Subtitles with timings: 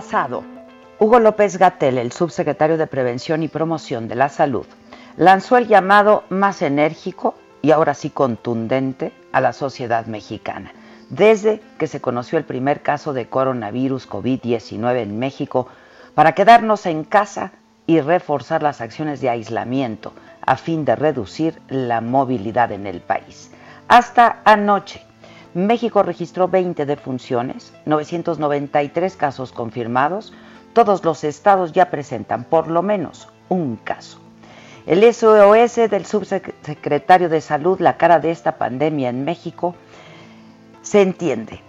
[0.00, 0.42] Pasado,
[0.98, 4.64] Hugo López Gatel, el subsecretario de Prevención y Promoción de la Salud,
[5.18, 10.72] lanzó el llamado más enérgico y ahora sí contundente a la sociedad mexicana.
[11.10, 15.66] Desde que se conoció el primer caso de coronavirus COVID-19 en México,
[16.14, 17.52] para quedarnos en casa
[17.86, 20.14] y reforzar las acciones de aislamiento
[20.46, 23.50] a fin de reducir la movilidad en el país.
[23.86, 25.02] Hasta anoche,
[25.54, 30.32] México registró 20 defunciones, 993 casos confirmados.
[30.72, 34.20] Todos los estados ya presentan por lo menos un caso.
[34.86, 39.74] El SOS del subsecretario de Salud, la cara de esta pandemia en México,
[40.82, 41.60] se entiende.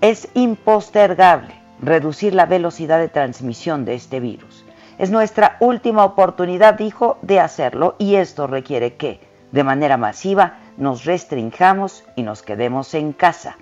[0.00, 4.64] Es impostergable reducir la velocidad de transmisión de este virus.
[4.98, 9.20] Es nuestra última oportunidad, dijo, de hacerlo y esto requiere que,
[9.52, 13.56] de manera masiva, nos restringamos y nos quedemos en casa.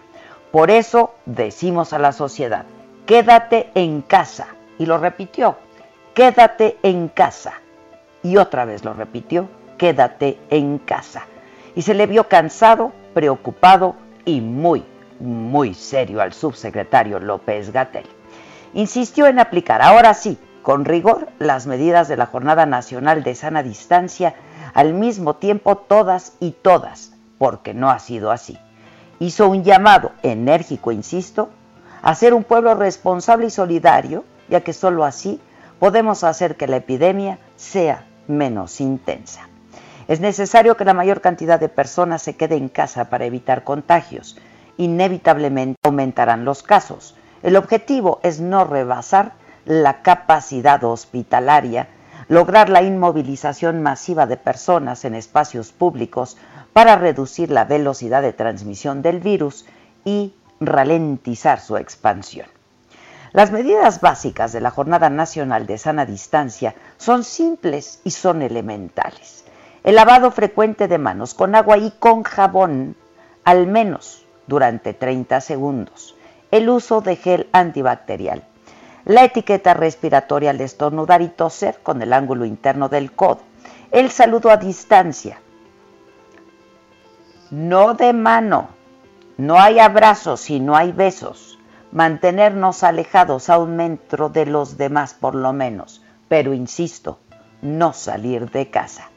[0.53, 2.65] Por eso decimos a la sociedad,
[3.07, 4.49] quédate en casa.
[4.79, 5.57] Y lo repitió,
[6.15, 7.55] quédate en casa.
[8.23, 11.27] Y otra vez lo repitió, quédate en casa.
[11.75, 14.85] Y se le vio cansado, preocupado y muy,
[15.19, 18.07] muy serio al subsecretario López Gatel.
[18.75, 23.63] Insistió en aplicar, ahora sí, con rigor, las medidas de la Jornada Nacional de Sana
[23.63, 24.35] Distancia
[24.75, 28.59] al mismo tiempo todas y todas, porque no ha sido así.
[29.19, 31.51] Hizo un llamado enérgico, insisto,
[32.03, 35.41] a ser un pueblo responsable y solidario, ya que sólo así
[35.79, 39.49] podemos hacer que la epidemia sea menos intensa.
[40.09, 44.37] Es necesario que la mayor cantidad de personas se quede en casa para evitar contagios.
[44.77, 47.15] Inevitablemente aumentarán los casos.
[47.43, 51.89] El objetivo es no rebasar la capacidad hospitalaria
[52.31, 56.37] lograr la inmovilización masiva de personas en espacios públicos
[56.73, 59.67] para reducir la velocidad de transmisión del virus
[60.05, 62.47] y ralentizar su expansión.
[63.33, 69.45] Las medidas básicas de la Jornada Nacional de Sana Distancia son simples y son elementales.
[69.83, 72.95] El lavado frecuente de manos con agua y con jabón,
[73.43, 76.15] al menos durante 30 segundos.
[76.53, 78.45] El uso de gel antibacterial
[79.05, 83.41] la etiqueta respiratoria al estornudar y toser con el ángulo interno del codo,
[83.91, 85.41] el saludo a distancia,
[87.51, 88.69] no de mano,
[89.37, 91.59] no hay abrazos y no hay besos,
[91.93, 97.19] mantenernos alejados a un metro de los demás por lo menos, pero insisto,
[97.63, 99.11] no salir de casa.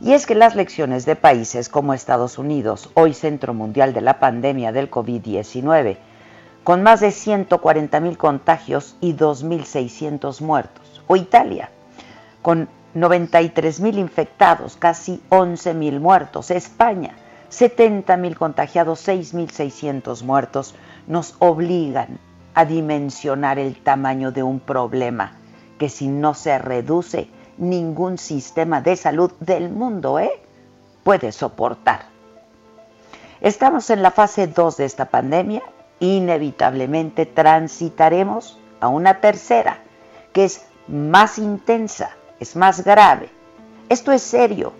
[0.00, 4.18] Y es que las lecciones de países como Estados Unidos, hoy centro mundial de la
[4.18, 5.96] pandemia del COVID-19,
[6.64, 11.02] con más de 140 mil contagios y 2.600 muertos.
[11.06, 11.70] O Italia,
[12.40, 16.50] con 93 mil infectados, casi 11 mil muertos.
[16.50, 17.16] España,
[17.50, 20.74] 70 mil contagiados, 6.600 muertos,
[21.06, 22.18] nos obligan
[22.54, 25.36] a dimensionar el tamaño de un problema
[25.78, 30.32] que si no se reduce, ningún sistema de salud del mundo ¿eh?
[31.02, 32.06] puede soportar.
[33.40, 35.62] Estamos en la fase 2 de esta pandemia
[36.00, 39.78] inevitablemente transitaremos a una tercera,
[40.32, 42.10] que es más intensa,
[42.40, 43.30] es más grave.
[43.88, 44.72] Esto es serio,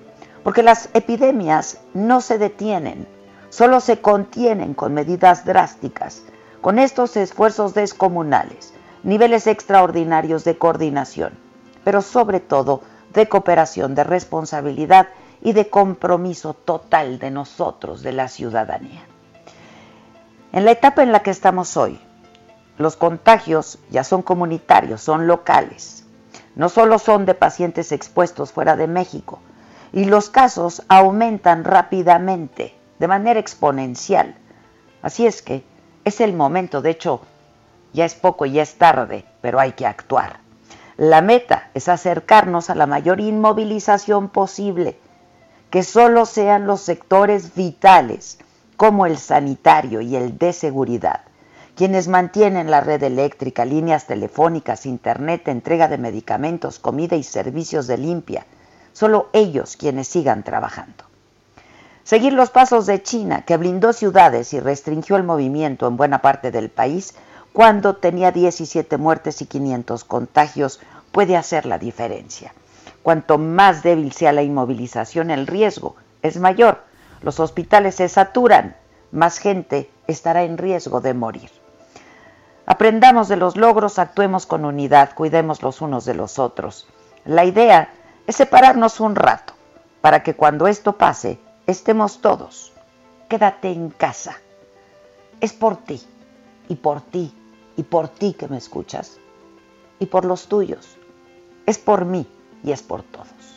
[0.43, 3.07] porque las epidemias no se detienen,
[3.49, 6.23] solo se contienen con medidas drásticas,
[6.61, 11.33] con estos esfuerzos descomunales, niveles extraordinarios de coordinación,
[11.85, 12.83] pero sobre todo
[13.13, 15.09] de cooperación, de responsabilidad
[15.43, 19.07] y de compromiso total de nosotros, de la ciudadanía.
[20.55, 21.99] En la etapa en la que estamos hoy,
[22.79, 26.05] los contagios ya son comunitarios, son locales.
[26.55, 29.41] No solo son de pacientes expuestos fuera de México,
[29.93, 34.37] y los casos aumentan rápidamente, de manera exponencial.
[35.03, 35.65] Así es que
[36.05, 37.23] es el momento, de hecho,
[37.93, 40.39] ya es poco, ya es tarde, pero hay que actuar.
[40.97, 45.01] La meta es acercarnos a la mayor inmovilización posible,
[45.71, 48.39] que solo sean los sectores vitales
[48.77, 51.21] como el sanitario y el de seguridad,
[51.75, 57.99] quienes mantienen la red eléctrica, líneas telefónicas, internet, entrega de medicamentos, comida y servicios de
[57.99, 58.47] limpia,
[58.93, 61.05] solo ellos quienes sigan trabajando.
[62.05, 66.51] Seguir los pasos de China, que blindó ciudades y restringió el movimiento en buena parte
[66.51, 67.15] del país,
[67.53, 70.81] cuando tenía 17 muertes y 500 contagios,
[71.13, 72.53] puede hacer la diferencia.
[73.03, 76.83] Cuanto más débil sea la inmovilización, el riesgo es mayor.
[77.25, 78.77] Los hospitales se saturan,
[79.11, 81.51] más gente estará en riesgo de morir.
[82.67, 86.87] Aprendamos de los logros, actuemos con unidad, cuidemos los unos de los otros.
[87.25, 87.89] La idea
[88.27, 89.55] es separarnos un rato
[90.03, 92.75] para que cuando esto pase estemos todos.
[93.31, 94.37] Quédate en casa.
[95.41, 96.03] Es por ti
[96.69, 97.35] y por ti
[97.79, 99.17] y por ti que me escuchas
[99.99, 100.99] y por los tuyos.
[101.65, 102.29] Es por mí
[102.63, 103.54] y es por todos.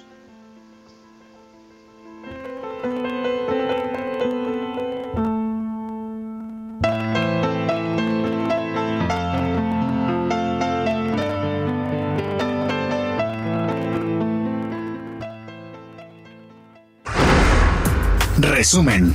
[18.68, 19.14] Resumen.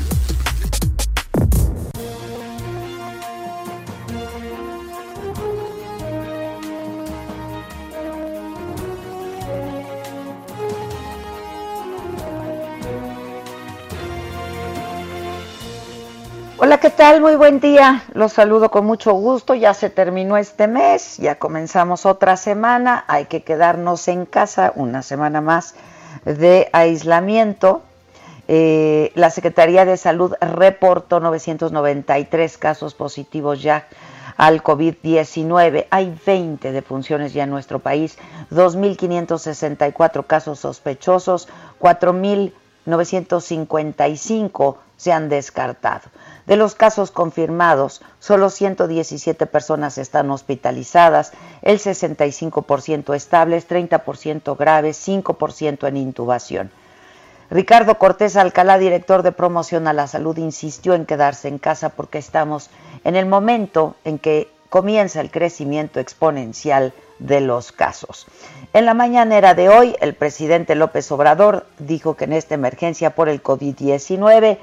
[16.56, 17.20] Hola, ¿qué tal?
[17.20, 18.04] Muy buen día.
[18.14, 19.52] Los saludo con mucho gusto.
[19.52, 23.04] Ya se terminó este mes, ya comenzamos otra semana.
[23.06, 25.74] Hay que quedarnos en casa una semana más
[26.24, 27.82] de aislamiento.
[28.48, 33.86] Eh, la Secretaría de Salud reportó 993 casos positivos ya
[34.36, 35.86] al COVID-19.
[35.90, 38.18] Hay 20 defunciones ya en nuestro país,
[38.50, 41.48] 2.564 casos sospechosos,
[41.80, 46.08] 4.955 se han descartado.
[46.46, 55.88] De los casos confirmados, solo 117 personas están hospitalizadas, el 65% estables, 30% graves, 5%
[55.88, 56.70] en intubación.
[57.52, 62.16] Ricardo Cortés Alcalá, director de promoción a la salud, insistió en quedarse en casa porque
[62.16, 62.70] estamos
[63.04, 68.26] en el momento en que comienza el crecimiento exponencial de los casos.
[68.72, 73.28] En la mañanera de hoy, el presidente López Obrador dijo que en esta emergencia por
[73.28, 74.56] el COVID-19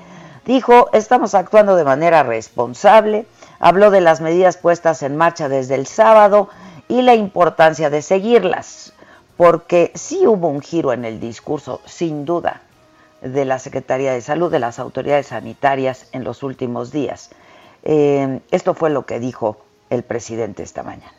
[0.45, 3.27] Dijo, estamos actuando de manera responsable,
[3.59, 6.49] habló de las medidas puestas en marcha desde el sábado
[6.87, 8.93] y la importancia de seguirlas,
[9.37, 12.63] porque sí hubo un giro en el discurso, sin duda,
[13.21, 17.31] de la Secretaría de Salud, de las autoridades sanitarias en los últimos días.
[17.83, 19.57] Eh, esto fue lo que dijo
[19.89, 21.18] el presidente esta mañana.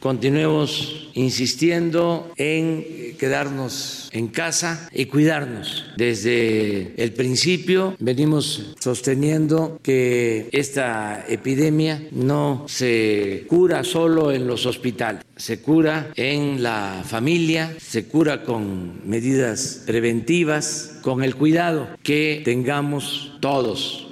[0.00, 5.84] Continuemos insistiendo en quedarnos en casa y cuidarnos.
[5.96, 15.22] Desde el principio venimos sosteniendo que esta epidemia no se cura solo en los hospitales,
[15.36, 23.36] se cura en la familia, se cura con medidas preventivas, con el cuidado que tengamos
[23.40, 24.09] todos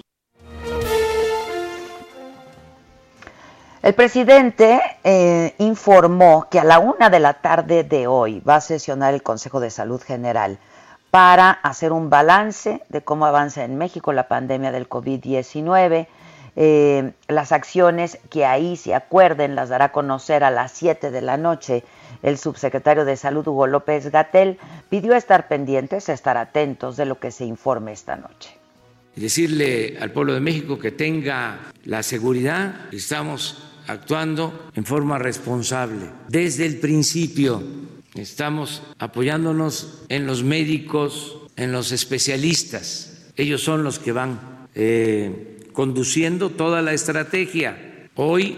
[3.89, 8.61] El presidente eh, informó que a la una de la tarde de hoy va a
[8.61, 10.59] sesionar el Consejo de Salud General
[11.11, 16.07] para hacer un balance de cómo avanza en México la pandemia del COVID-19.
[16.57, 21.23] Eh, las acciones que ahí se acuerden las dará a conocer a las 7 de
[21.23, 21.83] la noche.
[22.23, 24.59] El subsecretario de Salud, Hugo López Gatel,
[24.91, 28.55] pidió estar pendientes, estar atentos de lo que se informe esta noche.
[29.17, 36.07] Y decirle al pueblo de México que tenga la seguridad, estamos actuando en forma responsable.
[36.29, 37.63] Desde el principio
[38.15, 43.27] estamos apoyándonos en los médicos, en los especialistas.
[43.37, 48.09] Ellos son los que van eh, conduciendo toda la estrategia.
[48.15, 48.57] Hoy,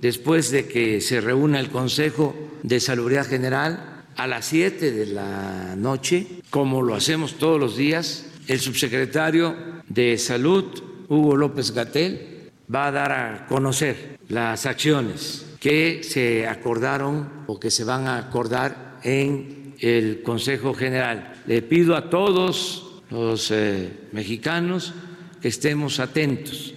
[0.00, 5.76] después de que se reúna el Consejo de Salubridad General, a las 7 de la
[5.76, 9.54] noche, como lo hacemos todos los días, el subsecretario
[9.88, 10.64] de Salud,
[11.08, 12.35] Hugo López Gatel,
[12.72, 18.18] va a dar a conocer las acciones que se acordaron o que se van a
[18.18, 21.34] acordar en el Consejo General.
[21.46, 24.94] Le pido a todos los eh, mexicanos
[25.40, 26.74] que estemos atentos.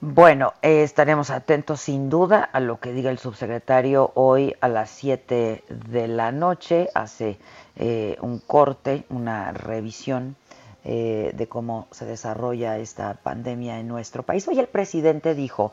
[0.00, 4.90] Bueno, eh, estaremos atentos sin duda a lo que diga el subsecretario hoy a las
[4.90, 6.88] 7 de la noche.
[6.94, 7.38] Hace
[7.76, 10.36] eh, un corte, una revisión
[10.84, 14.46] eh, de cómo se desarrolla esta pandemia en nuestro país.
[14.48, 15.72] Hoy el presidente dijo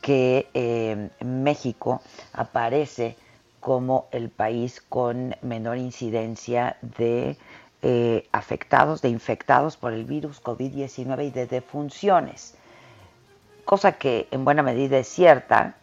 [0.00, 2.00] que eh, México
[2.32, 3.16] aparece
[3.58, 7.36] como el país con menor incidencia de
[7.82, 12.54] eh, afectados, de infectados por el virus COVID-19 y de defunciones,
[13.64, 15.74] cosa que en buena medida es cierta.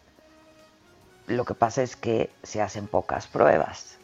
[1.26, 3.99] Lo que pasa es que se hacen pocas pruebas.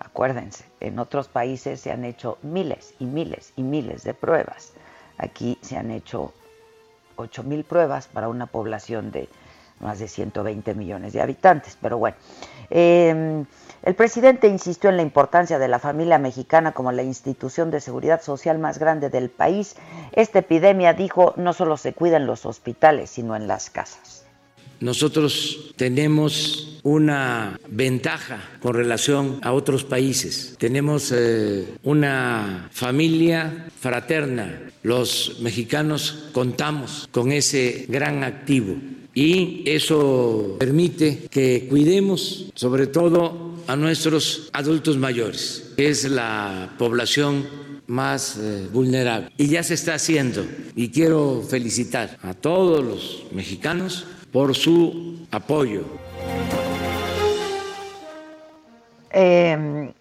[0.00, 4.72] Acuérdense, en otros países se han hecho miles y miles y miles de pruebas.
[5.18, 6.32] Aquí se han hecho
[7.16, 9.28] 8 mil pruebas para una población de
[9.78, 11.76] más de 120 millones de habitantes.
[11.80, 12.16] Pero bueno,
[12.70, 13.44] em,
[13.82, 18.22] el presidente insistió en la importancia de la familia mexicana como la institución de seguridad
[18.22, 19.76] social más grande del país.
[20.12, 24.19] Esta epidemia, dijo, no solo se cuida en los hospitales, sino en las casas.
[24.80, 30.56] Nosotros tenemos una ventaja con relación a otros países.
[30.58, 34.60] Tenemos eh, una familia fraterna.
[34.82, 38.76] Los mexicanos contamos con ese gran activo
[39.12, 47.46] y eso permite que cuidemos sobre todo a nuestros adultos mayores, que es la población
[47.86, 49.30] más eh, vulnerable.
[49.36, 55.84] Y ya se está haciendo y quiero felicitar a todos los mexicanos por su apoyo.
[59.10, 59.92] Em,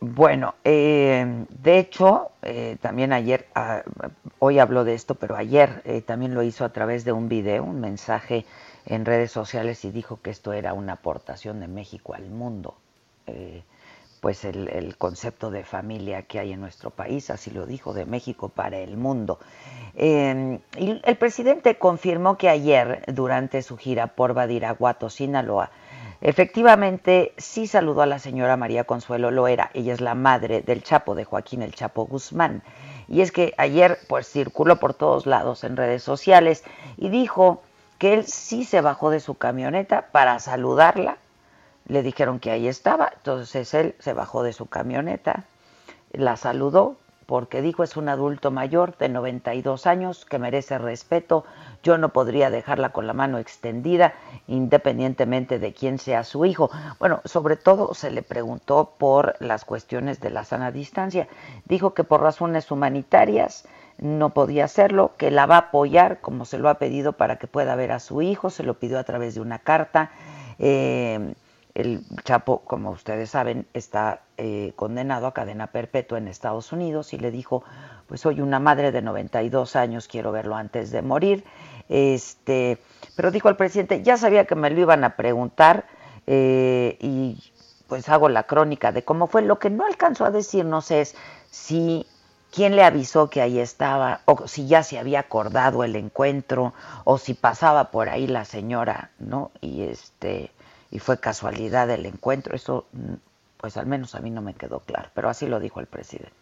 [0.00, 3.82] bueno, em, de hecho, eh, también ayer, ah,
[4.38, 7.64] hoy habló de esto, pero ayer eh, también lo hizo a través de un video,
[7.64, 8.44] un mensaje
[8.84, 12.74] en redes sociales y dijo que esto era una aportación de México al mundo.
[14.26, 18.48] Pues el, concepto de familia que hay en nuestro país, así lo dijo, de México
[18.48, 19.38] para el mundo.
[19.94, 25.70] Em, el presidente confirmó que ayer, durante su gira por Badiraguato, Sinaloa,
[26.20, 31.14] efectivamente sí saludó a la señora María Consuelo Loera, ella es la madre del Chapo,
[31.14, 32.64] de Joaquín el Chapo Guzmán.
[33.06, 36.64] Y es que ayer pues circuló por todos lados en redes sociales
[36.96, 37.62] y dijo
[37.98, 41.18] que él sí se bajó de su camioneta para saludarla
[41.88, 45.44] le dijeron que ahí estaba, entonces él se bajó de su camioneta,
[46.12, 51.44] la saludó porque dijo es un adulto mayor de 92 años que merece respeto,
[51.82, 54.14] yo no podría dejarla con la mano extendida
[54.46, 56.70] independientemente de quién sea su hijo.
[56.98, 61.26] Bueno, sobre todo se le preguntó por las cuestiones de la sana distancia.
[61.64, 63.64] Dijo que por razones humanitarias
[63.98, 67.46] no podía hacerlo, que la va a apoyar como se lo ha pedido para que
[67.46, 70.10] pueda ver a su hijo, se lo pidió a través de una carta.
[70.58, 71.34] Eh,
[71.76, 77.18] el Chapo, como ustedes saben, está eh, condenado a cadena perpetua en Estados Unidos y
[77.18, 77.64] le dijo,
[78.08, 81.44] pues soy una madre de 92 años, quiero verlo antes de morir.
[81.90, 82.78] Este,
[83.14, 85.86] pero dijo el presidente, ya sabía que me lo iban a preguntar
[86.26, 87.52] eh, y
[87.88, 89.42] pues hago la crónica de cómo fue.
[89.42, 91.14] Lo que no alcanzó a decirnos es
[91.50, 92.06] si
[92.50, 96.72] quién le avisó que ahí estaba, o si ya se había acordado el encuentro,
[97.04, 99.50] o si pasaba por ahí la señora, ¿no?
[99.60, 100.52] Y este
[100.90, 102.54] y fue casualidad el encuentro.
[102.54, 103.14] Eso, mm,
[103.58, 106.32] pues al menos a mí no me quedó claro, pero así lo dijo el presidente.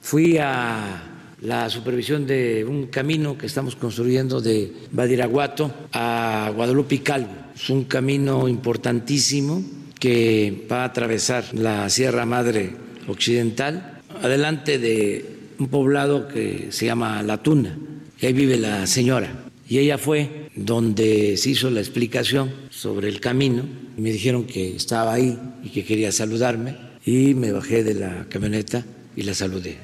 [0.00, 1.02] Fui a
[1.42, 7.32] la supervisión de un camino que estamos construyendo de Badiraguato a Guadalupe Calvo.
[7.54, 9.62] Es un camino importantísimo
[9.98, 12.74] que va a atravesar la Sierra Madre
[13.06, 17.76] Occidental, adelante de un poblado que se llama La Tuna,
[18.20, 19.32] y ahí vive la señora.
[19.72, 23.62] Y ella fue donde se hizo la explicación sobre el camino
[23.96, 26.76] me dijeron que estaba ahí y que quería saludarme
[27.06, 28.84] y me bajé de la camioneta
[29.16, 29.78] y la saludé.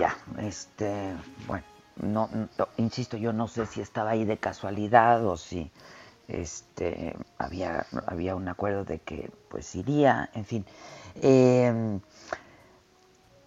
[0.00, 1.12] Ya, este,
[1.46, 1.64] bueno,
[2.00, 2.30] no,
[2.78, 5.70] insisto, yo no sé si estaba ahí de casualidad o si
[6.28, 10.64] este había había un acuerdo de que pues iría, en fin.
[11.20, 11.98] Eh,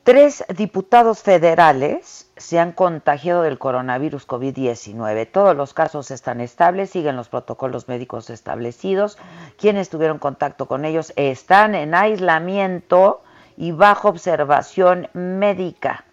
[0.04, 5.30] Tres diputados federales se han contagiado del coronavirus COVID-19.
[5.32, 9.20] Todos los casos están estables, siguen los protocolos médicos establecidos.
[9.60, 13.22] Quienes tuvieron contacto con ellos están en aislamiento
[13.56, 16.04] y bajo observación médica,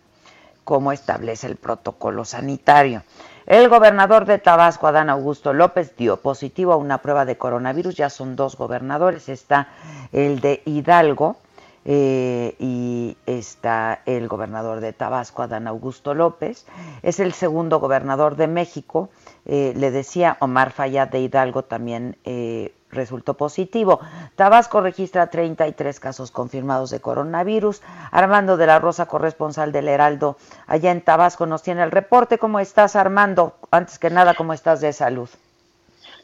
[0.64, 3.04] como establece el protocolo sanitario.
[3.47, 7.95] El gobernador de Tabasco, Adán Augusto López, dio positivo a una prueba de coronavirus.
[7.95, 9.30] Ya son dos gobernadores.
[9.30, 9.68] Está
[10.12, 11.38] el de Hidalgo
[11.85, 16.66] eh, y está el gobernador de Tabasco, Adán Augusto López,
[17.02, 19.08] es el segundo gobernador de México,
[19.47, 24.00] eh, le decía Omar Fayad de Hidalgo también eh, resultó positivo.
[24.37, 27.82] Tabasco registra 33 casos confirmados de coronavirus.
[28.11, 32.38] Armando de la Rosa, corresponsal del Heraldo, allá en Tabasco, nos tiene el reporte.
[32.38, 33.54] ¿Cómo estás, Armando?
[33.70, 35.28] Antes que nada, ¿cómo estás de salud?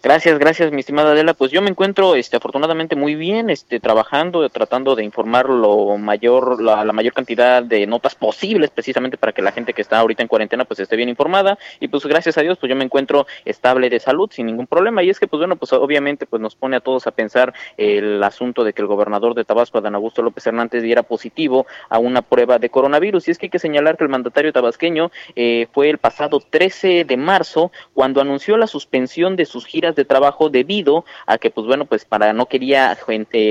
[0.05, 1.33] Gracias, gracias, mi estimada Adela.
[1.33, 6.63] Pues yo me encuentro, este, afortunadamente muy bien, este, trabajando, tratando de informar lo mayor,
[6.63, 10.29] la, mayor cantidad de notas posibles, precisamente para que la gente que está ahorita en
[10.29, 11.59] cuarentena, pues esté bien informada.
[11.81, 15.03] Y pues gracias a Dios, pues yo me encuentro estable de salud, sin ningún problema.
[15.03, 18.23] Y es que, pues bueno, pues obviamente, pues nos pone a todos a pensar el
[18.23, 22.21] asunto de que el gobernador de Tabasco, Adán Augusto López Hernández, diera positivo a una
[22.21, 23.29] prueba de coronavirus.
[23.29, 27.07] Y es que hay que señalar que el mandatario tabasqueño eh, fue el pasado 13
[27.07, 31.67] de marzo cuando anunció la suspensión de sus giras de trabajo debido a que, pues
[31.67, 32.97] bueno, pues para no quería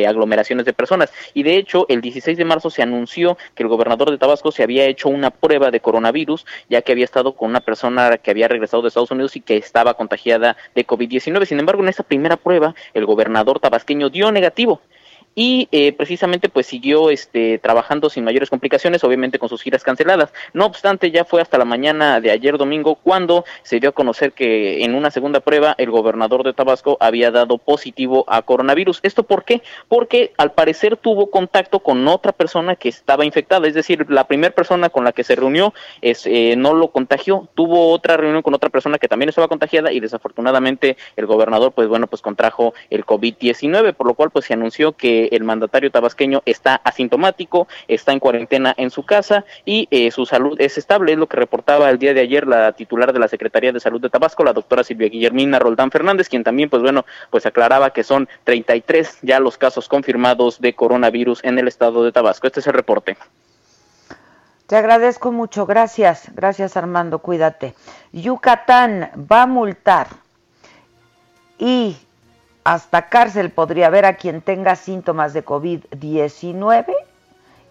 [0.07, 1.11] aglomeraciones de personas.
[1.33, 4.63] Y de hecho, el 16 de marzo se anunció que el gobernador de Tabasco se
[4.63, 8.47] había hecho una prueba de coronavirus, ya que había estado con una persona que había
[8.47, 11.45] regresado de Estados Unidos y que estaba contagiada de COVID-19.
[11.45, 14.81] Sin embargo, en esa primera prueba, el gobernador tabasqueño dio negativo
[15.35, 20.33] y eh, precisamente pues siguió este trabajando sin mayores complicaciones, obviamente con sus giras canceladas.
[20.53, 24.33] No obstante, ya fue hasta la mañana de ayer domingo cuando se dio a conocer
[24.33, 28.99] que en una segunda prueba el gobernador de Tabasco había dado positivo a coronavirus.
[29.03, 29.61] ¿Esto por qué?
[29.87, 34.53] Porque al parecer tuvo contacto con otra persona que estaba infectada, es decir, la primera
[34.53, 38.53] persona con la que se reunió es, eh, no lo contagió, tuvo otra reunión con
[38.53, 43.05] otra persona que también estaba contagiada y desafortunadamente el gobernador pues bueno pues contrajo el
[43.05, 48.19] COVID-19, por lo cual pues se anunció que el mandatario tabasqueño está asintomático, está en
[48.19, 51.99] cuarentena en su casa y eh, su salud es estable, es lo que reportaba el
[51.99, 55.09] día de ayer la titular de la Secretaría de Salud de Tabasco, la doctora Silvia
[55.09, 59.87] Guillermina Roldán Fernández, quien también, pues bueno, pues aclaraba que son 33 ya los casos
[59.87, 62.47] confirmados de coronavirus en el estado de Tabasco.
[62.47, 63.17] Este es el reporte.
[64.67, 67.75] Te agradezco mucho, gracias, gracias Armando, cuídate.
[68.13, 70.07] Yucatán va a multar
[71.59, 71.97] y
[72.63, 76.85] hasta cárcel podría haber a quien tenga síntomas de COVID-19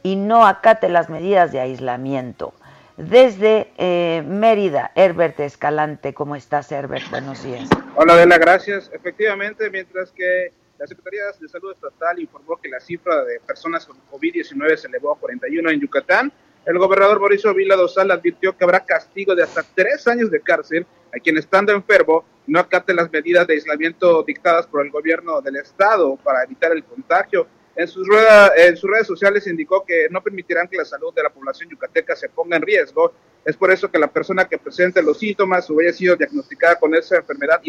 [0.03, 2.55] y no acate las medidas de aislamiento.
[2.97, 7.09] Desde eh, Mérida, Herbert Escalante, ¿cómo estás, Herbert?
[7.11, 7.69] Buenos días.
[7.97, 8.91] Hola, Adela, gracias.
[8.93, 13.97] Efectivamente, mientras que la Secretaría de Salud Estatal informó que la cifra de personas con
[14.11, 16.33] COVID-19 se elevó a 41 en Yucatán,
[16.65, 20.87] el gobernador Mauricio Vila Dosal advirtió que habrá castigo de hasta tres años de cárcel
[21.15, 25.57] a quien estando enfermo no acate las medidas de aislamiento dictadas por el gobierno del
[25.57, 27.47] estado para evitar el contagio.
[27.75, 32.15] En sus, redes sociales indicó que no permitirán que la salud de la población yucateca
[32.15, 33.13] se ponga en riesgo.
[33.45, 36.95] Es por eso que la persona que presente los síntomas o haya sido diagnosticada con
[36.95, 37.61] esa enfermedad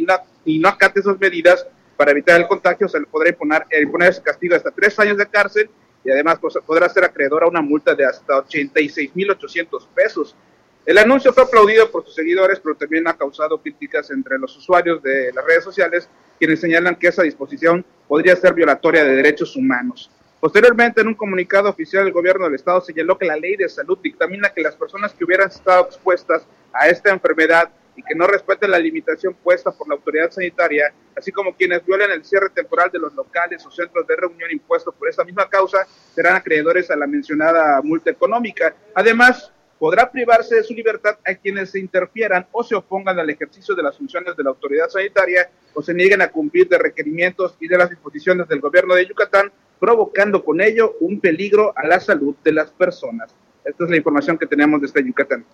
[0.46, 4.56] y no, acate esas medidas para evitar el contagio, se le podrá imponer, imponer castigo
[4.56, 5.70] hasta tres años de cárcel
[6.04, 10.36] y además pues, podrá ser acreedor a una multa de hasta 86.800 pesos.
[10.86, 15.02] El anuncio fue aplaudido por sus seguidores, pero también ha causado críticas entre los usuarios
[15.02, 20.12] de las redes sociales, quienes señalan que esa disposición podría ser violatoria de derechos humanos.
[20.42, 23.98] Posteriormente, en un comunicado oficial, el gobierno del estado señaló que la ley de salud
[24.04, 28.72] dictamina que las personas que hubieran estado expuestas a esta enfermedad y que no respeten
[28.72, 33.00] la limitación puesta por la autoridad sanitaria, así como quienes violen el cierre temporal de
[33.00, 37.08] los locales o centros de reunión impuestos por esta misma causa, serán acreedores a la
[37.08, 38.76] mencionada multa económica.
[38.96, 39.52] Además,
[39.84, 43.84] podrá privarse de su libertad a quienes se interfieran o se opongan al ejercicio de
[43.84, 47.78] las funciones de la autoridad sanitaria o se nieguen a cumplir de requerimientos y de
[47.78, 52.54] las disposiciones del gobierno de Yucatán, provocando con ello un peligro a la salud de
[52.54, 53.36] las personas.
[53.66, 55.46] Esta es la información que tenemos desde Yucatán.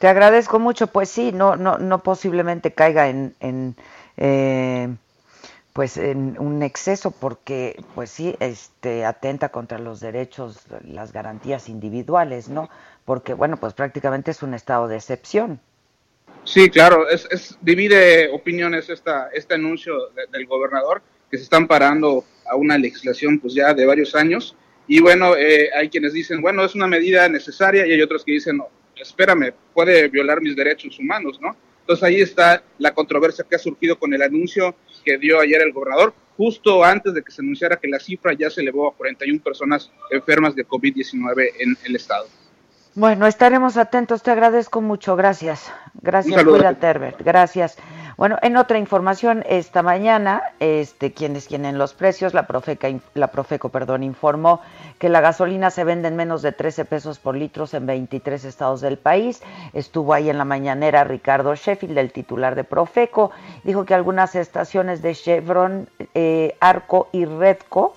[0.00, 3.76] Te agradezco mucho, pues sí, no, no, no posiblemente caiga en, en
[4.16, 4.88] eh,
[5.74, 12.48] pues en un exceso porque pues sí este atenta contra los derechos las garantías individuales
[12.48, 12.70] no
[13.04, 15.60] porque bueno pues prácticamente es un estado de excepción.
[16.44, 19.94] Sí claro es, es divide opiniones esta este anuncio
[20.32, 24.56] del gobernador que se están parando a una legislación pues ya de varios años.
[24.88, 28.32] Y bueno eh, hay quienes dicen bueno es una medida necesaria y hay otros que
[28.32, 31.56] dicen no espérame puede violar mis derechos humanos no
[31.90, 35.72] entonces ahí está la controversia que ha surgido con el anuncio que dio ayer el
[35.72, 39.42] gobernador, justo antes de que se anunciara que la cifra ya se elevó a 41
[39.42, 42.28] personas enfermas de COVID-19 en el estado.
[42.96, 45.72] Bueno, estaremos atentos, te agradezco mucho, gracias.
[46.02, 47.78] Gracias, cuídate, Herbert, gracias.
[48.16, 53.68] Bueno, en otra información, esta mañana, este, quienes tienen los precios, la, Profeca, la Profeco
[53.68, 54.60] perdón, informó
[54.98, 58.80] que la gasolina se vende en menos de 13 pesos por litro en 23 estados
[58.80, 59.40] del país.
[59.72, 63.30] Estuvo ahí en la mañanera Ricardo Sheffield, el titular de Profeco,
[63.62, 67.94] dijo que algunas estaciones de Chevron, eh, Arco y Redco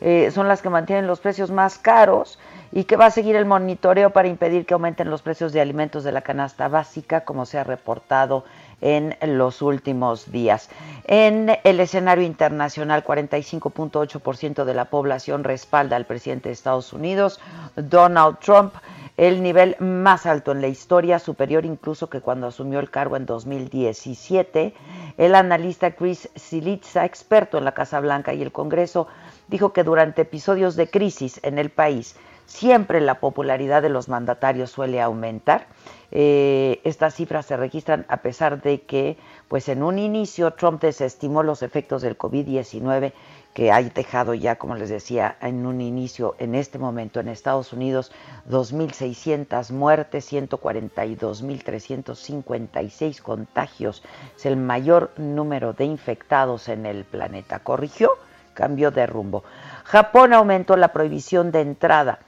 [0.00, 2.38] eh, son las que mantienen los precios más caros
[2.72, 6.04] y que va a seguir el monitoreo para impedir que aumenten los precios de alimentos
[6.04, 8.44] de la canasta básica, como se ha reportado
[8.80, 10.70] en los últimos días.
[11.04, 17.40] En el escenario internacional, 45.8% de la población respalda al presidente de Estados Unidos,
[17.76, 18.74] Donald Trump,
[19.18, 23.26] el nivel más alto en la historia, superior incluso que cuando asumió el cargo en
[23.26, 24.74] 2017.
[25.18, 29.06] El analista Chris Silitza, experto en la Casa Blanca y el Congreso,
[29.48, 32.16] dijo que durante episodios de crisis en el país,
[32.52, 35.68] Siempre la popularidad de los mandatarios suele aumentar.
[36.10, 39.16] Eh, estas cifras se registran a pesar de que,
[39.48, 43.14] pues en un inicio, Trump desestimó los efectos del COVID-19
[43.54, 47.72] que ha dejado ya, como les decía en un inicio, en este momento en Estados
[47.72, 48.12] Unidos,
[48.50, 54.02] 2.600 muertes, 142.356 contagios.
[54.36, 57.60] Es el mayor número de infectados en el planeta.
[57.60, 58.10] Corrigió,
[58.52, 59.42] cambió de rumbo.
[59.84, 62.18] Japón aumentó la prohibición de entrada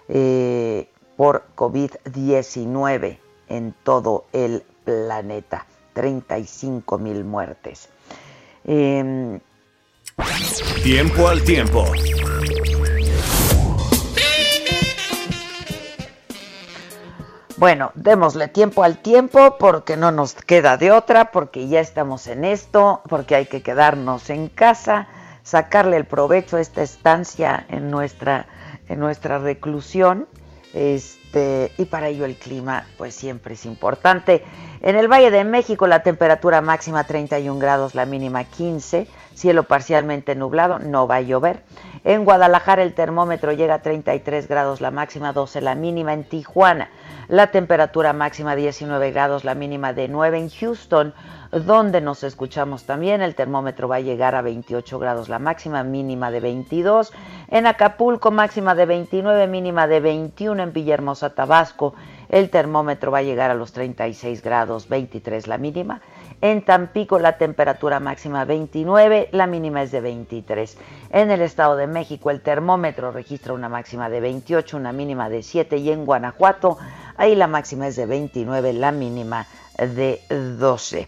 [0.07, 3.17] eh, por COVID-19
[3.49, 5.65] en todo el planeta.
[5.97, 7.89] 35 mil muertes.
[8.65, 9.39] Em,
[10.83, 11.86] tiempo al tiempo.
[17.58, 22.46] Bueno, démosle tiempo al tiempo porque no nos queda de otra, porque ya estamos en
[22.46, 25.08] esto, porque hay que quedarnos en casa,
[25.41, 28.46] sacarle el provecho a esta estancia en nuestra,
[28.88, 30.28] en nuestra reclusión.
[30.76, 34.43] Este, y para ello el clima pues siempre es importante.
[34.82, 40.36] En el Valle de México la temperatura máxima 31 grados, la mínima 15, cielo parcialmente
[40.36, 41.62] nublado, no va a llover.
[42.04, 46.89] En Guadalajara el termómetro llega a 33 grados, la máxima 12, la mínima en Tijuana.
[47.28, 51.13] La temperatura máxima 19 grados, la mínima de 9 en Houston,
[51.52, 53.21] donde nos escuchamos también.
[53.21, 57.13] El termómetro va a llegar a 28 grados, la máxima mínima de 22.
[57.50, 61.93] En Acapulco máxima de 29, mínima de 21 en Villahermosa, Tabasco
[62.30, 66.02] el termómetro va a llegar a los 36 grados 23 la mínima.
[66.39, 70.78] En Tampico la temperatura máxima 29, la mínima es de 23.
[71.10, 75.41] En el Estado de México el termómetro registra una máxima de 28, una mínima de
[75.41, 76.78] 7 y en Guanajuato
[77.17, 79.47] ahí la máxima es de 29, la mínima
[79.80, 81.08] de 12.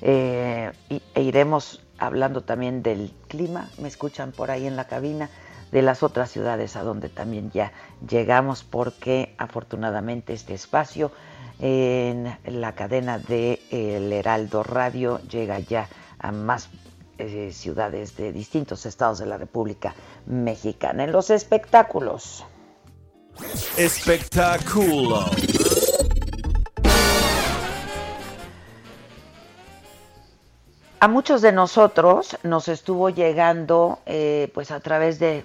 [0.00, 5.28] Eh, e iremos hablando también del clima, me escuchan por ahí en la cabina
[5.70, 7.72] de las otras ciudades a donde también ya
[8.08, 11.12] llegamos porque afortunadamente este espacio
[11.62, 16.68] en la cadena de El Heraldo Radio llega ya a más
[17.18, 19.94] eh, ciudades de distintos estados de la República
[20.26, 21.04] Mexicana.
[21.04, 22.44] En los espectáculos.
[23.76, 25.24] Espectáculo.
[31.02, 35.42] A muchos de nosotros nos estuvo llegando, eh, pues a través de,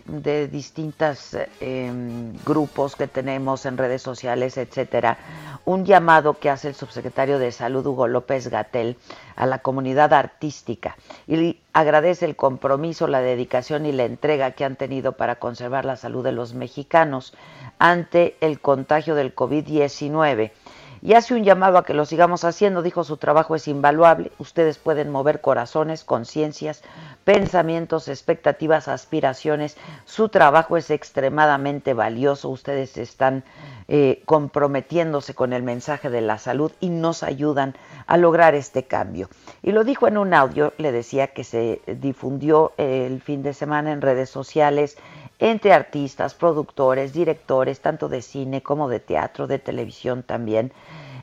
[0.52, 5.18] distintos em, grupos que tenemos en redes sociales, etcétera,
[5.66, 8.98] un llamado que hace el subsecretario de Salud Hugo López Gatel
[9.36, 10.96] a la comunidad artística.
[11.26, 15.96] Y agradece el compromiso, la dedicación y la entrega que han tenido para conservar la
[15.96, 17.34] salud de los mexicanos
[17.80, 20.52] ante el contagio del COVID-19
[21.02, 22.82] y hace un llamado a que lo sigamos haciendo.
[22.82, 24.32] Dijo, su trabajo es invaluable.
[24.38, 26.84] Ustedes pueden mover corazones, conciencias,
[27.24, 29.78] pensamientos, expectativas, aspiraciones.
[30.06, 32.50] Su trabajo es extremadamente valioso.
[32.50, 33.44] Ustedes están
[33.88, 39.30] eh, comprometiéndose con el mensaje de la salud y nos ayudan a lograr este cambio.
[39.64, 43.92] Y lo dijo en un audio, le decía que se difundió el fin de semana
[43.92, 44.98] en redes sociales
[45.40, 50.72] entre artistas, productores, directores, tanto de cine como de teatro, de televisión también.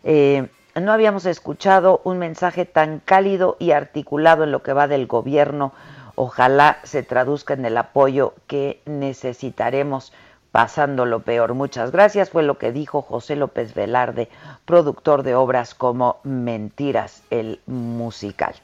[0.04, 0.48] Eh,
[0.80, 5.72] no habíamos escuchado un mensaje tan cálido y articulado en lo que va del gobierno.
[6.16, 10.12] Ojalá se traduzca en el apoyo que necesitaremos
[10.54, 11.54] pasando lo peor.
[11.54, 14.28] Muchas gracias, fue lo que dijo José López Velarde,
[14.64, 18.54] productor de obras como Mentiras, el musical.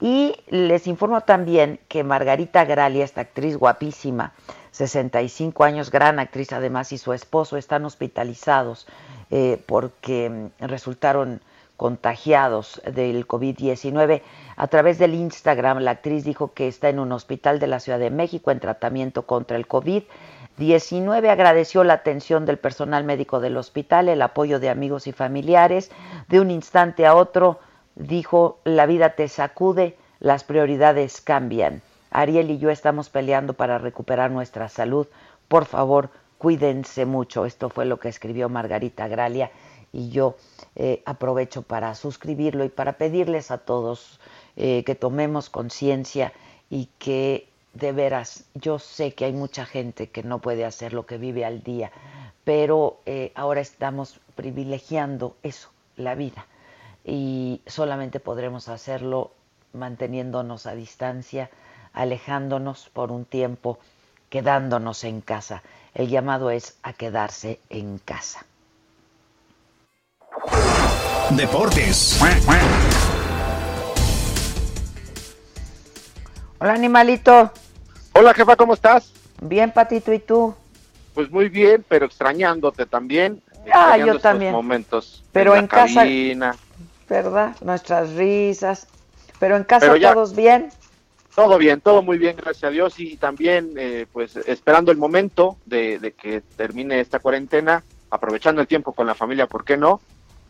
[0.00, 4.32] Y les informo también que Margarita Gralia, esta actriz guapísima,
[4.72, 8.86] 65 años, gran actriz además, y su esposo están hospitalizados
[9.30, 11.40] eh, porque mm, resultaron
[11.78, 14.22] contagiados del COVID-19.
[14.56, 18.00] A través del Instagram, la actriz dijo que está en un hospital de la Ciudad
[18.00, 21.28] de México en tratamiento contra el COVID-19.
[21.28, 25.92] Agradeció la atención del personal médico del hospital, el apoyo de amigos y familiares.
[26.26, 27.60] De un instante a otro,
[27.94, 31.80] dijo, la vida te sacude, las prioridades cambian.
[32.18, 35.06] Ariel y yo estamos peleando para recuperar nuestra salud.
[35.46, 37.46] Por favor, cuídense mucho.
[37.46, 39.52] Esto fue lo que escribió Margarita Gralia
[39.92, 40.36] y yo
[40.74, 44.18] eh, aprovecho para suscribirlo y para pedirles a todos
[44.56, 46.32] eh, que tomemos conciencia
[46.70, 51.06] y que de veras, yo sé que hay mucha gente que no puede hacer lo
[51.06, 51.92] que vive al día,
[52.42, 56.46] pero eh, ahora estamos privilegiando eso, la vida,
[57.04, 59.30] y solamente podremos hacerlo
[59.72, 61.50] manteniéndonos a distancia,
[61.98, 63.80] alejándonos por un tiempo,
[64.30, 65.64] quedándonos en casa.
[65.94, 68.46] El llamado es a quedarse en casa.
[71.30, 72.20] Deportes.
[76.60, 77.50] Hola, animalito.
[78.12, 79.12] Hola, jefa, ¿cómo estás?
[79.40, 80.54] Bien, Patito, ¿y tú?
[81.14, 83.42] Pues muy bien, pero extrañándote también.
[83.72, 84.52] Ah, yo también.
[84.52, 85.24] momentos.
[85.32, 86.02] Pero en, casa.
[86.02, 86.54] Cabina.
[87.08, 87.56] ¿Verdad?
[87.60, 88.86] Nuestras risas.
[89.40, 90.70] Pero en casa todos bien.
[91.38, 92.98] Todo bien, todo muy bien, gracias a Dios.
[92.98, 98.66] Y también, eh, pues, esperando el momento de, de que termine esta cuarentena, aprovechando el
[98.66, 100.00] tiempo con la familia, ¿por qué no?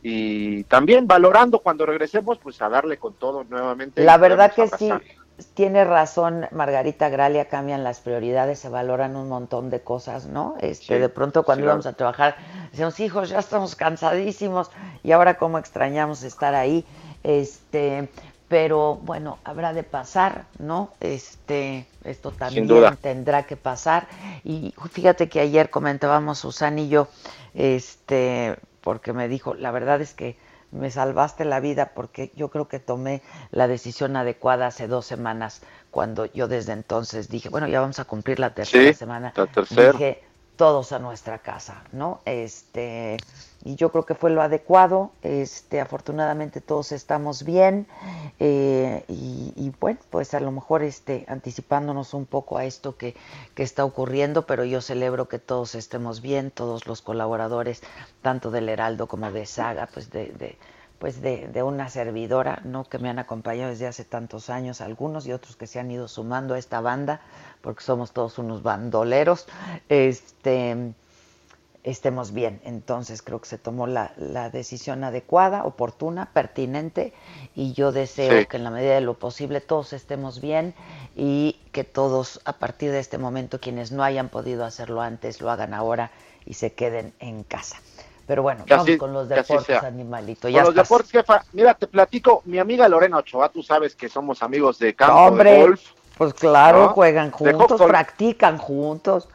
[0.02, 4.02] Y también valorando cuando regresemos, pues, a darle con todo nuevamente.
[4.02, 4.90] La verdad que sí
[5.52, 10.56] tiene razón Margarita Gralia, cambian las prioridades, se valoran un montón de cosas, ¿no?
[10.60, 12.36] Este, de pronto cuando íbamos a trabajar,
[12.70, 14.70] decíamos, hijos, ya estamos cansadísimos
[15.02, 16.86] y ahora cómo extrañamos estar ahí.
[17.24, 18.08] Este,
[18.48, 20.90] pero bueno, habrá de pasar, ¿no?
[21.00, 22.68] Este, esto también
[23.00, 24.08] tendrá que pasar.
[24.42, 27.08] Y fíjate que ayer comentábamos Susan y yo,
[27.54, 30.36] este, porque me dijo, la verdad es que
[30.70, 35.62] me salvaste la vida porque yo creo que tomé la decisión adecuada hace dos semanas
[35.90, 39.32] cuando yo desde entonces dije, bueno, ya vamos a cumplir la tercera semana.
[39.70, 40.22] Dije,
[40.58, 42.20] todos a nuestra casa, ¿no?
[42.24, 43.16] Este,
[43.64, 45.12] y yo creo que fue lo adecuado.
[45.22, 47.86] Este, afortunadamente todos estamos bien
[48.40, 53.14] eh, y, bueno, pues a lo mejor este, anticipándonos un poco a esto que,
[53.54, 57.80] que, está ocurriendo, pero yo celebro que todos estemos bien, todos los colaboradores,
[58.20, 60.58] tanto del Heraldo como de Saga, pues de, de
[60.98, 62.84] pues de, de, una servidora, ¿no?
[62.84, 66.08] Que me han acompañado desde hace tantos años, algunos y otros que se han ido
[66.08, 67.20] sumando a esta banda,
[67.60, 69.46] porque somos todos unos bandoleros,
[69.88, 70.94] este,
[71.84, 72.60] estemos bien.
[72.64, 77.12] Entonces creo que se tomó la, la decisión adecuada, oportuna, pertinente,
[77.54, 80.74] y yo deseo que en la medida de lo posible todos estemos bien
[81.16, 85.50] y que todos, a partir de este momento, quienes no hayan podido hacerlo antes, lo
[85.50, 86.10] hagan ahora
[86.44, 87.78] y se queden en casa.
[88.28, 90.50] Pero bueno, vamos con los deportes, animalito.
[90.50, 91.42] Ya con los deportes, jefa.
[91.54, 95.62] Mira, te platico, mi amiga Lorena Ochoa, tú sabes que somos amigos de campo de
[95.62, 95.80] golf.
[96.18, 99.28] Pues claro, juegan juntos, practican juntos.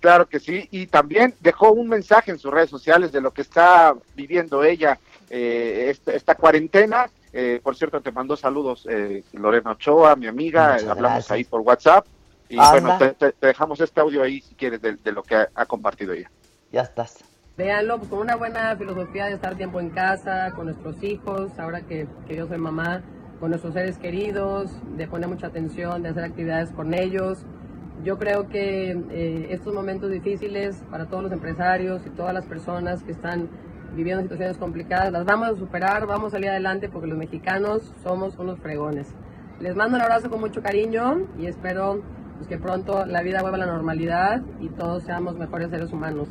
[0.00, 3.42] Claro que sí, y también dejó un mensaje en sus redes sociales de lo que
[3.42, 4.98] está viviendo ella
[5.30, 7.08] eh, esta, cuarentena.
[7.32, 12.04] Eh, por cierto, te mandó saludos eh, Lorena Ochoa, mi amiga, hablamos ahí por WhatsApp.
[12.48, 16.30] Y bueno, te, dejamos este audio ahí si quieres de, lo que ha compartido ella.
[16.72, 17.22] Ya estás.
[17.56, 21.82] Véanlo pues, con una buena filosofía de estar tiempo en casa, con nuestros hijos, ahora
[21.82, 23.02] que, que yo soy mamá,
[23.38, 27.46] con nuestros seres queridos, de poner mucha atención, de hacer actividades con ellos.
[28.02, 33.04] Yo creo que eh, estos momentos difíciles para todos los empresarios y todas las personas
[33.04, 33.48] que están
[33.94, 38.36] viviendo situaciones complicadas, las vamos a superar, vamos a salir adelante porque los mexicanos somos
[38.36, 39.14] unos fregones.
[39.60, 42.02] Les mando un abrazo con mucho cariño y espero
[42.36, 46.28] pues, que pronto la vida vuelva a la normalidad y todos seamos mejores seres humanos.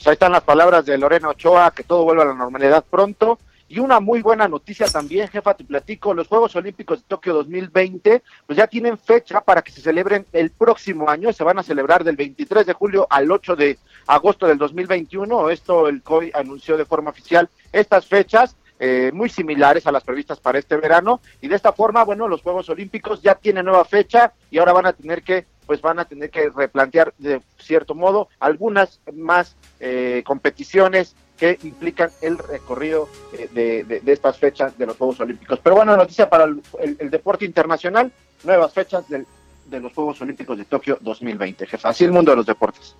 [0.00, 3.38] Pues ahí están las palabras de Lorena Ochoa, que todo vuelva a la normalidad pronto.
[3.68, 8.22] Y una muy buena noticia también, jefa, te platico, los Juegos Olímpicos de Tokio 2020,
[8.46, 12.02] pues ya tienen fecha para que se celebren el próximo año, se van a celebrar
[12.02, 16.86] del 23 de julio al 8 de agosto del 2021, esto el COI anunció de
[16.86, 21.56] forma oficial estas fechas, eh, muy similares a las previstas para este verano, y de
[21.56, 25.22] esta forma, bueno, los Juegos Olímpicos ya tienen nueva fecha y ahora van a tener
[25.22, 31.58] que pues van a tener que replantear de cierto modo algunas más eh, competiciones que
[31.62, 33.48] implican el recorrido eh,
[33.84, 35.58] de, estas fechas de los Juegos Olímpicos.
[35.62, 38.12] Pero bueno, noticia para el, deporte internacional,
[38.44, 41.66] nuevas fechas de los Juegos Olímpicos de Tokio 2020.
[41.66, 42.94] Jefa, así el mundo de los deportes.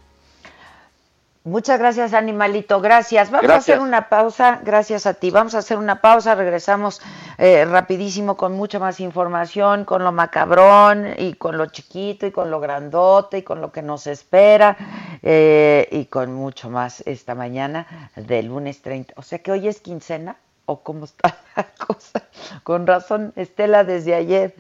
[1.45, 2.83] Muchas gracias, animalito.
[2.83, 3.31] Gracias.
[3.31, 4.61] Vamos a hacer una pausa.
[4.63, 5.31] Gracias a ti.
[5.31, 6.35] Vamos a hacer una pausa.
[6.35, 7.01] Regresamos
[7.39, 12.51] eh, rapidísimo con mucha más información, con lo macabrón y con lo chiquito y con
[12.51, 14.77] lo grandote y con lo que nos espera
[15.23, 19.15] eh, y con mucho más esta mañana de lunes 30.
[19.17, 22.23] O sea que hoy es quincena o cómo está la cosa.
[22.65, 24.55] Con razón, Estela desde ayer.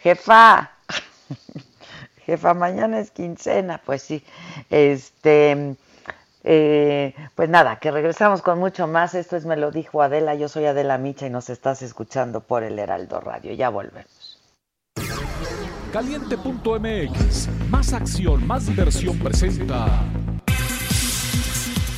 [0.00, 0.70] Jefa.
[2.26, 3.80] Jefa, mañana es quincena.
[3.86, 4.22] Pues sí.
[4.68, 5.76] Este
[6.48, 9.14] eh, pues nada, que regresamos con mucho más.
[9.14, 10.36] Esto es Me lo dijo Adela.
[10.36, 13.52] Yo soy Adela Micha y nos estás escuchando por el Heraldo Radio.
[13.52, 14.40] Ya volvemos.
[15.92, 20.04] Caliente.mx, más acción, más diversión presenta.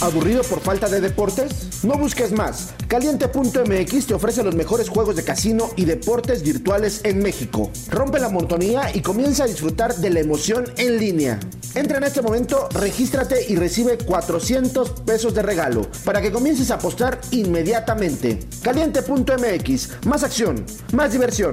[0.01, 1.83] ¿Aburrido por falta de deportes?
[1.83, 2.73] No busques más.
[2.87, 7.71] Caliente.mx te ofrece los mejores juegos de casino y deportes virtuales en México.
[7.91, 11.41] Rompe la monotonía y comienza a disfrutar de la emoción en línea.
[11.75, 16.75] Entra en este momento, regístrate y recibe 400 pesos de regalo para que comiences a
[16.75, 18.39] apostar inmediatamente.
[18.63, 21.53] Caliente.mx, más acción, más diversión.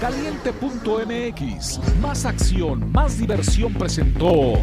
[0.00, 4.54] Caliente.mx, más acción, más diversión presentó.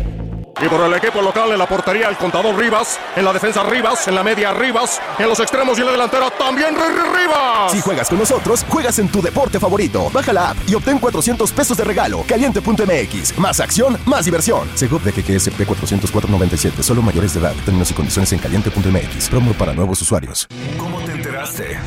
[0.63, 4.07] Y por el equipo local en la portería el contador Rivas, en la defensa Rivas,
[4.07, 7.71] en la media Rivas, en los extremos y en la delantera también Rivas.
[7.71, 10.09] Si juegas con nosotros, juegas en tu deporte favorito.
[10.13, 12.23] Baja la app y obtén 400 pesos de regalo.
[12.27, 13.37] Caliente.mx.
[13.37, 14.69] Más acción, más diversión.
[14.75, 16.81] Segov de QQSP 404.97.
[16.81, 17.53] Solo mayores de edad.
[17.65, 19.29] Términos y condiciones en caliente.mx.
[19.29, 20.47] Promo para nuevos usuarios.
[20.77, 21.77] ¿Cómo te enteraste?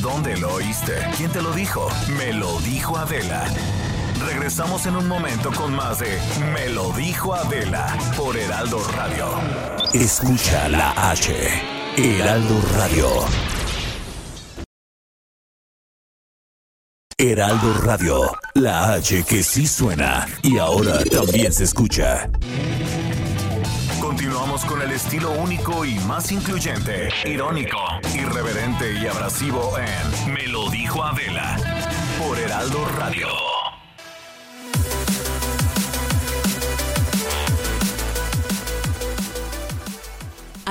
[0.00, 0.94] ¿Dónde lo oíste?
[1.16, 1.88] ¿Quién te lo dijo?
[2.16, 3.44] Me lo dijo Adela.
[4.26, 6.18] Regresamos en un momento con más de
[6.52, 9.26] Me lo dijo Adela por Heraldo Radio.
[9.92, 11.32] Escucha la H.
[11.96, 13.08] Heraldo Radio.
[17.16, 18.30] Heraldo Radio.
[18.54, 22.28] La H que sí suena y ahora también se escucha.
[24.00, 27.78] Continuamos con el estilo único y más incluyente, irónico,
[28.14, 31.56] irreverente y abrasivo en Me lo dijo Adela
[32.18, 33.28] por Heraldo Radio.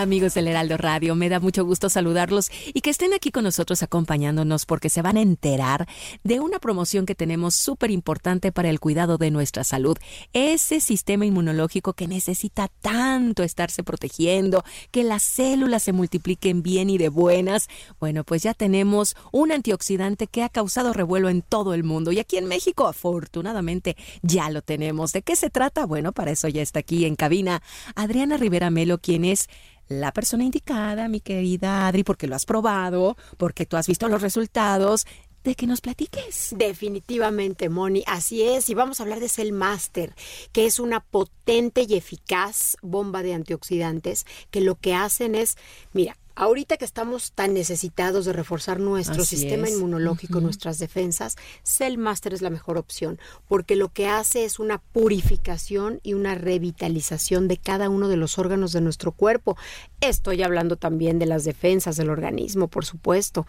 [0.01, 3.83] Amigos del Heraldo Radio, me da mucho gusto saludarlos y que estén aquí con nosotros
[3.83, 5.89] acompañándonos porque se van a enterar
[6.23, 9.97] de una promoción que tenemos súper importante para el cuidado de nuestra salud.
[10.31, 16.97] Ese sistema inmunológico que necesita tanto estarse protegiendo, que las células se multipliquen bien y
[16.97, 17.67] de buenas.
[17.99, 22.19] Bueno, pues ya tenemos un antioxidante que ha causado revuelo en todo el mundo y
[22.19, 25.11] aquí en México afortunadamente ya lo tenemos.
[25.11, 25.85] ¿De qué se trata?
[25.85, 27.61] Bueno, para eso ya está aquí en cabina
[27.95, 29.49] Adriana Rivera Melo, quien es
[29.89, 34.21] la persona indicada, mi querida Adri, porque lo has probado, porque tú has visto los
[34.21, 35.05] resultados.
[35.43, 36.53] De que nos platiques.
[36.57, 38.69] Definitivamente, Moni, así es.
[38.69, 40.13] Y vamos a hablar de Cell Master,
[40.51, 45.55] que es una potente y eficaz bomba de antioxidantes que lo que hacen es,
[45.93, 49.73] mira, Ahorita que estamos tan necesitados de reforzar nuestro Así sistema es.
[49.73, 54.77] inmunológico, nuestras defensas, Cell Master es la mejor opción, porque lo que hace es una
[54.77, 59.57] purificación y una revitalización de cada uno de los órganos de nuestro cuerpo.
[59.99, 63.45] Estoy hablando también de las defensas del organismo, por supuesto.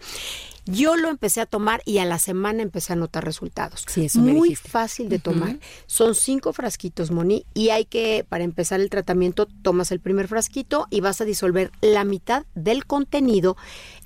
[0.65, 3.83] Yo lo empecé a tomar y a la semana empecé a notar resultados.
[3.87, 4.69] Sí, eso me Muy dijiste.
[4.69, 5.57] fácil de tomar.
[5.87, 10.87] Son cinco frasquitos, Moni, y hay que, para empezar el tratamiento, tomas el primer frasquito
[10.89, 13.57] y vas a disolver la mitad del contenido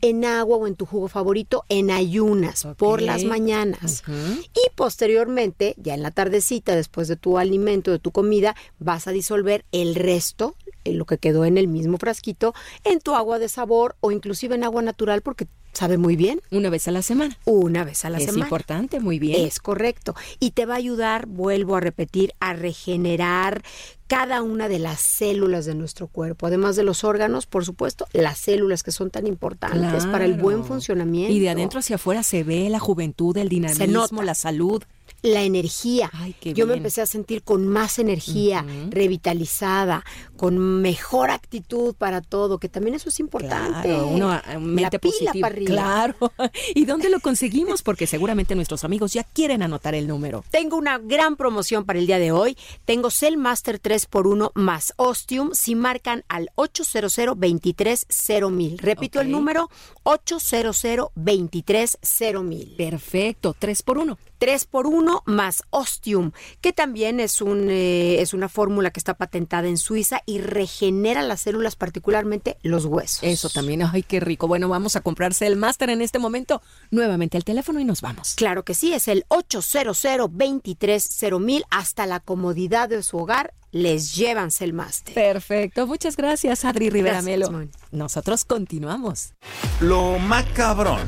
[0.01, 4.03] en agua o en tu jugo favorito en ayunas por las mañanas.
[4.07, 9.11] Y posteriormente, ya en la tardecita, después de tu alimento, de tu comida, vas a
[9.11, 13.49] disolver el resto, eh, lo que quedó en el mismo frasquito, en tu agua de
[13.49, 16.41] sabor o inclusive en agua natural porque sabe muy bien.
[16.51, 17.37] Una vez a la semana.
[17.45, 18.45] Una vez a la es semana.
[18.45, 19.45] importante, muy bien.
[19.45, 20.15] Es correcto.
[20.39, 23.63] Y te va a ayudar, vuelvo a repetir, a regenerar
[24.07, 26.47] cada una de las células de nuestro cuerpo.
[26.47, 30.63] Además de los órganos, por supuesto, las células que son tan importantes para el buen
[30.63, 31.33] funcionamiento.
[31.33, 34.83] Y de adentro hacia afuera se ve la juventud, el dinamismo, la salud.
[35.25, 36.11] La energía.
[36.39, 36.79] qué Yo me bien.
[36.79, 40.03] empecé a sentir con más energía, revitalizada,
[40.37, 43.89] con mejor actitud para todo, que también eso es importante.
[43.89, 45.71] Claro, uno ah, mente la pila para arriba.
[45.71, 46.15] Claro.
[46.75, 47.81] ¿Y dónde lo conseguimos?
[47.81, 50.43] Porque seguramente nuestros amigos ya quieren anotar el número.
[50.51, 52.57] Tengo una gran promoción para el día de hoy.
[52.85, 58.07] Tengo Cell Master 3x1 más Ostium si marcan al 800 23
[58.51, 58.77] mil.
[58.77, 59.69] Repito el número
[60.03, 61.97] 800 23
[62.43, 62.75] mil.
[62.77, 64.17] Perfecto, 3 por 1.
[64.45, 66.31] 3 por 1 más Ostium,
[66.61, 71.23] que también es, un, eh, es una fórmula que está patentada en Suiza y regenera
[71.23, 73.23] las células, particularmente los huesos.
[73.23, 74.47] Eso también, ay, qué rico.
[74.47, 76.61] Bueno, vamos a comprarse el máster en este momento.
[76.91, 78.35] Nuevamente al teléfono y nos vamos.
[78.35, 81.63] Claro que sí, es el 800 23 mil.
[81.71, 85.15] Hasta la comodidad de su hogar les llevan Cell Master.
[85.15, 87.67] Perfecto, muchas gracias, Adri Rivera Gracias, Melo.
[87.91, 89.33] Nosotros continuamos.
[89.79, 90.99] Lo macabrón.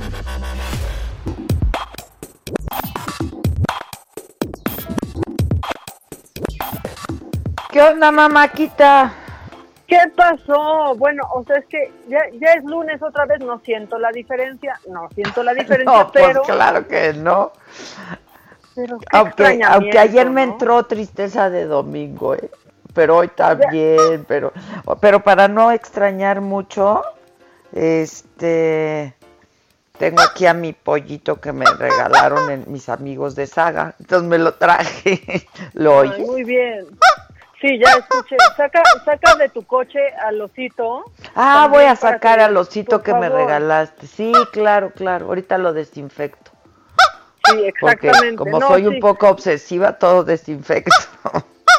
[7.69, 9.13] ¿Qué onda, mamáquita?
[9.87, 10.95] ¿Qué pasó?
[10.95, 14.79] Bueno, o sea, es que ya, ya es lunes otra vez, no siento la diferencia,
[14.89, 16.41] no siento la diferencia, No, pues pero...
[16.43, 17.51] claro que no.
[18.75, 22.49] pero Aunque, aunque ayer me entró tristeza de domingo, ¿eh?
[22.93, 24.51] pero hoy también, pero,
[24.99, 27.03] pero para no extrañar mucho,
[27.71, 29.13] este,
[29.99, 34.37] tengo aquí a mi pollito que me regalaron en- mis amigos de Saga, entonces me
[34.37, 36.27] lo traje, lo oyes.
[36.27, 36.87] muy bien.
[37.61, 38.35] Sí, ya escuché.
[38.55, 41.05] Saca, saca de tu coche al osito.
[41.35, 44.05] Ah, voy a sacar al osito que me regalaste.
[44.05, 45.25] Sí, claro, claro.
[45.27, 46.51] Ahorita lo desinfecto.
[47.49, 48.35] Sí, Porque exactamente.
[48.35, 48.87] como No, soy sí.
[48.87, 50.91] un poco obsesiva, todo desinfecto.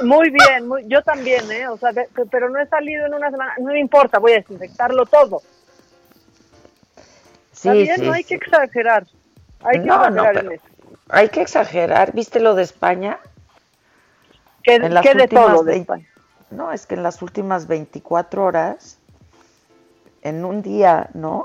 [0.03, 1.69] Muy bien, muy- yo también, ¿eh?
[1.69, 3.55] O sea, de- pero no he salido en una semana.
[3.59, 5.43] No me importa, voy a desinfectarlo todo.
[7.53, 8.29] Sí, bien, sí, no hay sí.
[8.29, 9.05] que exagerar.
[9.65, 10.65] Hay que No, no, exagerar pero en eso.
[11.11, 12.13] hay que exagerar.
[12.13, 13.19] ¿Viste lo de España?
[14.69, 15.65] ¿Qué, En las qué de todo?
[16.51, 18.99] No, es que en las últimas 24 horas,
[20.23, 21.45] en un día, ¿no?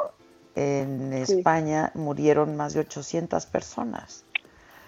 [0.55, 1.33] En Sí.
[1.37, 4.23] España murieron más de 800 personas.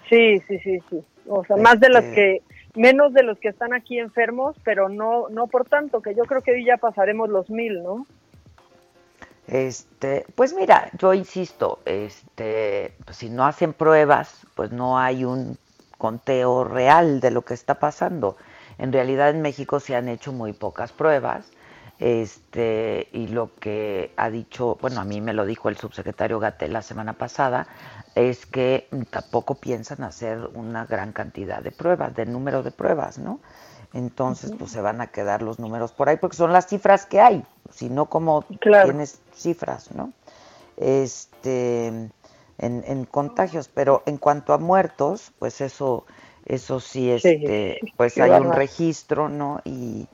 [0.08, 1.02] Sí, sí, sí, sí.
[1.28, 2.42] O sea, más de los Este- que,
[2.80, 6.42] menos de los que están aquí enfermos, pero no, no por tanto, que yo creo
[6.42, 8.06] que hoy ya pasaremos los mil, ¿no?
[9.48, 15.56] Este, pues mira, yo insisto, este, pues si no hacen pruebas, pues no hay un
[15.98, 18.36] conteo real de lo que está pasando.
[18.78, 21.46] En realidad en México se han hecho muy pocas pruebas.
[21.98, 26.74] Este, y lo que ha dicho, bueno, a mí me lo dijo el subsecretario Gatel
[26.74, 27.66] la semana pasada,
[28.14, 33.40] es que tampoco piensan hacer una gran cantidad de pruebas, de número de pruebas, ¿no?
[33.94, 37.20] Entonces, pues se van a quedar los números por ahí, porque son las cifras que
[37.20, 38.88] hay, si no, como Claro.
[38.88, 40.12] tienes cifras, ¿no?
[40.76, 42.10] Este,
[42.58, 46.06] en, en contagios, pero en cuanto a muertos, pues eso,
[46.44, 49.60] eso sí, este, pues hay un registro, ¿no?
[49.64, 50.06] Y,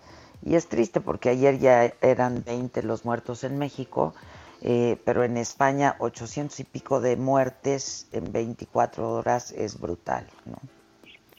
[0.45, 4.15] y es triste porque ayer ya eran 20 los muertos en México,
[4.63, 10.57] eh, pero en España 800 y pico de muertes en 24 horas es brutal, ¿no?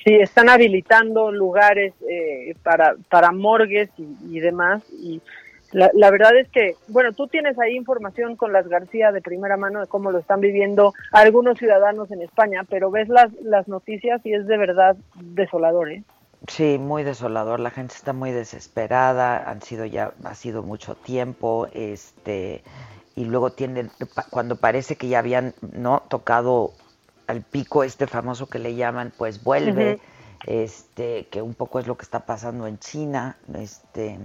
[0.03, 4.83] Sí, están habilitando lugares eh, para, para morgues y, y demás.
[4.91, 5.21] Y
[5.73, 9.57] la, la verdad es que, bueno, tú tienes ahí información con las García de primera
[9.57, 14.21] mano de cómo lo están viviendo algunos ciudadanos en España, pero ves las, las noticias
[14.23, 16.03] y es de verdad desolador, ¿eh?
[16.47, 17.59] Sí, muy desolador.
[17.59, 19.49] La gente está muy desesperada.
[19.49, 21.67] Han sido ya, ha sido mucho tiempo.
[21.73, 22.63] Este,
[23.15, 23.91] y luego tienen,
[24.29, 26.71] cuando parece que ya habían no tocado
[27.27, 29.99] al pico este famoso que le llaman, pues vuelve.
[30.45, 33.37] Este, que un poco es lo que está pasando en China.
[33.55, 34.19] Este,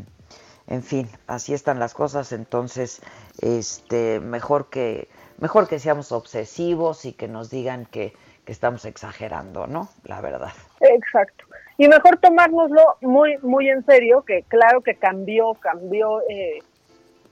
[0.69, 2.33] en fin, así están las cosas.
[2.33, 3.01] Entonces,
[3.41, 5.09] este, mejor que,
[5.39, 8.13] mejor que seamos obsesivos y que nos digan que,
[8.45, 9.89] que estamos exagerando, ¿no?
[10.05, 10.53] La verdad.
[10.81, 11.45] Exacto.
[11.79, 16.59] Y mejor tomárnoslo muy, muy en serio, que claro que cambió, cambió eh,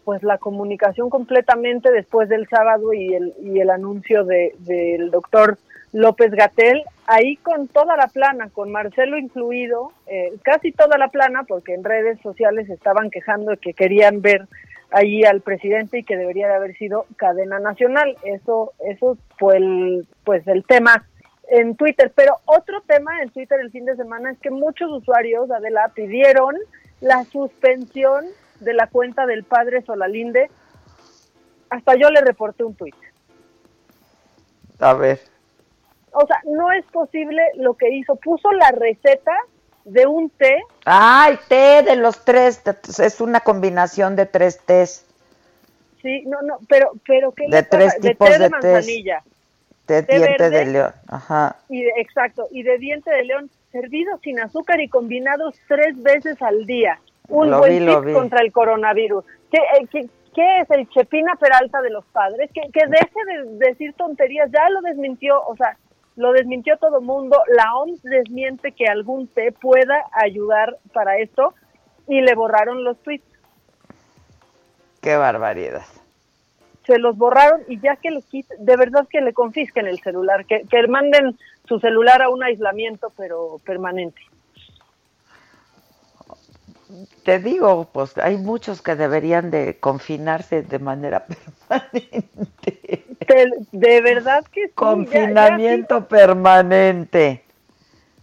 [0.04, 5.58] pues la comunicación completamente después del sábado y el, y el anuncio de, del doctor
[5.92, 11.44] López Gatel, ahí con toda la plana, con Marcelo incluido, eh, casi toda la plana,
[11.44, 14.46] porque en redes sociales estaban quejando de que querían ver
[14.90, 18.16] allí al presidente y que debería de haber sido cadena nacional.
[18.24, 21.06] Eso, eso fue el, pues el tema
[21.48, 22.12] en Twitter.
[22.14, 26.56] Pero otro tema en Twitter el fin de semana es que muchos usuarios, Adela, pidieron
[27.00, 28.24] la suspensión
[28.60, 30.50] de la cuenta del padre Solalinde.
[31.70, 32.94] Hasta yo le reporté un tuit.
[34.78, 35.35] A ver.
[36.18, 38.16] O sea, no es posible lo que hizo.
[38.16, 39.32] Puso la receta
[39.84, 40.62] de un té.
[40.84, 42.62] ¡Ay, té de los tres!
[42.98, 45.04] Es una combinación de tres tés.
[46.02, 47.68] Sí, no, no, pero, pero ¿qué De le pasa?
[47.78, 49.22] tres tipos té de de manzanilla.
[49.86, 50.58] De Té diente verde.
[50.58, 50.92] de león.
[51.08, 51.56] Ajá.
[51.68, 56.40] Y de- exacto, y de diente de león, servidos sin azúcar y combinados tres veces
[56.42, 56.98] al día.
[57.28, 59.24] Un Lo buen vi, tip contra el coronavirus.
[59.50, 62.50] ¿Qué, eh, qué, qué es el Chepina Peralta de los padres?
[62.52, 63.24] Que, que deje
[63.58, 65.76] de decir tonterías, ya lo desmintió, o sea,
[66.16, 67.40] lo desmintió todo mundo.
[67.48, 71.54] La OMS desmiente que algún té pueda ayudar para esto
[72.08, 73.24] y le borraron los tweets.
[75.00, 75.84] Qué barbaridad.
[76.84, 80.46] se los borraron y ya que le quiten, de verdad que le confisquen el celular,
[80.46, 81.36] que, que manden
[81.66, 84.20] su celular a un aislamiento pero permanente.
[87.24, 91.26] Te digo, pues hay muchos que deberían de confinarse de manera
[91.68, 93.05] permanente.
[93.20, 97.42] De, de verdad que sí, ya- ya Confinamiento permanente.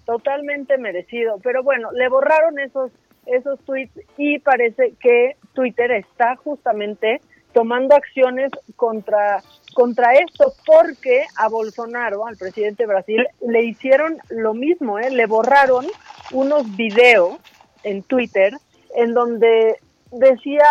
[0.05, 2.91] totalmente merecido, pero bueno, le borraron esos
[3.25, 7.21] esos tweets y parece que Twitter está justamente
[7.53, 9.41] tomando acciones contra
[9.73, 15.09] contra esto porque a Bolsonaro, al presidente de Brasil, le hicieron lo mismo, ¿eh?
[15.09, 15.85] le borraron
[16.31, 17.37] unos videos
[17.83, 18.53] en Twitter
[18.95, 19.77] en donde
[20.11, 20.65] decía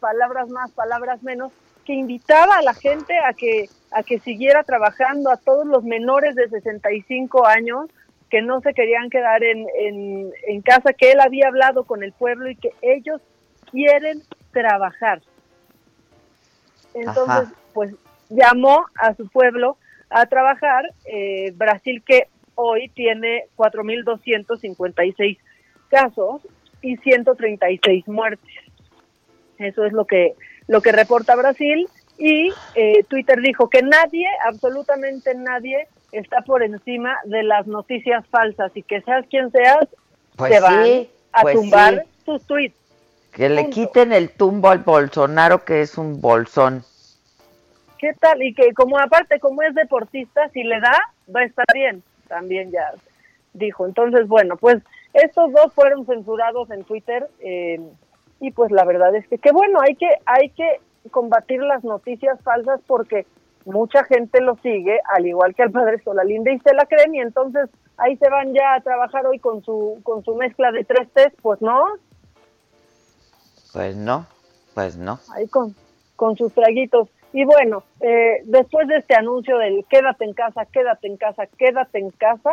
[0.00, 1.52] palabras más, palabras menos,
[1.84, 6.34] que invitaba a la gente a que a que siguiera trabajando, a todos los menores
[6.34, 7.90] de 65 años
[8.30, 12.12] que no se querían quedar en, en, en casa, que él había hablado con el
[12.12, 13.20] pueblo y que ellos
[13.70, 14.22] quieren
[14.52, 15.20] trabajar.
[16.94, 17.52] Entonces, Ajá.
[17.74, 17.94] pues
[18.30, 19.76] llamó a su pueblo
[20.08, 20.90] a trabajar.
[21.04, 25.38] eh, Brasil que hoy tiene 4.256
[25.90, 26.40] casos
[26.80, 28.54] y 136 muertes.
[29.58, 30.34] Eso es lo que,
[30.72, 37.18] lo que reporta Brasil y eh, Twitter dijo que nadie, absolutamente nadie, está por encima
[37.24, 39.86] de las noticias falsas y que seas quien seas,
[40.34, 42.24] Pues te van sí, a pues tumbar sí.
[42.24, 42.74] tus tweets.
[43.32, 43.74] Que le Punto.
[43.74, 46.84] quiten el tumbo al Bolsonaro, que es un bolsón.
[47.98, 48.42] ¿Qué tal?
[48.42, 50.98] Y que como aparte, como es deportista, si le da,
[51.34, 52.02] va a estar bien.
[52.28, 52.92] También ya
[53.52, 53.86] dijo.
[53.86, 57.78] Entonces, bueno, pues estos dos fueron censurados en Twitter eh,
[58.42, 60.80] y pues la verdad es que qué bueno, hay que hay que
[61.12, 63.24] combatir las noticias falsas porque
[63.64, 67.20] mucha gente lo sigue, al igual que al padre Solalinde y se la creen y
[67.20, 71.08] entonces ahí se van ya a trabajar hoy con su con su mezcla de tres
[71.14, 71.84] test, pues no,
[73.72, 74.26] Pues no,
[74.74, 75.20] pues no.
[75.34, 75.74] ahí con,
[76.16, 77.08] con sus traguitos.
[77.32, 81.98] Y bueno, eh, después de este anuncio del quédate en casa, quédate en casa, quédate
[82.00, 82.50] en casa,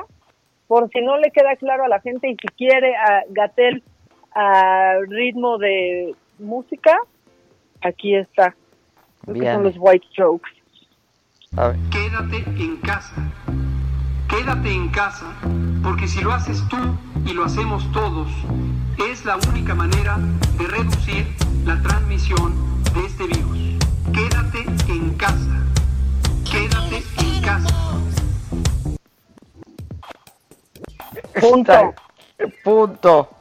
[0.68, 3.84] por si no le queda claro a la gente y si quiere a Gatel
[4.34, 6.98] a ritmo de música,
[7.82, 8.56] aquí está.
[9.28, 9.56] Bien.
[9.56, 10.52] son los White Strokes.
[11.58, 11.78] A ver.
[11.92, 13.16] Quédate en casa.
[14.30, 15.26] Quédate en casa,
[15.84, 16.78] porque si lo haces tú
[17.26, 18.30] y lo hacemos todos,
[19.10, 20.18] es la única manera
[20.60, 21.26] de reducir
[21.66, 22.54] la transmisión
[22.94, 23.80] de este virus.
[24.14, 25.66] Quédate en casa.
[26.50, 27.90] Quédate en casa.
[31.40, 31.96] Punto.
[32.64, 33.39] Punto.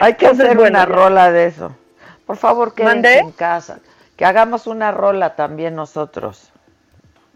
[0.00, 0.94] Hay que Entonces, hacer bueno, una ya.
[0.94, 1.76] rola de eso.
[2.26, 3.18] Por favor, quédense ¿Mandé?
[3.18, 3.78] en casa.
[4.16, 6.50] Que hagamos una rola también nosotros.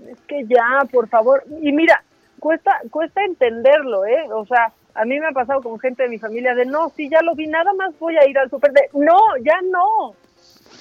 [0.07, 1.45] Es que ya, por favor.
[1.61, 2.03] Y mira,
[2.39, 4.27] cuesta cuesta entenderlo, ¿eh?
[4.33, 7.09] O sea, a mí me ha pasado con gente de mi familia de, no, si
[7.09, 8.73] ya lo vi, nada más voy a ir al súper.
[8.73, 10.15] De, no, ya no.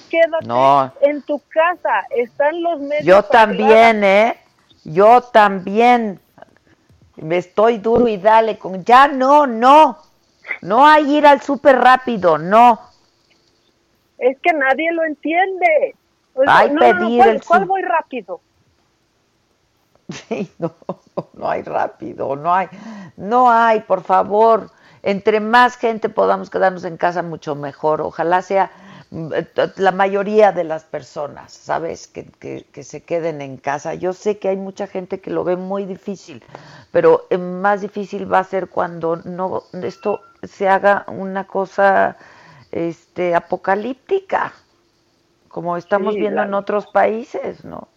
[0.08, 0.92] Quédate No.
[1.02, 2.06] en tu casa.
[2.10, 3.04] Están los medios.
[3.04, 4.36] Yo también, ¿eh?
[4.84, 6.18] Yo también.
[7.16, 8.82] Me estoy duro y dale con...
[8.84, 9.98] Ya no, no.
[10.62, 12.80] No hay ir al súper rápido, no.
[14.18, 15.94] Es que nadie lo entiende.
[16.34, 18.40] O Hay no, no, no, pedir ¿cuál, el cuál voy rápido?
[20.10, 20.74] Sí, no,
[21.34, 22.68] no hay rápido, no hay,
[23.16, 24.70] no hay, por favor.
[25.02, 28.02] Entre más gente podamos quedarnos en casa, mucho mejor.
[28.02, 28.70] Ojalá sea
[29.10, 32.06] la mayoría de las personas, ¿sabes?
[32.08, 33.94] Que, que, que se queden en casa.
[33.94, 36.44] Yo sé que hay mucha gente que lo ve muy difícil,
[36.92, 42.16] pero eh, más difícil va a ser cuando no esto se haga una cosa
[42.72, 44.54] este apocalíptica,
[45.48, 47.88] como estamos Sí, viendo en otros países, ¿no?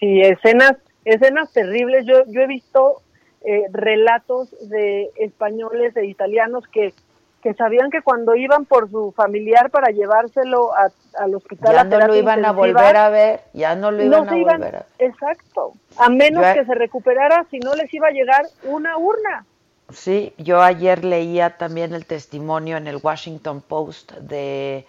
[0.00, 2.06] Sí, escenas, escenas terribles.
[2.06, 3.02] Yo, yo he visto
[3.42, 6.94] eh, relatos de españoles e italianos que,
[7.44, 10.88] que sabían que cuando iban por su familiar para llevárselo a,
[11.22, 14.24] al hospital ya a no lo iban a volver a ver, ya no lo iban
[14.24, 14.86] no a iban- volver a ver.
[14.98, 15.74] Exacto.
[15.98, 19.44] A menos Yo- que se recuperara, si no les iba a llegar una urna.
[19.92, 24.86] Sí, yo ayer leía también el testimonio en el Washington Post de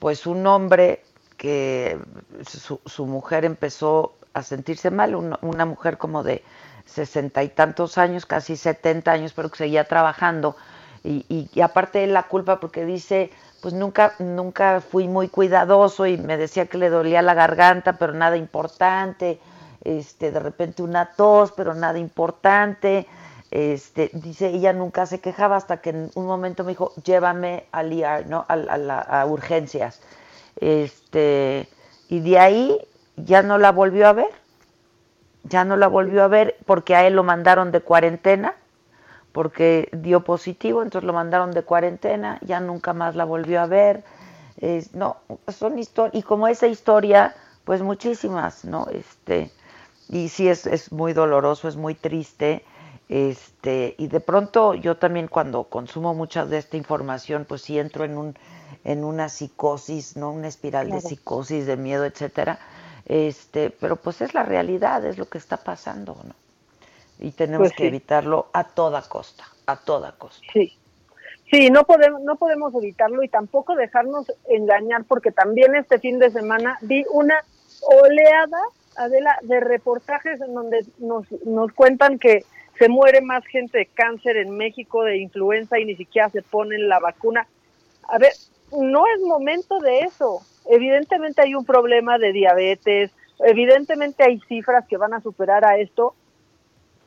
[0.00, 1.04] pues un hombre
[1.36, 1.96] que
[2.44, 6.42] su, su mujer empezó a sentirse mal, un- una mujer como de
[6.84, 10.56] sesenta y tantos años, casi setenta años, pero que seguía trabajando
[11.04, 13.30] y, y- y aparte la culpa porque dice
[13.60, 18.12] pues nunca nunca fui muy cuidadoso y me decía que le dolía la garganta, pero
[18.12, 19.38] nada importante,
[19.84, 23.06] este de repente una tos, pero nada importante.
[23.52, 27.92] Este, dice, ella nunca se quejaba hasta que en un momento me dijo, llévame al
[27.92, 28.46] ER, ¿no?
[28.48, 30.00] A, a la- a urgencias.
[30.60, 31.68] Este,
[32.08, 32.78] y de ahí
[33.16, 34.30] ya no la volvió a ver.
[35.44, 38.54] Ya no la volvió a ver porque a él lo mandaron de cuarentena,
[39.32, 44.04] porque dio positivo, entonces lo mandaron de cuarentena, ya nunca más la volvió a ver.
[44.58, 45.16] Es- no,
[45.48, 48.86] son historias, y como esa historia, pues muchísimas, ¿no?
[48.92, 49.50] Este,
[50.08, 52.64] y sí es, es muy doloroso, es muy triste.
[53.08, 58.04] Este, y de pronto yo también cuando consumo mucha de esta información, pues sí entro
[58.04, 58.38] en un,
[58.84, 60.30] en una psicosis, ¿no?
[60.32, 62.58] Una espiral de psicosis, de miedo, etcétera.
[63.04, 66.34] Este, pero pues es la realidad, es lo que está pasando, ¿no?
[67.22, 67.88] Y tenemos Pues que sí.
[67.88, 70.44] evitarlo a toda costa, a toda costa.
[70.52, 70.76] Sí.
[71.50, 76.30] Sí, no podemos, no podemos evitarlo y tampoco dejarnos engañar porque también este fin de
[76.30, 77.34] semana vi una
[77.82, 78.58] oleada,
[78.96, 82.44] Adela, de reportajes en donde nos, nos cuentan que
[82.78, 86.88] se muere más gente de cáncer en México, de influenza y ni siquiera se ponen
[86.88, 87.46] la vacuna.
[88.08, 88.32] A ver,
[88.72, 90.40] no es momento de eso.
[90.70, 93.10] Evidentemente hay un problema de diabetes,
[93.40, 96.14] evidentemente hay cifras que van a superar a esto,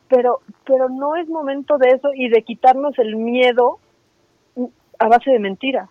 [0.07, 3.79] pero pero no es momento de eso y de quitarnos el miedo
[4.99, 5.89] a base de mentiras.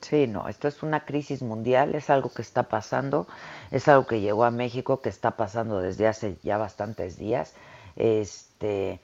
[0.00, 3.26] Sí, no, esto es una crisis mundial, es algo que está pasando,
[3.70, 7.54] es algo que llegó a México, que está pasando desde hace ya bastantes días.
[7.96, 9.00] Este,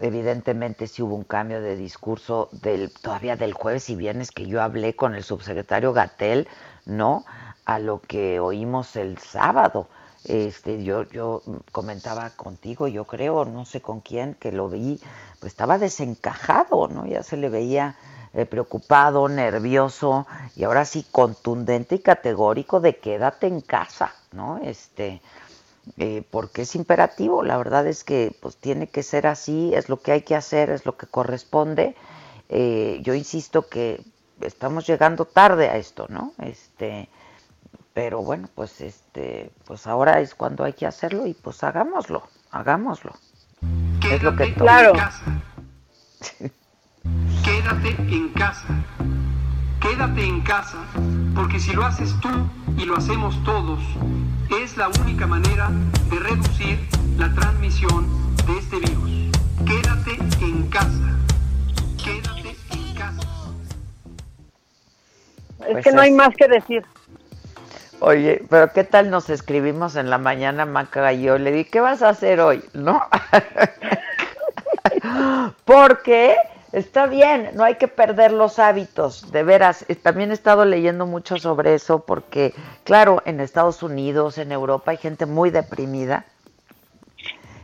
[0.00, 4.62] evidentemente sí hubo un cambio de discurso del todavía del jueves y viernes que yo
[4.62, 6.48] hablé con el subsecretario Gatel,
[6.86, 7.24] ¿no?
[7.64, 9.88] A lo que oímos el sábado.
[10.24, 11.42] Este, yo, yo
[11.72, 15.00] comentaba contigo, yo creo, no sé con quién, que lo vi,
[15.40, 17.06] pues estaba desencajado, ¿no?
[17.06, 17.96] Ya se le veía
[18.34, 24.58] eh, preocupado, nervioso y ahora sí contundente y categórico de quédate en casa, ¿no?
[24.58, 25.20] Este,
[25.98, 30.00] eh, porque es imperativo, la verdad es que pues tiene que ser así, es lo
[30.00, 31.96] que hay que hacer, es lo que corresponde.
[32.48, 34.00] Eh, yo insisto que
[34.40, 36.32] estamos llegando tarde a esto, ¿no?
[36.38, 37.08] Este,
[37.94, 43.12] pero bueno, pues este, pues ahora es cuando hay que hacerlo y pues hagámoslo, hagámoslo.
[44.00, 45.24] Quédate es lo que en casa.
[47.44, 48.66] Quédate en casa.
[49.80, 50.78] Quédate en casa,
[51.34, 52.28] porque si lo haces tú
[52.78, 53.80] y lo hacemos todos,
[54.62, 55.70] es la única manera
[56.08, 56.78] de reducir
[57.18, 58.06] la transmisión
[58.46, 59.10] de este virus.
[59.66, 61.18] Quédate en casa.
[62.02, 63.22] Quédate en casa.
[65.60, 66.84] Es Pues que no hay más que decir.
[68.04, 71.38] Oye, pero ¿qué tal nos escribimos en la mañana, Maca y yo?
[71.38, 72.64] Le di, ¿qué vas a hacer hoy?
[72.72, 73.00] ¿No?
[75.64, 76.36] Porque
[76.72, 79.84] está bien, no hay que perder los hábitos, de veras.
[79.88, 84.90] Eh, También he estado leyendo mucho sobre eso porque, claro, en Estados Unidos, en Europa
[84.90, 86.26] hay gente muy deprimida.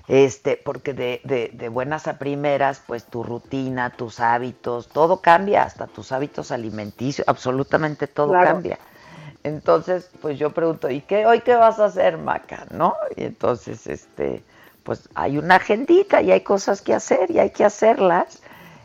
[0.07, 5.65] Este, porque de, de, de buenas a primeras, pues tu rutina, tus hábitos, todo cambia,
[5.65, 8.49] hasta tus hábitos alimenticios, absolutamente todo Claro.
[8.55, 8.79] cambia.
[9.49, 12.67] Entonces, pues yo pregunto, ¿y qué hoy qué vas a hacer, Maca?
[12.71, 12.95] ¿No?
[13.17, 14.43] Y entonces, este,
[14.83, 18.43] pues hay una agendita y hay cosas que hacer y hay que hacerlas.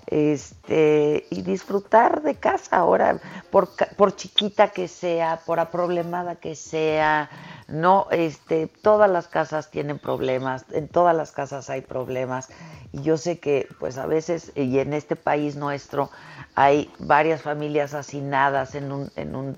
[0.08, 7.30] Este, y disfrutar de casa ahora, por, por chiquita que sea, por aproblemada que sea,
[7.68, 12.50] no, este, todas las casas tienen problemas, en todas las casas hay problemas,
[12.92, 16.12] y yo sé que, pues a veces, y en este país nuestro,
[16.54, 19.58] hay varias familias hacinadas en un, en un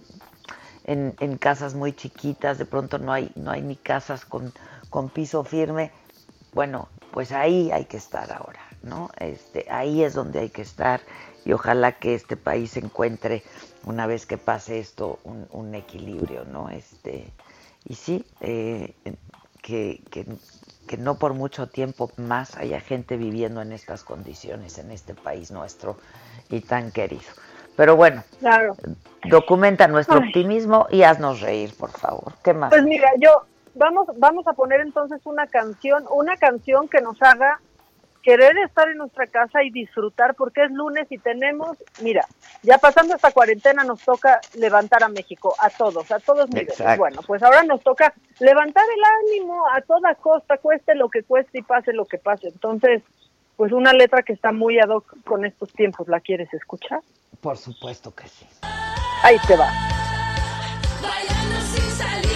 [0.85, 4.53] en, en casas muy chiquitas, de pronto no hay, no hay ni casas con,
[4.89, 5.91] con piso firme.
[6.53, 9.09] Bueno, pues ahí hay que estar ahora, ¿no?
[9.19, 11.01] Este, ahí es donde hay que estar
[11.43, 13.43] y ojalá que este país encuentre,
[13.83, 16.69] una vez que pase esto, un, un equilibrio, ¿no?
[16.69, 17.27] Este,
[17.83, 18.93] y sí, eh,
[19.61, 20.25] que, que,
[20.87, 25.51] que no por mucho tiempo más haya gente viviendo en estas condiciones en este país
[25.51, 25.97] nuestro
[26.49, 27.31] y tan querido.
[27.75, 28.75] Pero bueno, Claro.
[29.25, 30.27] documenta nuestro Ay.
[30.27, 32.33] optimismo y haznos reír, por favor.
[32.43, 32.69] ¿Qué más?
[32.69, 37.59] Pues mira, yo vamos vamos a poner entonces una canción, una canción que nos haga
[38.25, 42.25] querer estar en nuestra casa y disfrutar porque es lunes y tenemos, mira,
[42.63, 46.79] ya pasando esta cuarentena nos toca levantar a México a todos, a todos niveles.
[46.79, 47.01] Exacto.
[47.01, 51.59] Bueno, pues ahora nos toca levantar el ánimo a toda costa, cueste lo que cueste
[51.59, 52.47] y pase lo que pase.
[52.47, 53.03] Entonces,
[53.57, 57.01] pues una letra que está muy ad hoc con estos tiempos, ¿la quieres escuchar?
[57.41, 58.45] Por supuesto que sí.
[59.23, 59.71] Ahí te va.
[61.01, 62.34] Bailando sin salir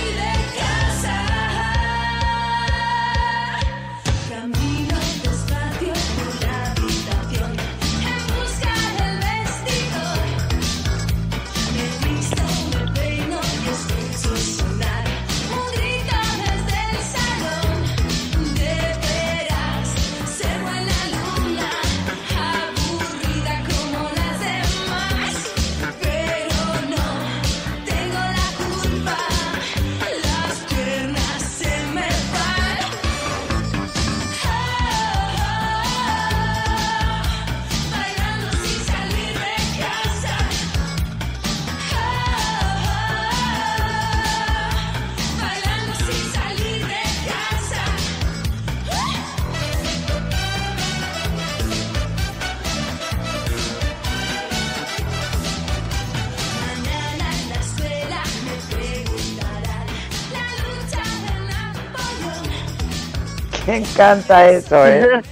[63.79, 65.21] encanta eso, ¿eh?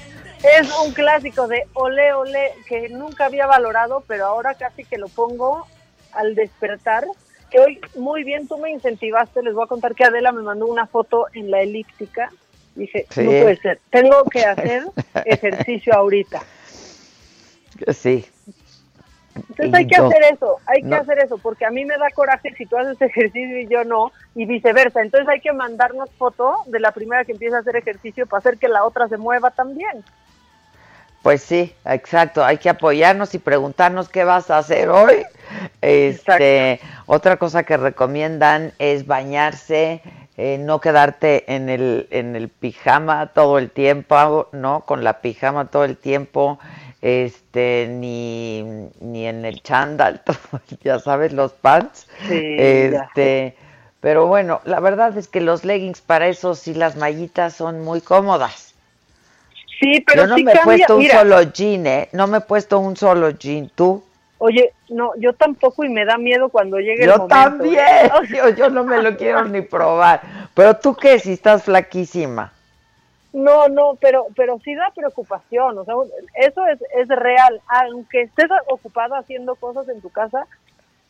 [0.59, 5.07] Es un clásico de Ole Ole que nunca había valorado, pero ahora casi que lo
[5.07, 5.65] pongo
[6.13, 7.05] al despertar.
[7.49, 9.41] Que hoy, muy bien, tú me incentivaste.
[9.41, 12.31] Les voy a contar que Adela me mandó una foto en la elíptica.
[12.75, 13.21] Dije, Sí.
[13.23, 14.83] no puede ser, tengo que hacer
[15.25, 16.41] ejercicio ahorita.
[17.93, 18.25] Sí.
[19.49, 22.53] Entonces hay que hacer eso, hay que hacer eso, porque a mí me da coraje
[22.57, 25.01] si tú haces ejercicio y yo no, y viceversa.
[25.01, 28.57] Entonces hay que mandarnos foto de la primera que empieza a hacer ejercicio para hacer
[28.57, 30.03] que la otra se mueva también.
[31.21, 32.45] Pues sí, exacto.
[32.45, 35.25] Hay que apoyarnos y preguntarnos qué vas a hacer hoy.
[35.81, 40.01] Este, otra cosa que recomiendan es bañarse
[40.39, 44.81] eh, no quedarte en el, en el pijama todo el tiempo, ¿no?
[44.81, 46.59] Con la pijama todo el tiempo,
[47.01, 48.63] este, ni,
[48.99, 50.37] ni en el chándal, todo,
[50.81, 52.07] ya sabes, los pants.
[52.27, 52.57] Sí,
[52.91, 53.55] ya este,
[53.99, 58.01] pero bueno, la verdad es que los leggings para eso sí las mallitas son muy
[58.01, 58.73] cómodas.
[59.79, 62.09] Sí, pero Yo no sí me he puesto un solo jean, ¿eh?
[62.11, 64.03] No me he puesto un solo jean, ¿tú?
[64.39, 67.35] Oye, no, yo tampoco y me da miedo cuando llegue el Yo momento.
[67.35, 68.11] también, ¿eh?
[68.35, 70.21] yo, yo no me lo quiero ni probar.
[70.53, 72.53] Pero tú qué, si estás flaquísima.
[73.33, 75.95] No, no, pero pero sí da preocupación, o sea,
[76.35, 77.61] eso es, es real.
[77.67, 80.47] Aunque estés ocupado haciendo cosas en tu casa,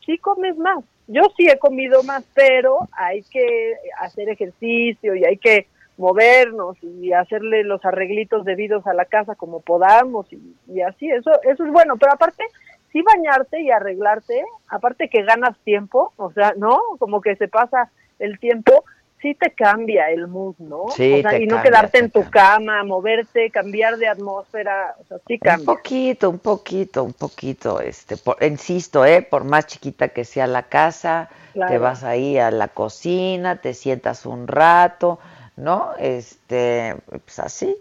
[0.04, 0.84] sí comes más.
[1.06, 7.12] Yo sí he comido más, pero hay que hacer ejercicio y hay que movernos y
[7.12, 11.72] hacerle los arreglitos debidos a la casa como podamos y, y así, eso eso es
[11.72, 11.96] bueno.
[11.96, 12.44] Pero aparte,
[12.92, 16.78] sí bañarte y arreglarte, aparte que ganas tiempo, o sea, ¿no?
[16.98, 18.84] Como que se pasa el tiempo,
[19.20, 20.82] sí te cambia el mood, ¿no?
[20.86, 24.08] Sí, o sea, te y no cambia, quedarte te en tu cama, moverte, cambiar de
[24.08, 29.44] atmósfera, o sea, sí Un poquito, un poquito, un poquito, este, por- insisto, eh, por
[29.44, 31.28] más chiquita que sea la casa,
[31.64, 35.18] te vas ahí a la cocina, te sientas un rato,
[35.56, 35.92] ¿no?
[35.98, 37.76] Este, pues así,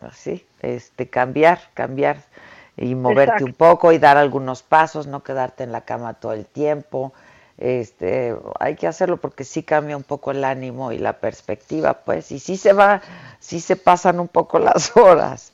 [0.00, 2.16] así, este, cambiar, cambiar
[2.76, 3.44] y moverte Exacto.
[3.44, 7.12] un poco y dar algunos pasos, no quedarte en la cama todo el tiempo.
[7.58, 12.32] Este, hay que hacerlo porque sí cambia un poco el ánimo y la perspectiva, pues,
[12.32, 13.02] y sí se va,
[13.38, 15.52] sí se pasan un poco las horas.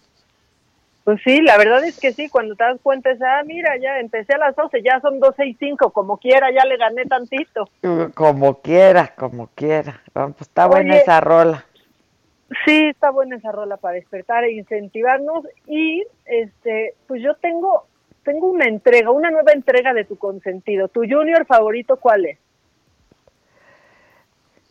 [1.05, 3.99] Pues sí, la verdad es que sí, cuando te das cuenta es, ah, mira, ya
[3.99, 7.66] empecé a las 12, ya son 12 y 5, como quiera, ya le gané tantito.
[8.14, 10.03] Como quiera, como quiera.
[10.12, 11.64] Bueno, pues está buena esa rola.
[12.66, 17.86] Sí, está buena esa rola para despertar e incentivarnos y este, pues yo tengo
[18.25, 20.89] tengo una entrega, una nueva entrega de tu consentido.
[20.89, 22.39] ¿Tu junior favorito cuál es?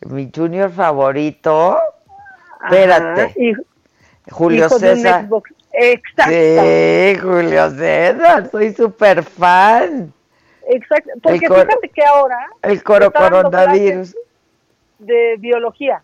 [0.06, 1.78] Mi junior favorito.
[2.60, 3.34] Ajá, Espérate.
[3.42, 3.62] hijo-
[4.30, 5.24] Julio hijo de un César.
[5.26, 5.50] Xbox.
[5.72, 6.32] Exacto.
[6.32, 8.50] Sí, Julio César.
[8.50, 10.12] Soy súper fan.
[10.70, 14.14] Exacto, porque coro- fíjate que ahora El coro coronavirus.
[14.98, 16.02] de biología.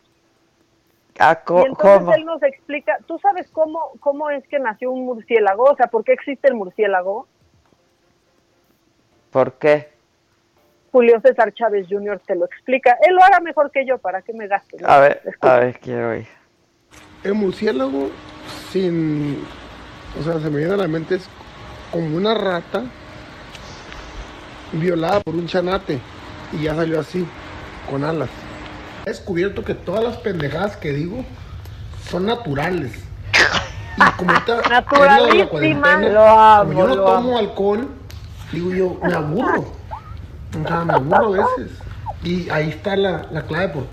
[1.19, 2.15] Ah, Y entonces ¿Cómo?
[2.15, 5.65] él nos explica, ¿tú sabes cómo, cómo es que nació un murciélago?
[5.65, 7.29] O sea, ¿por qué existe el murciélago?
[9.35, 9.89] ¿Por qué?
[10.93, 12.20] Julio César Chávez Jr.
[12.24, 12.97] te lo explica.
[13.03, 14.80] Él lo haga mejor que yo, ¿para qué me gastes?
[14.85, 16.28] A ver, a ver, quiero oír.
[17.24, 18.11] El murciélago,
[18.70, 19.45] sin.
[20.20, 21.28] O sea, se me viene a la mente, es
[21.91, 22.85] como una rata
[24.70, 25.99] violada por un chanate.
[26.53, 27.26] Y ya salió así,
[27.91, 28.28] con alas.
[29.05, 31.24] He descubierto que todas las pendejadas que digo
[32.09, 32.93] son naturales.
[33.97, 34.82] Y como ahorita es la-
[36.12, 37.39] Lo amo, como yo no lo tomo amo.
[37.39, 37.89] alcohol,
[38.55, 39.65] digo yo, me aburro.
[40.63, 41.79] O sea, me aburro a veces.
[42.23, 43.87] Y ahí está la, la clave por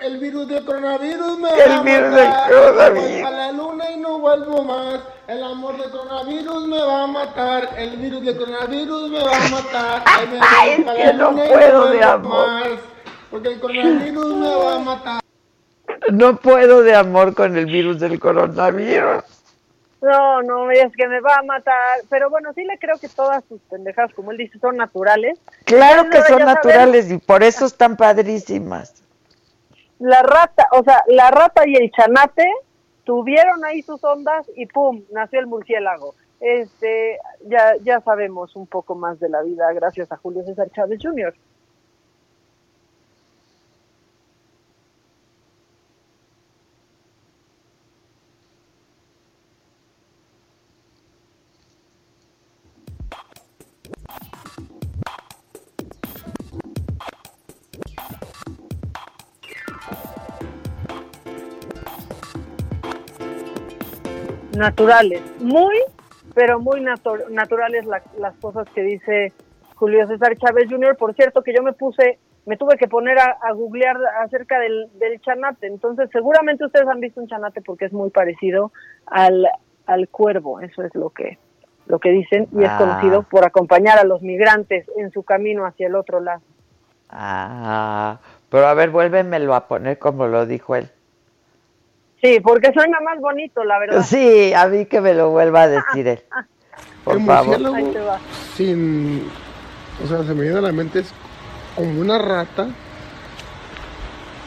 [0.00, 2.50] el, virus del coronavirus me El va a virus del matar.
[2.50, 3.10] coronavirus.
[3.10, 5.00] Voy a la luna y no vuelvo más.
[5.26, 7.68] El amor del coronavirus me va a matar.
[7.76, 10.02] El virus del coronavirus me va a matar.
[10.06, 12.46] Ay, me Ay, es a que no puedo de amor.
[12.48, 12.68] más.
[13.30, 15.20] Porque el coronavirus me va a matar.
[16.12, 19.24] No puedo de amor con el virus del coronavirus.
[20.00, 22.00] No, no, es que me va a matar.
[22.08, 25.38] Pero bueno, sí le creo que todas sus pendejadas, como él dice, son naturales.
[25.64, 29.02] Claro que son naturales y por eso están padrísimas.
[29.98, 32.46] La rata, o sea, la rata y el chanate
[33.02, 36.14] tuvieron ahí sus ondas y pum, nació el murciélago.
[36.40, 41.00] Este, ya, ya sabemos un poco más de la vida gracias a Julio César Chávez
[41.02, 41.34] Jr.
[64.58, 65.76] naturales, muy,
[66.34, 69.32] pero muy natu- naturales la- las cosas que dice
[69.76, 70.96] Julio César Chávez Jr.
[70.96, 74.88] Por cierto, que yo me puse, me tuve que poner a, a googlear acerca del,
[74.98, 78.72] del chanate, entonces seguramente ustedes han visto un chanate porque es muy parecido
[79.06, 79.46] al,
[79.86, 81.38] al cuervo, eso es lo que,
[81.86, 82.76] lo que dicen, y es Ah.
[82.78, 86.42] conocido por acompañar a los migrantes en su camino hacia el otro lado.
[87.10, 88.18] Ah,
[88.50, 90.90] pero a ver, vuélvemelo a poner como lo dijo él.
[92.20, 94.02] Sí, porque suena más bonito, la verdad.
[94.02, 96.22] Sí, a mí que me lo vuelva a decir él.
[97.04, 97.74] Por el favor.
[97.76, 98.18] Ahí te va.
[98.54, 99.30] sin.
[100.04, 101.12] O sea, se me viene a la mente, es
[101.74, 102.68] como una rata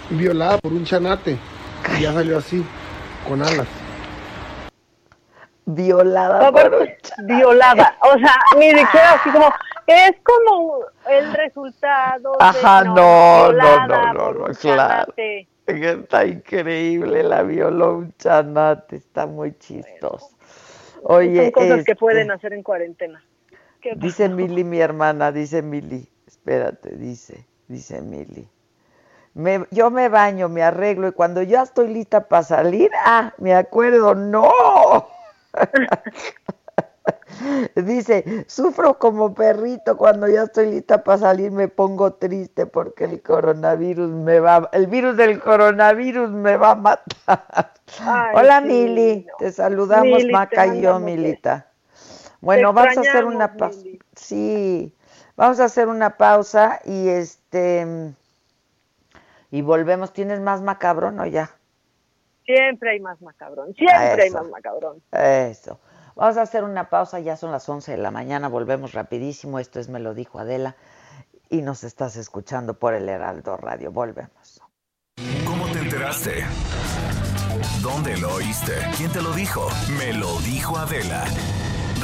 [0.09, 1.37] violada por un chanate.
[1.97, 2.63] Y ya salió así,
[3.27, 3.67] con alas.
[5.65, 7.33] Violada No, por un chanate.
[7.35, 7.95] violada.
[8.01, 9.53] O sea, ni siquiera así como,
[9.87, 12.31] es como el resultado.
[12.39, 14.55] Ajá, de, no, no, no, no, un claro.
[14.55, 15.47] chanate.
[15.67, 20.29] Está increíble, la violó un chanate, está muy chistoso.
[21.03, 23.23] Oye, Son cosas que este, pueden hacer en cuarentena.
[23.79, 24.29] ¿Qué Dice?
[24.29, 28.47] Mili, mi hermana, dice Mili, espérate, dice, dice Mili.
[29.33, 33.55] Me, yo me baño, me arreglo y cuando ya estoy lista para salir, ah, me
[33.55, 34.51] acuerdo, no.
[37.75, 43.21] Dice, sufro como perrito cuando ya estoy lista para salir, me pongo triste porque el
[43.21, 47.73] coronavirus me va, el virus del coronavirus me va a matar.
[47.99, 49.33] Ay, Hola sí, Mili, no.
[49.39, 51.67] te saludamos Mili, te Maca y yo, Milita.
[52.39, 53.85] Bueno, vamos a hacer una pausa.
[54.15, 54.95] Sí,
[55.35, 58.13] vamos a hacer una pausa y este
[59.51, 60.13] y volvemos.
[60.13, 61.51] ¿Tienes más macabrón o ya?
[62.45, 65.01] Siempre hay más macabrón, siempre hay más macabrón.
[65.11, 65.79] Eso.
[66.15, 69.59] Vamos a hacer una pausa, ya son las 11 de la mañana, volvemos rapidísimo.
[69.59, 70.75] Esto es Me lo dijo Adela
[71.49, 73.91] y nos estás escuchando por el Heraldo Radio.
[73.91, 74.61] Volvemos.
[75.45, 76.45] ¿Cómo te enteraste?
[77.81, 78.73] ¿Dónde lo oíste?
[78.97, 79.67] ¿Quién te lo dijo?
[79.97, 81.25] Me lo dijo Adela.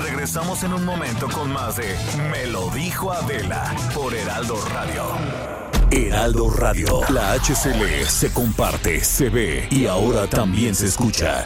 [0.03, 1.95] Regresamos en un momento con más de
[2.31, 5.03] Me lo dijo Adela por Heraldo Radio.
[5.89, 7.01] Heraldo Radio.
[7.09, 11.45] La HCL se comparte, se ve y ahora también se escucha.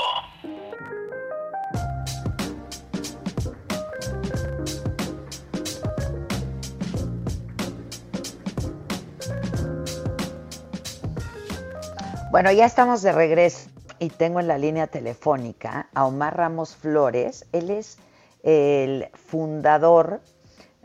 [12.31, 13.69] Bueno, ya estamos de regreso
[13.99, 17.45] y tengo en la línea telefónica a Omar Ramos Flores.
[17.51, 17.99] Él es
[18.41, 20.21] el fundador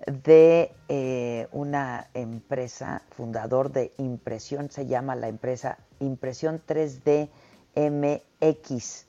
[0.09, 7.28] de eh, una empresa, fundador de impresión, se llama la empresa Impresión 3D
[7.76, 9.07] MX.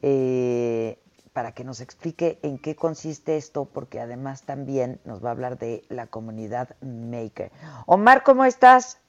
[0.00, 0.98] Eh,
[1.34, 5.58] para que nos explique en qué consiste esto, porque además también nos va a hablar
[5.58, 7.50] de la comunidad Maker.
[7.84, 9.02] Omar, ¿cómo estás?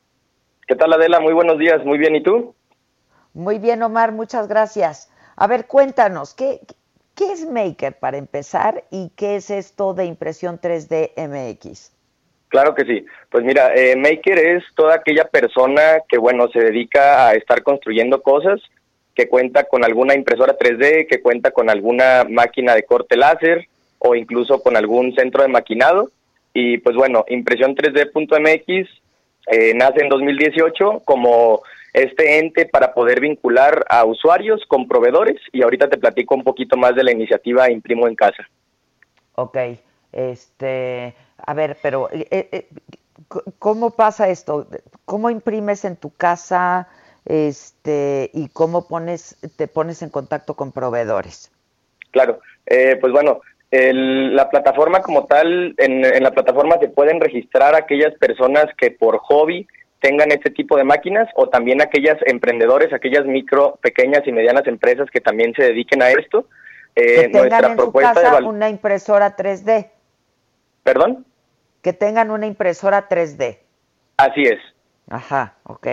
[0.67, 1.21] ¿Qué tal Adela?
[1.21, 2.53] Muy buenos días, muy bien, ¿y tú?
[3.35, 5.11] Muy bien, Omar, muchas gracias.
[5.35, 6.61] A ver, cuéntanos, ¿qué,
[7.15, 11.91] qué es Maker para empezar y qué es esto de impresión 3D MX?
[12.47, 13.05] Claro que sí.
[13.29, 18.21] Pues mira, eh, Maker es toda aquella persona que, bueno, se dedica a estar construyendo
[18.21, 18.61] cosas,
[19.13, 23.67] que cuenta con alguna impresora 3D, que cuenta con alguna máquina de corte láser
[23.99, 26.09] o incluso con algún centro de maquinado.
[26.53, 28.89] Y pues bueno, impresión 3D.mx
[29.47, 31.61] eh, nace en 2018 como
[31.95, 36.75] este ente para poder vincular a usuarios con proveedores y ahorita te platico un poquito
[36.75, 38.43] más de la iniciativa Imprimo en Casa.
[39.35, 39.57] Ok,
[40.11, 42.67] este, a ver, pero eh, eh,
[43.59, 44.67] ¿cómo pasa esto?
[45.05, 46.89] ¿Cómo imprimes en tu casa
[47.25, 51.51] este, y cómo pones, te pones en contacto con proveedores?
[52.11, 53.39] Claro, eh, pues bueno,
[53.71, 58.91] el- la plataforma como tal, en, en la plataforma se pueden registrar aquellas personas que
[58.91, 59.65] por hobby
[60.07, 65.09] tengan este tipo de máquinas o también aquellas emprendedores, aquellas micro, pequeñas y medianas empresas
[65.11, 66.47] que también se dediquen a esto.
[66.95, 69.89] Eh, que tengan nuestra en su propuesta casa val- una impresora 3D,
[70.83, 71.25] ¿Perdón?
[71.81, 73.59] que tengan una impresora 3D.
[74.17, 74.59] Así es.
[75.09, 75.87] Ajá, ok.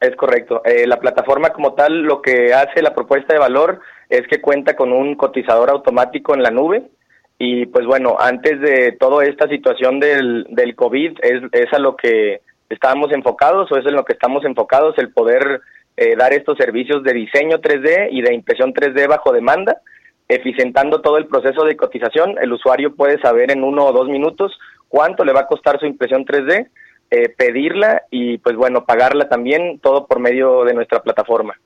[0.00, 0.62] Es correcto.
[0.64, 4.74] Eh, la plataforma como tal, lo que hace la propuesta de valor es que cuenta
[4.76, 6.82] con un cotizador automático en la nube
[7.38, 11.94] y pues bueno, antes de toda esta situación del, del COVID es, es a lo
[11.96, 15.60] que estábamos enfocados o es en lo que estamos enfocados, el poder
[15.96, 19.80] eh, dar estos servicios de diseño 3D y de impresión 3D bajo demanda,
[20.28, 22.36] eficientando todo el proceso de cotización.
[22.40, 24.58] El usuario puede saber en uno o dos minutos
[24.88, 26.68] cuánto le va a costar su impresión 3D,
[27.10, 31.58] eh, pedirla y pues bueno, pagarla también, todo por medio de nuestra plataforma.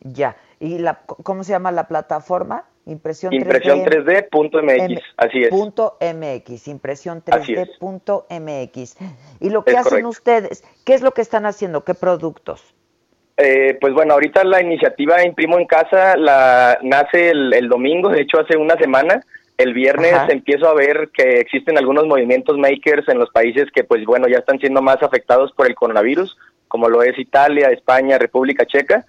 [0.00, 0.36] Ya.
[0.58, 2.64] ¿Y la, cómo se llama la plataforma?
[2.86, 3.36] Impresión 3D.
[3.42, 5.50] Impresión 3D.mx, M- así es.
[5.50, 7.68] Punto MX, impresión Así es.
[7.68, 8.96] 3D punto MX.
[9.40, 10.08] Y lo que Es hacen correcto.
[10.08, 11.84] ustedes, ¿qué es lo que están haciendo?
[11.84, 12.74] ¿Qué productos?
[13.36, 18.20] Eh, pues bueno, ahorita la iniciativa Imprimo en Casa la nace el, el domingo, de
[18.22, 19.22] hecho hace una semana.
[19.58, 20.32] El viernes Ajá.
[20.32, 24.38] empiezo a ver que existen algunos movimientos makers en los países que pues bueno ya
[24.38, 26.36] están siendo más afectados por el coronavirus,
[26.68, 29.04] como lo es Italia, España, República Checa.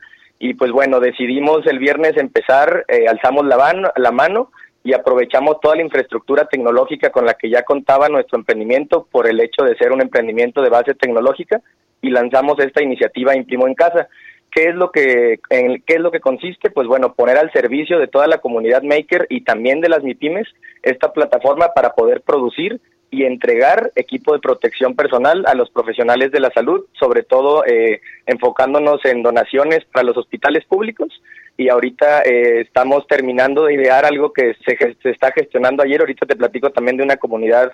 [0.45, 4.51] Y pues bueno, decidimos el viernes empezar, eh, alzamos la, van- la mano
[4.83, 9.39] y aprovechamos toda la infraestructura tecnológica con la que ya contaba nuestro emprendimiento por el
[9.39, 11.61] hecho de ser un emprendimiento de base tecnológica
[12.01, 14.09] y lanzamos esta iniciativa Imprimo en Casa.
[14.51, 16.69] ¿Qué es lo que en qué es lo que consiste?
[16.71, 20.47] Pues bueno, poner al servicio de toda la comunidad maker y también de las MIPIMES
[20.81, 22.81] esta plataforma para poder producir
[23.13, 28.01] y entregar equipo de protección personal a los profesionales de la salud, sobre todo eh,
[28.25, 31.21] enfocándonos en donaciones para los hospitales públicos.
[31.55, 36.01] Y ahorita eh, estamos terminando de idear algo que se, se está gestionando ayer.
[36.01, 37.73] Ahorita te platico también de una comunidad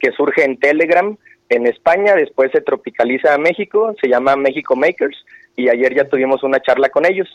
[0.00, 1.16] que surge en Telegram
[1.50, 5.16] en España, después se tropicaliza a México, se llama México Makers,
[5.56, 7.28] y ayer ya tuvimos una charla con ellos.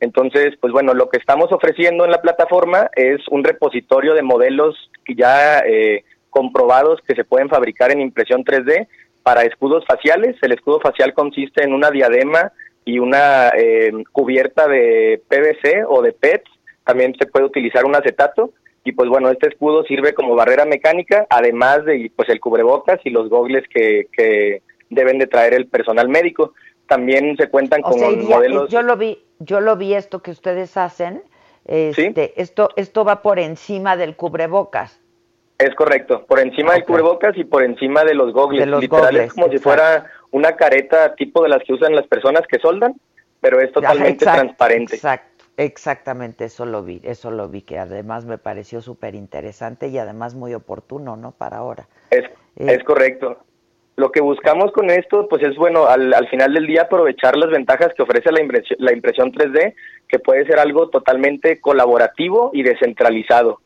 [0.00, 4.90] Entonces, pues bueno, lo que estamos ofreciendo en la plataforma es un repositorio de modelos
[5.04, 8.88] que ya eh, comprobados que se pueden fabricar en impresión 3D
[9.22, 10.34] para escudos faciales.
[10.42, 12.50] El escudo facial consiste en una diadema
[12.84, 16.42] y una eh, cubierta de PVC o de PET.
[16.84, 18.50] También se puede utilizar un acetato.
[18.84, 23.10] Y pues bueno, este escudo sirve como barrera mecánica, además de pues el cubrebocas y
[23.10, 26.54] los gogles que, que deben de traer el personal médico.
[26.88, 28.70] También se cuentan O con sea, iría- modelos.
[28.70, 31.22] yo lo vi, yo lo vi esto que ustedes hacen.
[31.64, 35.00] Este, esto, esto va por encima del cubrebocas.
[35.62, 38.64] Es correcto, por encima del cubrebocas y por encima de los gogles.
[38.64, 41.94] De los Literal gogles, es como si fuera una careta tipo de las que usan
[41.94, 42.94] las personas que soldan,
[43.40, 44.94] pero es totalmente exacto, transparente.
[44.96, 49.98] Exacto, exactamente, eso lo vi, eso lo vi, que además me pareció súper interesante y
[49.98, 51.30] además muy oportuno, ¿no?
[51.30, 51.86] Para ahora.
[52.10, 52.24] Es,
[52.56, 52.74] Eh.
[52.74, 53.38] es correcto.
[53.94, 57.50] Lo que buscamos con esto, pues es bueno, al, al final del día aprovechar las
[57.50, 59.74] ventajas que ofrece la impresión, la impresión 3D,
[60.08, 63.60] que puede ser algo totalmente colaborativo y descentralizado.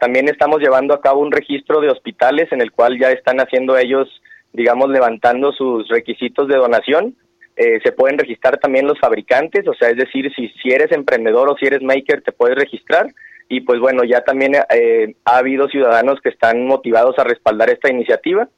[0.00, 3.76] También estamos llevando a cabo un registro de hospitales en el cual ya están haciendo
[3.76, 4.08] ellos,
[4.52, 7.14] digamos, levantando sus requisitos de donación.
[7.56, 11.48] Eh, se pueden registrar también los fabricantes, o sea, es decir, si, si eres emprendedor
[11.50, 13.06] o si eres maker, te puedes registrar.
[13.48, 17.90] Y pues bueno, ya también eh, ha habido ciudadanos que están motivados a respaldar esta
[17.90, 18.48] iniciativa.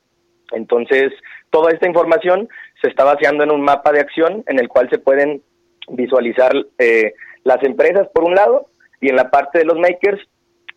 [0.52, 1.12] Entonces,
[1.50, 2.48] toda esta información
[2.80, 5.42] se está vaciando en un mapa de acción en el cual se pueden
[5.88, 7.12] visualizar eh,
[7.44, 8.68] las empresas por un lado
[9.00, 10.20] y en la parte de los makers,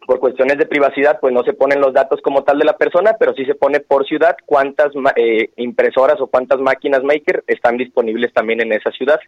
[0.06, 3.16] por cuestiones de privacidad, pues no se ponen los datos como tal de la persona,
[3.20, 8.34] pero sí se pone por ciudad cuántas eh, impresoras o cuántas máquinas maker están disponibles
[8.34, 9.20] también en esa ciudad.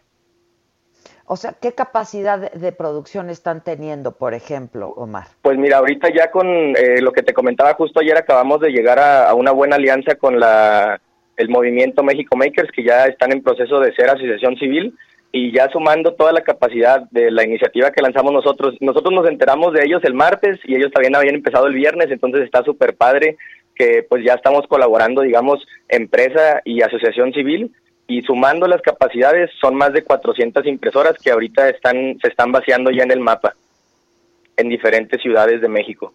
[1.26, 5.28] O sea, ¿qué capacidad de, de producción están teniendo, por ejemplo, Omar?
[5.40, 8.98] Pues mira, ahorita ya con eh, lo que te comentaba justo ayer acabamos de llegar
[8.98, 11.00] a, a una buena alianza con la
[11.36, 14.96] el movimiento México Makers que ya están en proceso de ser asociación civil
[15.36, 18.76] y ya sumando toda la capacidad de la iniciativa que lanzamos nosotros.
[18.78, 22.42] Nosotros nos enteramos de ellos el martes y ellos también habían empezado el viernes, entonces
[22.42, 23.36] está súper padre
[23.74, 27.72] que pues ya estamos colaborando, digamos, empresa y asociación civil
[28.06, 32.92] y sumando las capacidades son más de 400 impresoras que ahorita están se están vaciando
[32.92, 33.56] ya en el mapa
[34.56, 36.14] en diferentes ciudades de México.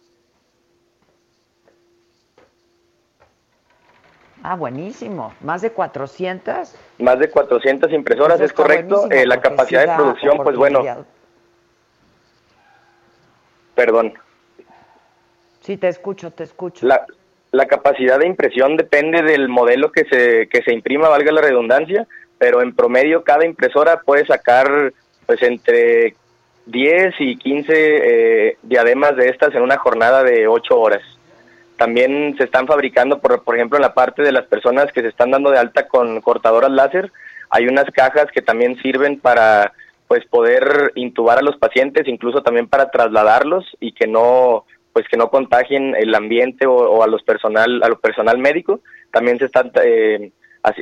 [4.44, 5.34] Ah, buenísimo.
[5.42, 6.76] ¿Más de 400?
[7.00, 9.10] Más de 400 impresoras, Eso es correcto.
[9.12, 10.82] Eh, la capacidad de producción, pues bueno,
[13.76, 14.14] perdón.
[15.62, 16.86] Sí, te escucho, te escucho.
[16.86, 17.06] La,
[17.52, 22.08] la capacidad de impresión depende del modelo que se, que se imprima, valga la redundancia,
[22.38, 24.94] pero en promedio cada impresora puede sacar
[25.26, 26.16] pues entre
[26.66, 31.02] 10 y 15 eh, diademas de estas en una jornada de 8 horas.
[31.80, 35.08] También se están fabricando, por, por ejemplo, en la parte de las personas que se
[35.08, 37.10] están dando de alta con cortadoras láser,
[37.50, 39.72] hay unas cajas que también sirven para
[40.10, 45.16] pues poder intubar a los pacientes, incluso también para trasladarlos y que no pues que
[45.16, 48.82] no contagien el ambiente o, o a los personal a lo personal médico.
[49.12, 50.32] También se están eh,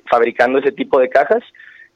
[0.10, 1.44] fabricando ese tipo de cajas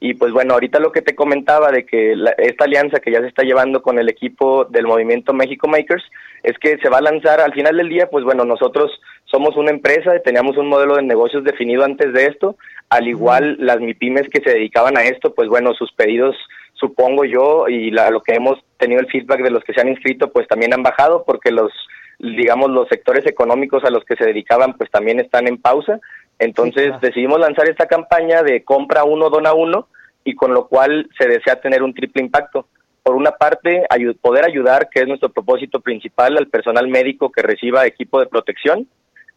[0.04, 3.20] y pues bueno, ahorita lo que te comentaba de que la- esta alianza que ya
[3.20, 6.02] se está llevando con el equipo del movimiento México Makers
[6.42, 8.90] es que se va a lanzar al final del día, pues bueno, nosotros
[9.26, 12.56] somos una empresa, teníamos un modelo de negocios definido antes de esto,
[12.90, 16.34] al igual las MIPIMES que se dedicaban a esto, pues bueno, sus pedidos
[16.74, 19.88] supongo yo y la- lo que hemos tenido el feedback de los que se han
[19.88, 21.70] inscrito pues también han bajado porque los
[22.18, 25.98] digamos los sectores económicos a los que se dedicaban pues también están en pausa
[26.42, 29.88] entonces decidimos lanzar esta campaña de compra uno dona uno
[30.24, 32.66] y con lo cual se desea tener un triple impacto.
[33.02, 33.84] Por una parte
[34.20, 38.86] poder ayudar que es nuestro propósito principal al personal médico que reciba equipo de protección.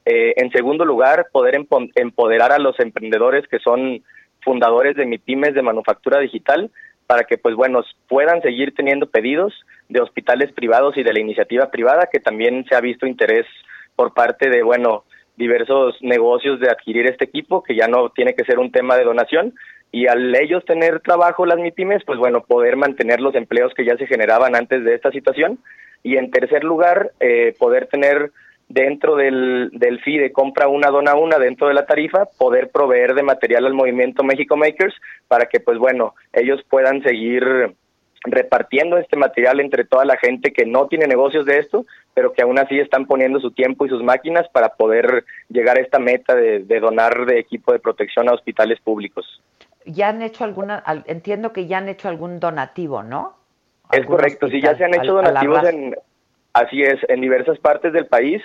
[0.05, 4.03] Eh, en segundo lugar, poder empo- empoderar a los emprendedores que son
[4.43, 6.69] fundadores de MIPIMES de manufactura digital
[7.07, 9.53] para que, pues bueno, puedan seguir teniendo pedidos
[9.89, 13.47] de hospitales privados y de la iniciativa privada, que también se ha visto interés
[13.95, 15.04] por parte de, bueno,
[15.37, 19.03] diversos negocios de adquirir este equipo, que ya no tiene que ser un tema de
[19.03, 19.53] donación.
[19.91, 23.97] Y al ellos tener trabajo, las MIPIMES, pues bueno, poder mantener los empleos que ya
[23.97, 25.59] se generaban antes de esta situación.
[26.03, 28.31] Y en tercer lugar, eh, poder tener
[28.67, 33.13] dentro del, del fee de compra una dona una dentro de la tarifa, poder proveer
[33.13, 34.95] de material al movimiento México Makers
[35.27, 37.75] para que pues bueno, ellos puedan seguir
[38.23, 41.85] repartiendo este material entre toda la gente que no tiene negocios de esto,
[42.15, 45.81] pero que aún así están poniendo su tiempo y sus máquinas para poder llegar a
[45.81, 49.41] esta meta de, de donar de equipo de protección a hospitales públicos.
[49.85, 53.35] Ya han hecho alguna, al- entiendo que ya han hecho algún donativo, ¿no?
[53.91, 55.95] Es correcto, sí, ya se han hecho donativos en,
[56.53, 58.41] así es, en diversas partes del país.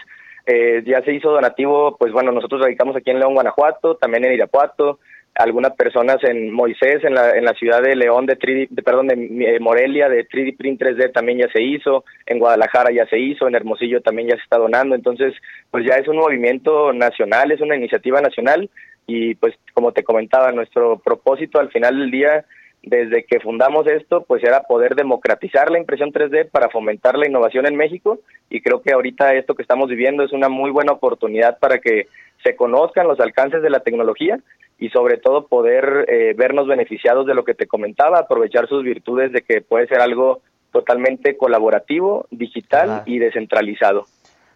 [0.46, 4.32] Eh, ya se hizo donativo, pues bueno, nosotros radicamos aquí en León, Guanajuato, también en
[4.32, 4.98] Irapuato,
[5.42, 9.08] algunas personas en Moisés, en la, en la ciudad de León, de, 3D de- perdón,
[9.08, 9.14] de
[9.56, 13.48] eh, Morelia, de 3D Print 3D también ya se hizo, en Guadalajara ya se hizo,
[13.48, 15.34] en Hermosillo también ya se está donando, entonces
[15.70, 18.68] pues ya es un movimiento nacional, es una iniciativa nacional
[19.06, 22.44] y pues como te comentaba, nuestro propósito al final del día
[22.82, 27.66] desde que fundamos esto, pues era poder democratizar la impresión 3D para fomentar la innovación
[27.66, 31.58] en México y creo que ahorita esto que estamos viviendo es una muy buena oportunidad
[31.58, 32.08] para que
[32.42, 34.40] se conozcan los alcances de la tecnología
[34.78, 39.30] y sobre todo poder eh, vernos beneficiados de lo que te comentaba, aprovechar sus virtudes
[39.32, 40.40] de que puede ser algo
[40.72, 44.06] totalmente colaborativo, digital y descentralizado.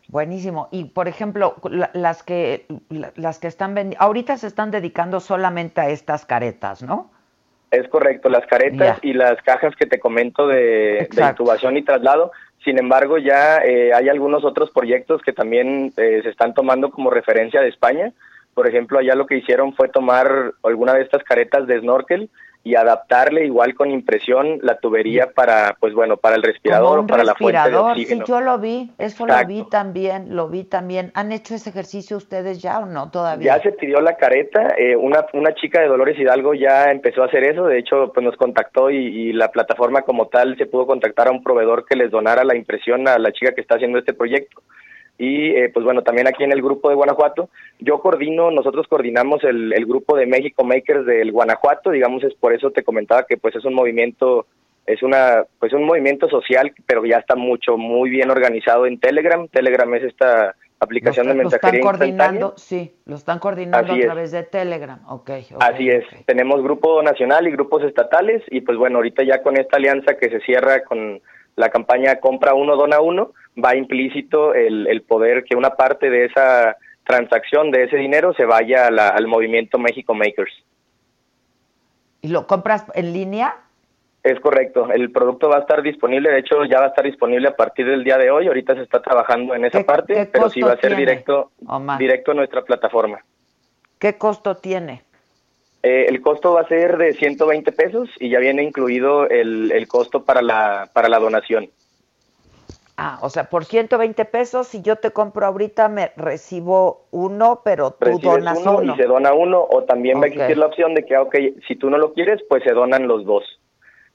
[0.08, 0.68] Buenísimo.
[0.70, 5.80] Y por ejemplo, la- las que la- las que están ahorita se están dedicando solamente
[5.80, 7.10] a estas caretas, ¿no?
[7.74, 12.32] Es correcto, las caretas y las cajas que te comento de, de intubación y traslado.
[12.64, 17.10] Sin embargo, ya eh, hay algunos otros proyectos que también eh, se están tomando como
[17.10, 18.12] referencia de España.
[18.54, 22.30] Por ejemplo, allá lo que hicieron fue tomar alguna de estas caretas de snorkel
[22.64, 27.22] y adaptarle igual con impresión la tubería para, pues bueno, para el respirador o para
[27.22, 27.94] la fuente de respirador.
[27.94, 28.24] Sí, oxígeno.
[28.24, 31.12] yo lo vi, eso lo vi también, lo vi también.
[31.14, 33.56] ¿Han hecho ese ejercicio ustedes ya o no todavía?
[33.56, 37.26] Ya se pidió la careta, eh, una, una chica de Dolores Hidalgo ya empezó a
[37.26, 40.86] hacer eso, de hecho pues nos contactó y, y la plataforma como tal se pudo
[40.86, 43.98] contactar a un proveedor que les donara la impresión a la chica que está haciendo
[43.98, 44.62] este proyecto.
[45.16, 47.48] Y eh, pues bueno, también aquí en el grupo de Guanajuato,
[47.78, 52.52] yo coordino, nosotros coordinamos el, el grupo de México Makers del Guanajuato, digamos, es por
[52.52, 54.46] eso te comentaba que pues es un movimiento
[54.86, 59.48] es una pues un movimiento social pero ya está mucho muy bien organizado en Telegram
[59.48, 60.54] Telegram es esta
[60.84, 64.04] aplicación de lo están mensajería coordinando, sí, lo están coordinando Así a es.
[64.04, 65.00] través de Telegram.
[65.08, 65.62] Ok, ok.
[65.62, 69.76] Así es, tenemos grupo nacional y grupos estatales y pues bueno, ahorita ya con esta
[69.76, 71.20] alianza que se cierra con
[71.56, 73.32] la campaña compra uno, dona uno,
[73.62, 78.44] va implícito el, el poder que una parte de esa transacción, de ese dinero, se
[78.44, 80.52] vaya a la- al movimiento México Makers.
[82.22, 83.56] ¿Y lo compras en línea?
[84.22, 87.46] Es correcto, el producto va a estar disponible, de hecho ya va a estar disponible
[87.48, 90.62] a partir del día de hoy, ahorita se está trabajando en esa parte, pero sí
[90.62, 91.98] va a ser tiene, directo, Omar?
[91.98, 93.18] directo a nuestra plataforma.
[93.98, 95.02] ¿Qué costo tiene?
[95.86, 99.86] Eh, el costo va a ser de 120 pesos y ya viene incluido el, el
[99.86, 101.68] costo para la, para la donación.
[102.96, 107.90] Ah, o sea, por 120 pesos, si yo te compro ahorita, me recibo uno, pero
[107.90, 108.94] tú Recibes donas uno, uno.
[108.94, 111.36] y se dona uno, o también va a existir la opción de que, ok,
[111.68, 113.44] si tú no lo quieres, pues se donan los dos.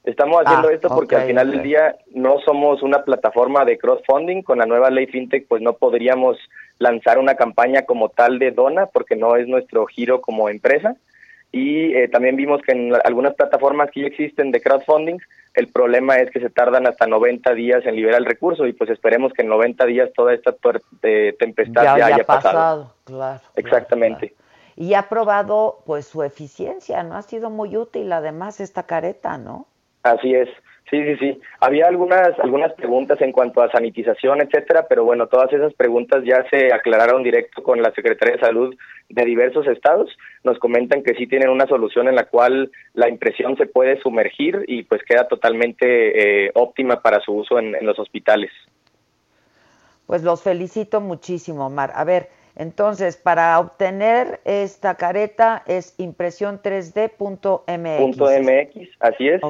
[0.02, 4.42] Estamos haciendo Ah, esto porque al final del día no somos una plataforma de crowdfunding.
[4.42, 6.36] Con la nueva ley FinTech, pues no podríamos
[6.78, 10.96] lanzar una campaña como tal de dona porque no es nuestro giro como empresa.
[11.52, 15.18] Y eh, también vimos que en algunas plataformas que ya existen de crowdfunding,
[15.54, 18.88] el problema es que se tardan hasta 90 días en liberar el recurso y pues
[18.90, 20.54] esperemos que en 90 días toda esta
[21.02, 22.54] eh, tempestad ya ya, haya haya pasado.
[22.54, 23.40] pasado, claro.
[23.56, 24.34] Exactamente.
[24.76, 27.16] Y ha probado, pues, su eficiencia, ¿no?
[27.16, 29.66] Ha sido muy útil, además, esta careta, ¿no?
[30.02, 30.48] Así es.
[30.90, 31.40] Sí, sí, sí.
[31.60, 36.44] Había algunas algunas preguntas en cuanto a sanitización, etcétera, pero bueno, todas esas preguntas ya
[36.50, 38.74] se aclararon directo con la Secretaría de Salud
[39.08, 40.10] de diversos estados.
[40.42, 44.64] Nos comentan que sí tienen una solución en la cual la impresión se puede sumergir
[44.66, 48.50] y pues queda totalmente eh, óptima para su uso en, en los hospitales.
[50.06, 51.92] Pues los felicito muchísimo, Omar.
[51.94, 57.16] A ver, entonces, para obtener esta careta es impresión3d.mx.
[57.16, 57.60] Punto
[58.26, 59.40] MX, así es.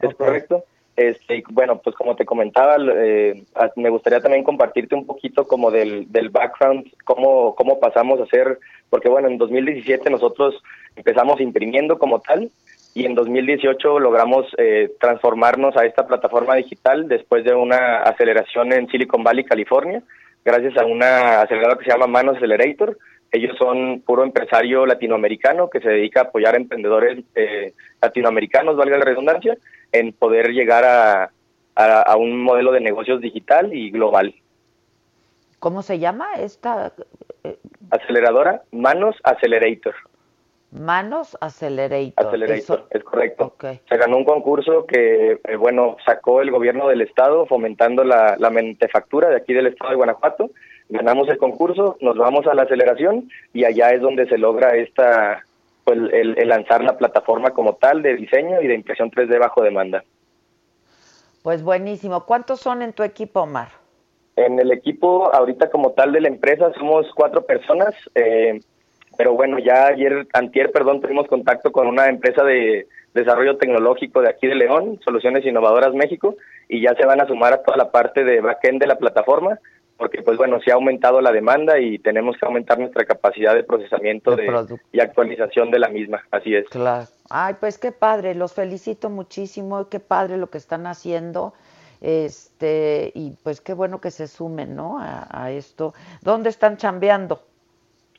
[0.00, 0.64] Es correcto.
[0.94, 5.70] Este, bueno, pues como te comentaba, eh, a- me gustaría también compartirte un poquito como
[5.70, 8.58] del, background, cómo, cómo pasamos a hacer,
[8.90, 10.62] porque bueno, en 2017 nosotros
[10.94, 12.50] empezamos imprimiendo como tal
[12.94, 18.86] y en 2018 logramos eh, transformarnos a esta plataforma digital después de una aceleración en
[18.88, 20.02] Silicon Valley, California,
[20.44, 22.98] gracias a una aceleradora que se llama Manos Accelerator.
[23.30, 28.98] Ellos son puro empresario latinoamericano que se dedica a apoyar a emprendedores eh, latinoamericanos, valga
[28.98, 29.56] la redundancia,
[29.92, 31.30] en poder llegar a,
[31.74, 34.34] a, a un modelo de negocios digital y global.
[35.58, 36.92] ¿Cómo se llama esta?
[37.90, 39.94] Aceleradora Manos Accelerator.
[40.72, 42.14] Manos Accelerator.
[42.24, 43.44] Accelerator, Eso- es correcto.
[43.44, 43.64] Ok.
[43.88, 48.48] Se ganó un concurso que, eh, bueno, sacó el gobierno del estado fomentando la, la
[48.50, 50.50] mentefactura de aquí del estado de Guanajuato.
[50.88, 55.44] ganamos el concurso, nos vamos a la aceleración y allá es donde se logra esta,
[55.84, 59.62] pues, el, el lanzar la plataforma como tal de diseño y de impresión 3D bajo
[59.62, 60.04] demanda.
[61.42, 62.24] Pues buenísimo.
[62.24, 63.68] ¿Cuántos son en tu equipo, Omar?
[64.36, 68.60] En el equipo, ahorita como tal de la empresa, somos cuatro personas, eh,
[69.18, 74.30] pero bueno, ya ayer, antier, perdón, tuvimos contacto con una empresa de desarrollo tecnológico de
[74.30, 76.36] aquí de León, Soluciones Innovadoras México,
[76.68, 79.58] y ya se van a sumar a toda la parte de backend de la plataforma,
[80.02, 83.62] porque pues bueno, se ha aumentado la demanda y tenemos que aumentar nuestra capacidad de
[83.62, 84.50] procesamiento De
[84.90, 86.68] y actualización de la misma, así es.
[86.70, 87.06] Claro.
[87.30, 91.54] Ay, pues qué padre, los felicito muchísimo, qué padre lo que están haciendo.
[92.00, 94.98] Este, y pues qué bueno que se sumen, ¿no?
[94.98, 95.94] A, a esto.
[96.20, 97.40] ¿Dónde están chambeando?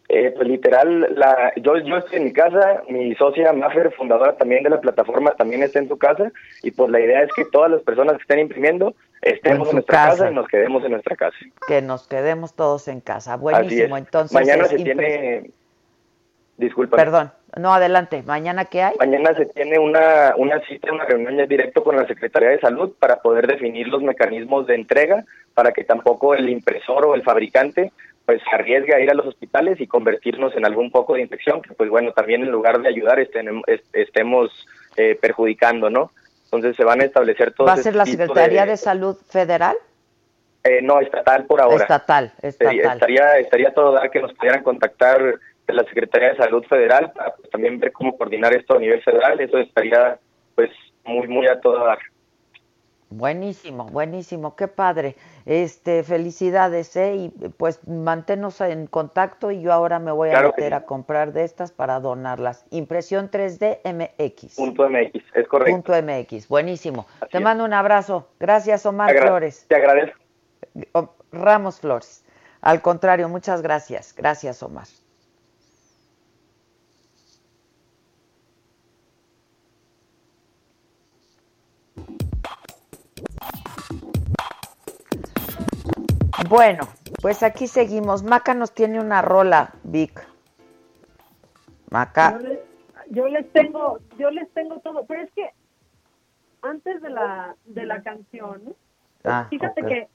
[0.09, 4.63] Eh, pues literal, la, yo, yo estoy en mi casa, mi socia Mafer, fundadora también
[4.63, 6.31] de la plataforma, también está en su casa
[6.61, 9.75] y pues la idea es que todas las personas que estén imprimiendo estemos En en,
[9.75, 10.17] nuestra casa.
[10.17, 10.31] casa.
[10.31, 11.37] y nos quedemos en nuestra casa.
[11.67, 13.37] Que nos quedemos todos en casa.
[13.37, 14.03] Buenísimo, es.
[14.03, 14.33] entonces.
[14.33, 15.49] Mañana se tiene,
[16.57, 16.97] disculpa.
[16.97, 18.23] Perdón, no, adelante.
[18.23, 18.95] ¿Mañana qué hay?
[18.99, 22.93] Mañana se tiene una, una cita, una reunión ya directo con la Secretaría de Salud
[22.99, 25.23] para poder definir los mecanismos de entrega
[25.53, 27.91] para que tampoco el impresor o el fabricante
[28.25, 31.61] pues se arriesgue a ir a los hospitales y convertirnos en algún poco de infección
[31.61, 36.11] que pues bueno también en lugar de ayudar estén- est- estemos eh, perjudicando, ¿no?
[36.45, 39.17] Entonces se van a establecer todos ¿Va a ser este la tipo Secretaría de Salud
[39.27, 39.75] Federal?
[40.63, 41.75] eh, no, estatal por ahora.
[41.83, 42.93] Estatal, Sería- estatal.
[42.93, 45.19] Estaría, estaría todo dar que nos pudieran contactar
[45.67, 49.01] de la Secretaría de Salud Federal para pues, también ver cómo coordinar esto a nivel
[49.03, 49.39] federal.
[49.41, 50.17] Eso estaría
[50.55, 50.69] pues
[51.03, 51.97] muy, muy a todo dar.
[53.17, 55.15] Buenísimo, buenísimo, qué padre.
[55.45, 57.15] Este, felicidades, ¿eh?
[57.15, 60.73] Y pues manténnos en contacto y yo ahora me voy a Claro meter sí.
[60.73, 62.65] a comprar de estas para donarlas.
[62.71, 64.55] Impresión 3D MX.
[64.55, 65.71] Punto MX, es correcto.
[65.71, 67.05] Punto MX, buenísimo.
[67.31, 67.43] Te es.
[67.43, 68.29] mando un abrazo.
[68.39, 69.65] Gracias, Omar Te Flores.
[69.67, 70.19] Te agradezco.
[71.31, 72.23] Ramos Flores.
[72.61, 74.13] Al contrario, muchas gracias.
[74.15, 74.87] Gracias, Omar.
[86.53, 86.83] Bueno,
[87.19, 88.21] pues aquí seguimos.
[88.21, 90.23] Maca nos tiene una rola, Vic.
[91.89, 92.37] Maca.
[92.37, 92.59] Yo les,
[93.09, 95.49] yo les tengo, yo les tengo todo, pero es que
[96.61, 98.75] antes de la de la canción,
[99.23, 100.07] Ah, fíjate que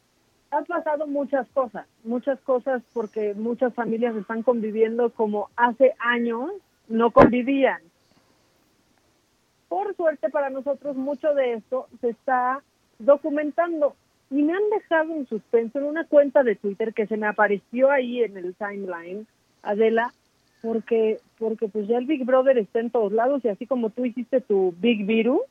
[0.53, 6.53] han pasado muchas cosas, muchas cosas porque muchas familias están conviviendo como hace años
[6.87, 7.83] no convivían.
[9.69, 12.63] Por suerte para nosotros mucho de esto se está
[13.01, 13.97] documentando
[14.31, 17.91] y me han dejado en suspenso en una cuenta de Twitter que se me apareció
[17.91, 19.27] ahí en el timeline,
[19.63, 20.13] Adela,
[20.63, 24.05] porque porque pues ya el Big Brother está en todos lados y así como tú
[24.05, 25.43] hiciste tu Big Viru,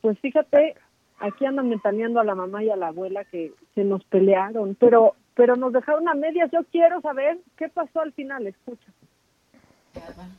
[0.00, 0.74] pues fíjate,
[1.18, 5.14] aquí andan mentaneando a la mamá y a la abuela que se nos pelearon, pero
[5.34, 6.50] pero nos dejaron a medias.
[6.50, 8.92] Yo quiero saber qué pasó al final, escucha.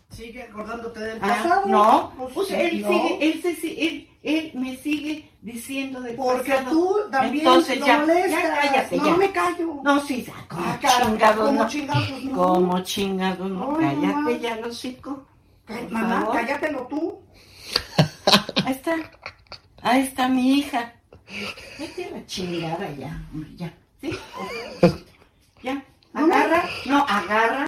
[0.10, 1.66] Sigue acordándote del Ah, pasado.
[1.68, 2.88] no, Pues, pues él no.
[2.90, 6.70] sigue, él, se, él, él me sigue diciendo del Porque pasado.
[6.72, 8.32] tú también Entonces ya, molestas.
[8.32, 9.16] ya cállate No ya.
[9.16, 9.80] me callo.
[9.84, 11.68] No, sí, como Ah, cara, chingado como no.
[11.70, 12.32] chingados no.
[12.38, 13.78] Como chingado no.
[13.78, 14.32] Cállate mamá.
[14.32, 15.26] ya, los hocico.
[15.66, 17.22] Ca- Por Mamá, cállatelo tú.
[18.66, 18.96] Ahí está.
[19.82, 20.94] Ahí está mi hija.
[21.80, 23.22] Vete a la chingada ya,
[23.56, 23.74] ya.
[25.64, 25.84] Ya.
[26.14, 27.68] Agarra, no, agarra.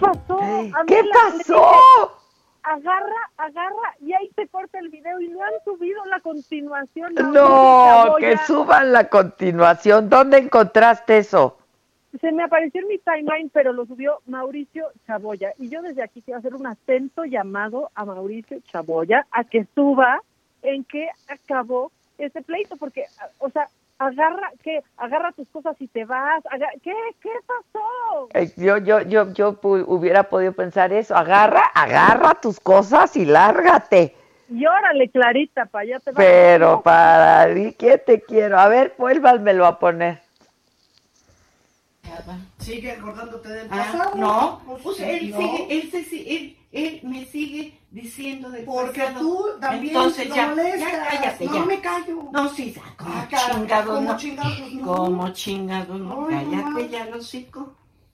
[0.00, 0.40] ¿Qué pasó?
[0.86, 2.16] ¿Qué pasó?
[2.62, 7.14] agarra, agarra, y ahí se corta el video y no han subido la continuación.
[7.14, 10.08] No, que suban la continuación.
[10.08, 11.56] ¿Dónde encontraste eso?
[12.20, 15.52] Se me apareció en mi timeline, pero lo subió Mauricio Chaboya.
[15.58, 20.20] Y yo desde aquí quiero hacer un atento llamado a Mauricio Chaboya a que suba
[20.62, 23.06] en qué acabó este pleito, porque,
[23.38, 23.68] o sea,
[24.00, 24.82] agarra, ¿qué?
[24.96, 26.42] Agarra tus cosas y te vas.
[26.82, 26.92] ¿Qué?
[27.22, 28.28] ¿Qué pasó?
[28.34, 31.14] Eh, Yo, yo, yo, yo hubiera podido pensar eso.
[31.14, 34.16] Agarra, agarra tus cosas y lárgate.
[34.48, 36.16] Y órale, Clarita, para allá te vas.
[36.16, 38.58] Pero para ti, ¿qué te quiero?
[38.58, 40.20] A ver, vuélvanmelo a poner.
[42.58, 44.14] Sigue acordándote del Ah, pasado.
[44.16, 49.00] no, Pues, pues sí, él sigue, él, se, él, él me sigue diciendo del Porque
[49.00, 49.20] pasado.
[49.20, 50.80] tú también Entonces lo ya, molestas.
[50.92, 51.64] ya cállate No ya.
[51.64, 52.22] me callo.
[52.32, 54.16] No, sí, como Ah, cara, chingado como no.
[54.16, 54.86] chingados no.
[54.86, 56.26] Como chingado no.
[56.28, 56.80] Ay, cállate mamá.
[56.90, 57.06] ya,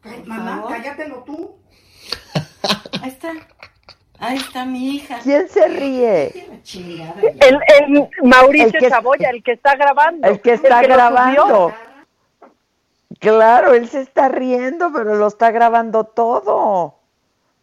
[0.03, 0.71] Por Mamá, favor.
[0.73, 1.57] cállatelo tú.
[3.03, 3.33] Ahí está.
[4.19, 5.19] Ahí está mi hija.
[5.23, 6.61] ¿Quién se ríe?
[6.63, 10.27] Chingada El, el Mauricio El que- Chaboya, el que está grabando.
[10.27, 11.75] El que está grabando.
[13.19, 16.96] Claro, él se está riendo, pero lo está grabando todo.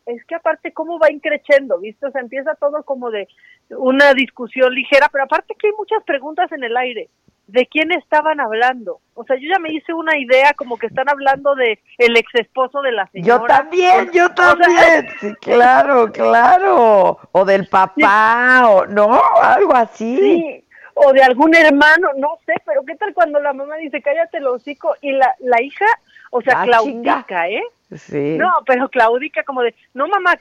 [0.05, 1.79] Es que aparte, ¿cómo va increciendo?
[1.79, 2.05] ¿Viste?
[2.05, 3.27] O sea, empieza todo como de
[3.69, 7.09] una discusión ligera, pero aparte que hay muchas preguntas en el aire.
[7.47, 8.99] de quién estaban hablando.
[9.15, 12.33] O sea, yo ya me hice una idea como que están hablando de el ex
[12.35, 13.41] esposo de la señora.
[13.41, 15.07] Yo también, yo O sea, también.
[15.19, 17.19] Sí, claro, claro.
[17.31, 20.17] O del papá, o no, algo así.
[20.17, 20.65] Sí,
[20.95, 24.47] o de algún hermano, no sé, pero ¿qué tal cuando la mamá dice cállate el
[24.47, 25.85] hocico y la, la hija,
[26.33, 27.63] o sea, Ah, claudica, ¿eh?
[27.95, 28.37] Sí.
[28.39, 30.37] No, pero claudica como de, no mamá,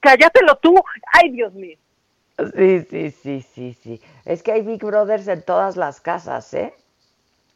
[0.00, 0.74] cállatelo tú,
[1.12, 1.78] ay Dios mío.
[2.54, 4.00] Sí, sí, sí, sí, sí.
[4.24, 6.74] Es que hay Big Brothers en todas las casas, ¿eh?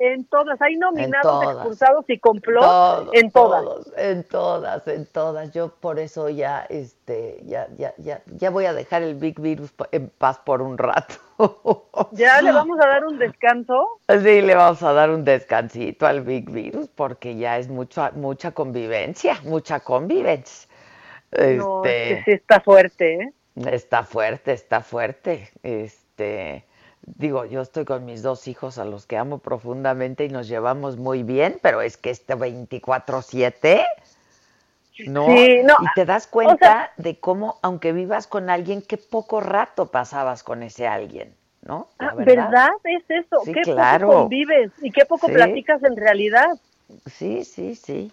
[0.04, 1.54] En todas, hay nominados, todas.
[1.54, 3.62] expulsados y complot Todos, en todas.
[3.62, 5.52] todos, en todas, en todas.
[5.52, 9.72] Yo por eso ya, este, ya, ya, ya, ya voy a dejar el Big Virus
[9.92, 11.14] en paz por un rato.
[12.12, 14.00] Ya le vamos a dar un descanso.
[14.08, 18.50] Sí, le vamos a dar un descansito al Big Virus porque ya es mucha, mucha
[18.52, 20.68] convivencia, mucha convivencia.
[21.32, 23.32] No, Este, es que sí está fuerte, ¿eh?
[23.54, 25.48] Está fuerte, está fuerte.
[25.62, 26.64] Este,
[27.06, 30.96] digo, yo estoy con mis dos hijos a los que amo profundamente y nos llevamos
[30.96, 33.84] muy bien, pero es que este 24/7,
[35.06, 35.26] ¿no?
[35.26, 39.86] Sí, no, Y te das cuenta de cómo, aunque vivas con alguien, qué poco rato
[39.86, 41.88] pasabas con ese alguien, ¿no?
[41.98, 42.70] La Ah, ¿Verdad?
[42.84, 43.42] Es eso.
[43.44, 44.06] Sí, qué claro.
[44.06, 45.32] poco convives y qué poco Sí.
[45.32, 46.48] platicas en realidad.
[47.06, 48.12] Sí, sí, sí.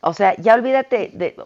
[0.00, 1.36] O sea, ya olvídate de,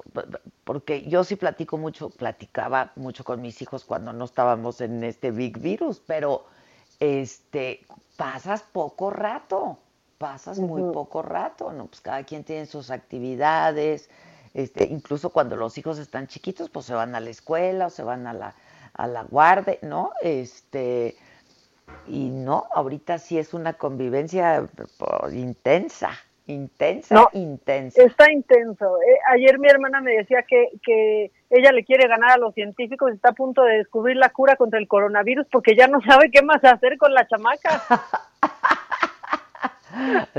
[0.65, 5.31] porque yo sí platico mucho, platicaba mucho con mis hijos cuando no estábamos en este
[5.31, 6.45] big virus, pero
[7.01, 7.81] este,
[8.17, 9.79] pasas poco rato,
[10.19, 11.87] pasas muy poco rato, ¿no?
[11.87, 14.11] Pues cada quien tiene sus actividades,
[14.55, 18.03] este, incluso cuando los hijos están chiquitos, pues se van a la escuela o se
[18.03, 18.55] van a la,
[18.93, 20.13] a la guardia, ¿no?
[20.21, 21.17] Este,
[22.07, 26.11] y no, ahorita sí es una convivencia pues, intensa,
[26.53, 28.03] intensa, No, intensa.
[28.03, 28.97] Está intenso.
[29.03, 33.11] Eh, ayer mi hermana me decía que, que ella le quiere ganar a los científicos
[33.11, 36.31] y está a punto de descubrir la cura contra el coronavirus porque ya no sabe
[36.31, 37.83] qué más hacer con la chamaca.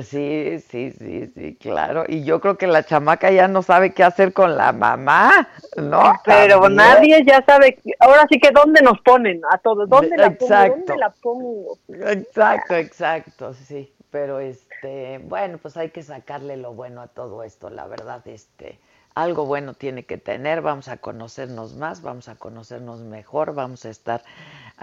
[0.02, 2.06] Sí, sí, sí, sí, claro.
[2.08, 6.14] Y yo creo que la chamaca ya no sabe qué hacer con la mamá, ¿no?
[6.26, 6.76] Pero También.
[6.76, 10.76] nadie ya sabe, ahora sí que dónde nos ponen a todos, dónde la pongo, Exacto.
[10.78, 11.78] dónde la pongo.
[11.88, 13.94] Exacto, exacto, sí.
[14.14, 18.80] Pero este, bueno, pues hay que sacarle lo bueno a todo esto, la verdad, este,
[19.16, 23.92] algo bueno tiene que tener, vamos a conocernos más, vamos a conocernos mejor, vamos a
[23.92, 24.24] estar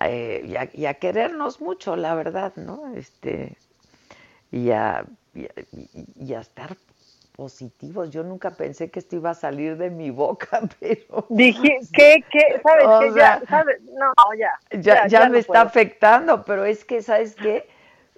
[0.02, 2.94] eh, y, a, y a querernos mucho, la verdad, ¿no?
[2.96, 3.56] Este,
[4.52, 6.76] y a, y a- y- y a estar
[7.36, 8.10] positivos.
[8.10, 12.60] Yo nunca pensé que esto iba a salir de mi boca, pero Dije, ¿qué, qué?
[12.62, 13.12] ¿Sabes O qué?
[13.14, 13.80] sea, Ya, ¿sabes?
[13.82, 14.50] No, ya.
[14.72, 15.62] ya, ya me está puedo.
[15.62, 17.68] afectando, pero es que, ¿sabes qué?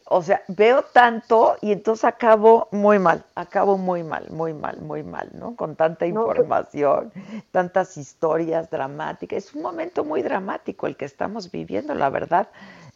[0.06, 5.02] O sea, veo tanto y entonces acabo muy mal, acabo muy mal, muy mal, muy
[5.02, 5.56] mal, ¿no?
[5.56, 7.12] Con tanta No, información,
[7.50, 9.38] tantas historias dramáticas.
[9.46, 12.48] Es un momento muy dramático el que estamos viviendo, la verdad.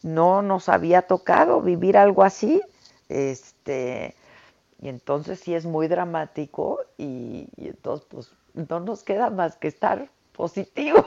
[0.03, 2.61] No nos había tocado vivir algo así.
[3.09, 4.15] Este,
[4.81, 9.67] y entonces sí es muy dramático y, y entonces pues no nos queda más que
[9.69, 11.05] estar positivos.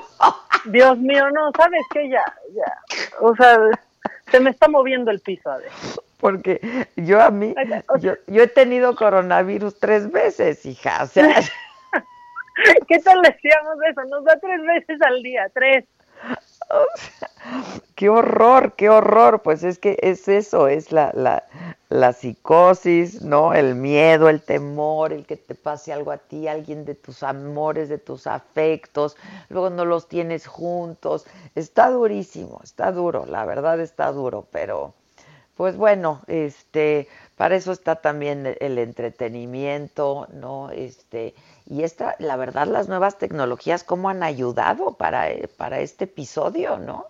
[0.67, 2.09] Dios mío, no, ¿sabes qué?
[2.09, 2.25] Ya,
[2.55, 2.73] ya.
[3.21, 3.59] O sea,
[4.31, 5.67] se me está moviendo el piso, Ade.
[6.19, 6.61] Porque
[6.97, 7.55] yo a mí,
[8.01, 11.41] yo, yo he tenido coronavirus tres veces, hija, o sea,
[12.89, 14.05] ¿Qué tal decíamos eso?
[14.05, 15.85] Nos da tres veces al día, tres.
[17.95, 21.45] qué horror, qué horror, pues es que es eso, es la, la,
[21.89, 23.55] la psicosis, ¿no?
[23.55, 27.89] El miedo, el temor, el que te pase algo a ti, alguien de tus amores,
[27.89, 29.17] de tus afectos,
[29.49, 34.95] luego no los tienes juntos, está durísimo, está duro, la verdad está duro, pero
[35.57, 40.71] pues bueno, este, para eso está también el- el entretenimiento, ¿no?
[40.71, 41.35] Este,
[41.71, 46.79] y esta, la verdad, las nuevas tecnologías, cómo han ayudado para, eh, para este episodio,
[46.79, 47.07] ¿no?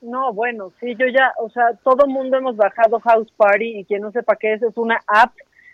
[0.00, 4.02] No, bueno, sí, yo ya, o sea, todo mundo hemos bajado House Party y quien
[4.02, 5.32] no sepa qué es, es una app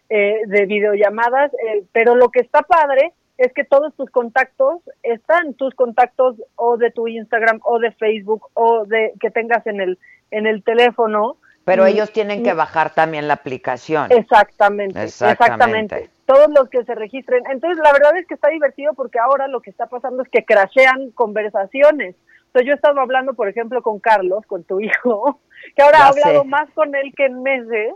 [0.09, 5.52] eh, de videollamadas, eh, pero lo que está padre es que todos tus contactos están,
[5.52, 9.98] tus contactos o de tu Instagram o de Facebook o de que tengas en el
[10.30, 11.36] en el teléfono.
[11.66, 14.10] Pero Y- ellos tienen que bajar también la aplicación.
[14.12, 15.43] Exactamente, Exactamente.
[15.44, 16.10] exactamente.
[16.24, 17.43] Todos los que se registren.
[17.51, 20.44] Entonces, la verdad es que está divertido porque ahora lo que está pasando es que
[20.44, 22.14] crashean conversaciones.
[22.47, 25.40] Entonces, yo he estado hablando, por ejemplo, con Carlos, con tu hijo,
[25.76, 26.48] que ahora Ya he hablado sé.
[26.48, 27.94] más con él que en meses,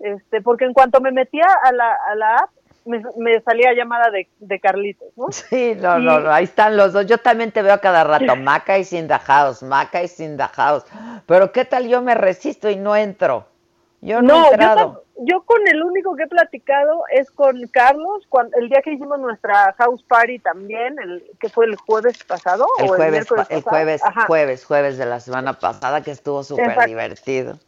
[0.00, 2.50] este, porque en cuanto me metía a la, a la app,
[2.84, 5.26] me, me salía llamada de, de Carlitos, ¿no?
[5.32, 7.06] Sí, no, Y- no, no, ahí están los dos.
[7.06, 10.36] Yo también te veo a cada rato, Maca y in the house, Maca y in
[10.36, 10.84] the house.
[11.26, 13.46] Pero ¿qué tal yo me resisto y no entro?
[14.00, 14.80] Yo no, he yo, entrado.
[14.94, 18.92] tam- yo con el único que he platicado es con Carlos, cuando, el día que
[18.94, 23.26] hicimos nuestra house party también, el que fue el jueves pasado El o el jueves,
[23.28, 23.62] pa- el pasado.
[23.62, 24.26] jueves, Ajá.
[24.26, 27.58] jueves, jueves de la semana pasada que estuvo súper divertido.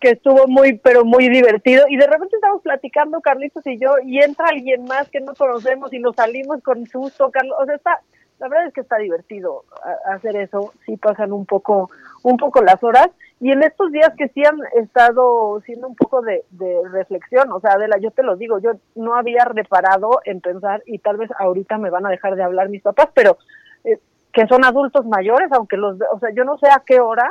[0.00, 1.84] Que estuvo muy, pero muy divertido.
[1.88, 5.92] Y de repente estamos platicando, Carlitos y yo, y entra alguien más que no conocemos
[5.92, 7.56] y nos salimos con susto, Carlos.
[7.60, 8.00] O sea, está,
[8.38, 10.72] la verdad es que está divertido a- hacer eso.
[10.86, 11.90] Sí pasan un poco,
[12.22, 13.08] un poco las horas.
[13.42, 17.60] Y en estos días que sí han estado siendo un poco de, de reflexión, o
[17.60, 21.30] sea, Adela, yo te lo digo, yo no había reparado en pensar, y tal vez
[21.38, 23.38] ahorita me van a dejar de hablar mis papás, pero
[23.84, 23.98] eh,
[24.32, 27.30] que son adultos mayores, aunque los, o sea, yo no sé a qué hora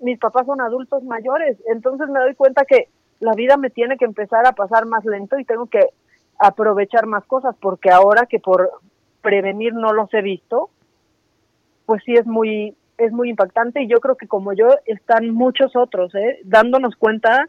[0.00, 2.88] mis papás son adultos mayores, entonces me doy cuenta que
[3.20, 5.86] la vida me tiene que empezar a pasar más lento y tengo que
[6.38, 8.70] aprovechar más cosas, porque ahora que por
[9.22, 10.70] prevenir no los he visto,
[11.86, 15.76] pues sí es muy es muy impactante y yo creo que como yo están muchos
[15.76, 16.40] otros, ¿eh?
[16.44, 17.46] dándonos cuenta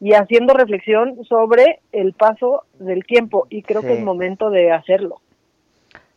[0.00, 5.20] y haciendo reflexión sobre el paso del tiempo y creo que es momento de hacerlo.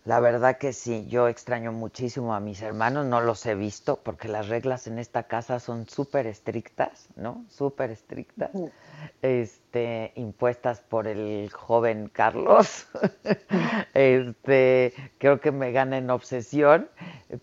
[0.04, 4.28] La verdad que sí, yo extraño muchísimo a mis hermanos, no los he visto porque
[4.28, 7.46] las reglas en esta casa son súper estrictas, ¿no?
[7.50, 8.50] Súper estrictas,
[9.22, 12.88] este, impuestas por el joven Carlos.
[13.94, 16.90] este, creo que me gana en obsesión,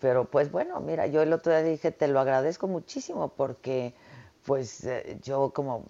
[0.01, 3.93] pero pues bueno, mira, yo el otro día dije, te lo agradezco muchísimo porque
[4.45, 5.85] pues eh, yo como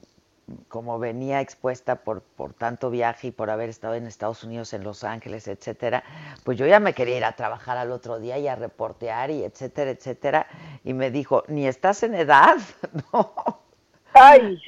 [0.67, 4.83] como venía expuesta por, por tanto viaje y por haber estado en Estados Unidos, en
[4.83, 6.03] Los Ángeles, etcétera,
[6.43, 9.43] pues yo ya me quería ir a trabajar al otro día y a reportear y
[9.43, 10.47] etcétera, etcétera.
[10.83, 12.57] Y me dijo, ni estás en edad,
[13.13, 13.33] no.
[14.13, 14.59] Ay.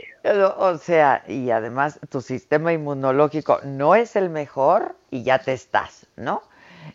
[0.58, 6.06] O sea, y además tu sistema inmunológico no es el mejor y ya te estás,
[6.16, 6.44] ¿no?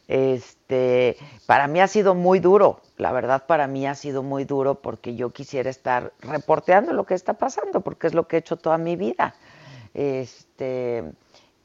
[0.09, 4.77] Este, para mí ha sido muy duro, la verdad para mí ha sido muy duro
[4.77, 8.57] porque yo quisiera estar reporteando lo que está pasando, porque es lo que he hecho
[8.57, 9.35] toda mi vida.
[9.95, 11.05] Este,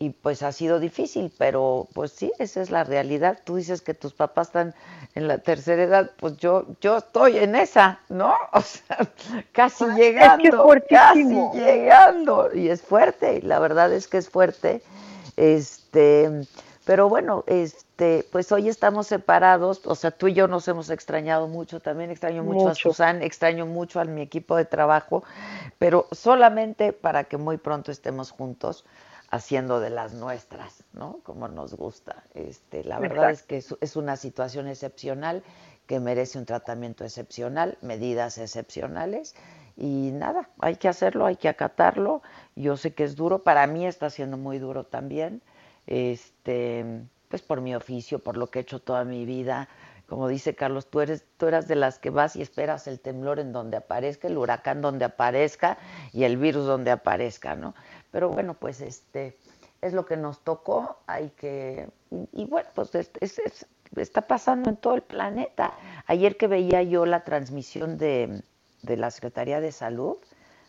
[0.02, 3.38] y pues ha sido difícil, pero pues sí, esa es la realidad.
[3.44, 4.74] Tú dices que tus papás están
[5.14, 8.34] en la tercera edad, pues yo yo estoy en esa, ¿no?
[8.54, 8.98] O sea,
[9.52, 11.24] casi llegando, es casi
[11.54, 14.82] llegando y es fuerte, la verdad es que es fuerte.
[15.38, 16.48] Este,
[16.86, 21.48] pero bueno, este, pues hoy estamos separados, o sea, tú y yo nos hemos extrañado
[21.48, 22.76] mucho, también extraño mucho, a.
[22.76, 25.24] Susan, extraño mucho a mi equipo de trabajo,
[25.78, 28.86] pero solamente para que muy pronto estemos juntos
[29.30, 31.20] haciendo de las nuestras, ¿no?
[31.24, 32.24] Como nos gusta.
[32.34, 35.44] Este, la verdad es que es, es una situación excepcional
[35.88, 39.36] que merece un tratamiento excepcional, medidas excepcionales
[39.78, 42.22] y nada, hay que hacerlo, hay que acatarlo.
[42.56, 45.42] Yo sé que es duro, para mí está siendo muy duro también,
[45.88, 46.86] este,
[47.30, 49.70] pues por mi oficio, por lo que he hecho toda mi vida.
[50.08, 53.40] Como dice Carlos, tú eres, tú eras de las que vas y esperas el temblor
[53.40, 55.78] en donde aparezca, el huracán donde aparezca
[56.12, 57.74] y el virus donde aparezca, ¿no?
[58.12, 59.38] Pero bueno, pues este
[59.82, 61.88] es lo que nos tocó, hay que
[62.34, 65.74] y, bueno, pues es- es- es- está pasando en todo el planeta.
[66.08, 68.44] Ayer que veía yo la transmisión de,
[68.82, 70.18] de la Secretaría de Salud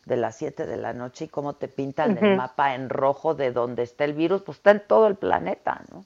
[0.04, 3.52] de las 7 de la noche y cómo te pintan el mapa en rojo de
[3.52, 6.04] donde está el virus, pues está en todo el planeta, ¿no?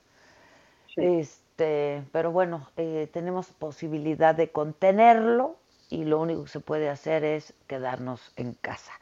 [0.96, 5.56] Este, pero bueno, eh, tenemos posibilidad de contenerlo
[5.90, 8.92] y lo único que se puede hacer es quedarnos en casa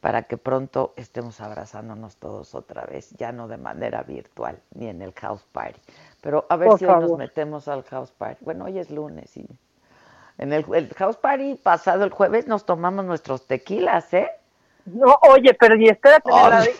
[0.00, 5.02] para que pronto estemos abrazándonos todos otra vez, ya no de manera virtual ni en
[5.02, 5.80] el house party.
[6.20, 8.44] Pero a ver Por si hoy nos metemos al house party.
[8.44, 9.46] Bueno, hoy es lunes y
[10.38, 14.30] en el, el house party pasado el jueves nos tomamos nuestros tequilas, ¿eh?
[14.86, 16.30] No, oye, pero y espérate,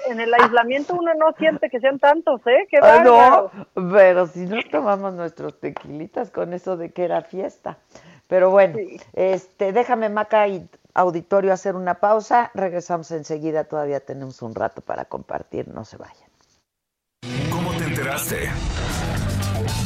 [0.08, 2.66] en el, en aislamiento uno no siente que sean tantos, ¿eh?
[2.70, 3.50] ¡Qué bárbaro!
[3.74, 7.78] no, pero si nos tomamos nuestros tequilitas con eso de que era fiesta.
[8.28, 8.78] Pero bueno,
[9.12, 15.04] este, déjame Maca y auditorio hacer una pausa, regresamos enseguida, todavía tenemos un rato para
[15.04, 16.30] compartir, no se vayan.
[17.50, 18.50] ¿Cómo te enteraste?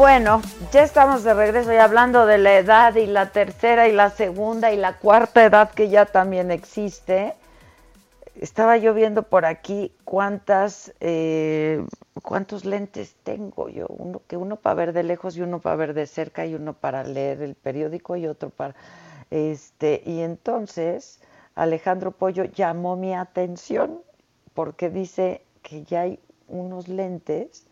[0.00, 0.40] Bueno,
[0.72, 4.72] ya estamos de regreso y hablando de la edad y la tercera y la segunda
[4.72, 7.34] y la cuarta edad que ya también existe.
[8.34, 11.84] Estaba yo viendo por aquí cuántas, eh,
[12.22, 15.92] cuántos lentes tengo yo, uno que uno para ver de lejos y uno para ver
[15.92, 18.74] de cerca y uno para leer el periódico y otro para
[19.30, 21.20] Este, y entonces
[21.54, 24.00] Alejandro Pollo llamó mi atención
[24.54, 26.18] porque dice que ya hay
[26.48, 27.66] unos lentes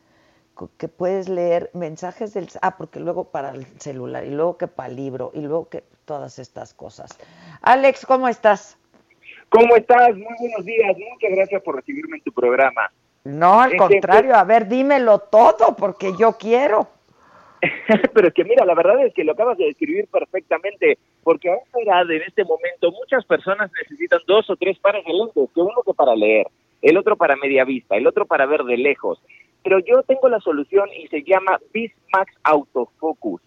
[0.76, 4.88] que puedes leer mensajes del ah porque luego para el celular y luego que para
[4.88, 7.18] el libro y luego que todas estas cosas.
[7.62, 8.76] Alex, ¿cómo estás?
[9.48, 10.16] ¿Cómo estás?
[10.16, 10.96] Muy buenos días.
[10.96, 12.90] Muchas gracias por recibirme en tu programa.
[13.24, 16.88] No, al Este, contrario, a ver, dímelo todo porque yo quiero.
[18.14, 21.56] Pero es que mira, la verdad es que lo acabas de describir perfectamente, porque a
[21.56, 25.60] esta edad, en este momento, muchas personas necesitan dos o tres pares de lentes, que
[25.60, 26.46] uno que para leer,
[26.82, 29.20] el otro para media vista, el otro para ver de lejos.
[29.68, 33.42] Pero yo tengo la solución y se llama Bismax Autofocus.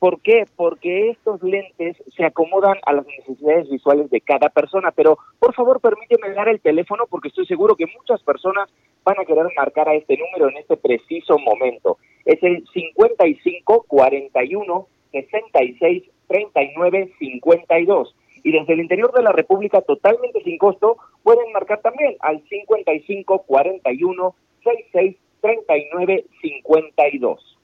[0.00, 0.44] ¿Por qué?
[0.56, 4.90] Porque estos lentes se acomodan a las necesidades visuales de cada persona.
[4.90, 8.68] Pero por favor, permíteme dar el teléfono porque estoy seguro que muchas personas
[9.04, 11.98] van a querer marcar a este número en este preciso momento.
[12.24, 18.16] Es el 55 41 66 39 52.
[18.42, 23.44] Y desde el interior de la República, totalmente sin costo, pueden marcar también al 55
[23.46, 24.34] 41
[24.64, 27.58] 66 39 52.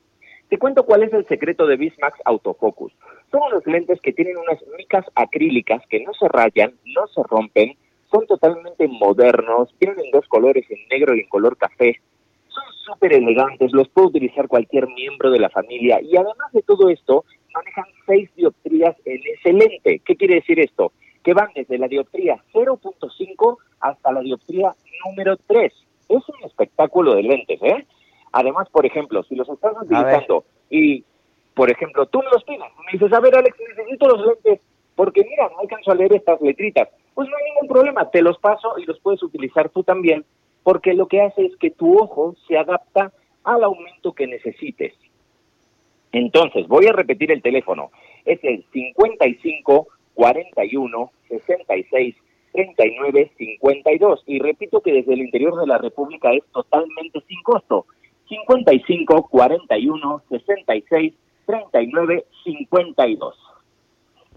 [0.48, 2.93] Te cuento cuál es el secreto de Bismax Autofocus.
[3.31, 7.77] Son unos lentes que tienen unas micas acrílicas que no se rayan, no se rompen,
[8.11, 12.01] son totalmente modernos, tienen en dos colores, en negro y en color café.
[12.48, 16.89] Son súper elegantes, los puede utilizar cualquier miembro de la familia y además de todo
[16.90, 20.01] esto, manejan seis dioptrías en ese lente.
[20.05, 20.93] ¿Qué quiere decir esto?
[21.24, 24.74] Que van desde la dioptría 0.5 hasta la dioptría
[25.05, 25.73] número 3.
[26.09, 27.87] Es un espectáculo de lentes, ¿eh?
[28.33, 31.05] Además, por ejemplo, si los estás utilizando y,
[31.55, 34.61] por ejemplo, tú me los pides, me dices, a ver, Alex, necesito los lentes
[34.97, 36.89] porque mira, no alcanzo a leer estas letritas.
[37.15, 40.24] Pues no hay ningún problema, te los paso y los puedes utilizar tú también,
[40.62, 43.12] porque lo que hace es que tu ojo se adapta
[43.45, 44.95] al aumento que necesites.
[46.12, 47.91] Entonces, voy a repetir el teléfono.
[48.24, 52.16] Es el 55 41 66
[52.57, 54.23] 39 52.
[54.27, 57.85] Y repito que desde el interior de la República es totalmente sin costo.
[58.28, 61.15] 55 41 66
[61.47, 63.35] 39 52.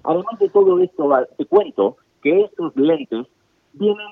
[0.04, 3.26] Además de todo esto, te cuento que estos lentes
[3.74, 4.08] vienen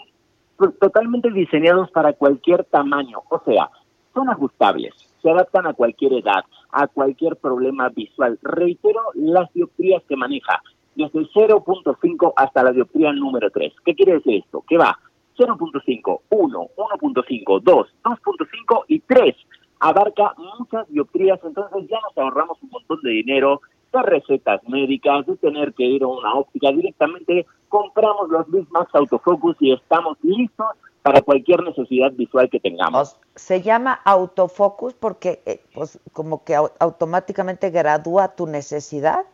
[0.57, 3.69] to- totalmente diseñados para cualquier tamaño, o sea,
[4.13, 8.39] son ajustables, se adaptan a cualquier edad, a cualquier problema visual.
[8.41, 10.61] Reitero las dioptrías que maneja,
[10.97, 13.73] desde el 0.5 hasta la dioptría número 3.
[13.85, 14.63] ¿Qué quiere decir esto?
[14.67, 14.97] Que va
[15.37, 19.35] 0.5, 1, 1.5, 2, 2.5 y 3.
[19.79, 23.61] Abarca muchas dioptrías, entonces ya nos ahorramos un montón de dinero,
[23.93, 26.71] de recetas médicas, de tener que ir a una óptica.
[26.71, 30.65] Directamente compramos los Bismax Autofocus y estamos listos
[31.03, 33.17] para cualquier necesidad visual que tengamos.
[33.35, 39.25] Se llama autofocus porque eh, pues como que au- automáticamente gradúa tu necesidad.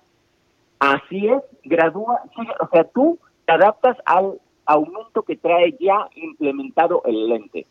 [0.83, 7.01] Así es, gradúa, sí, o sea, tú te adaptas al aumento que trae ya implementado
[7.05, 7.65] el lente.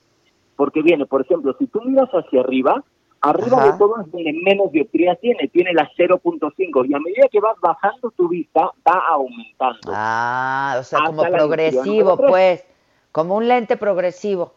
[0.57, 2.83] Porque viene, por ejemplo, si tú miras hacia arriba,
[3.21, 3.73] arriba Ajá.
[3.73, 7.57] de todo es donde menos dioptría tiene, tiene la 0.5 y a medida que vas
[7.61, 9.93] bajando tu vista va aumentando.
[9.93, 12.65] Ah, o sea, como progresivo, pues,
[13.11, 14.55] como un lente progresivo.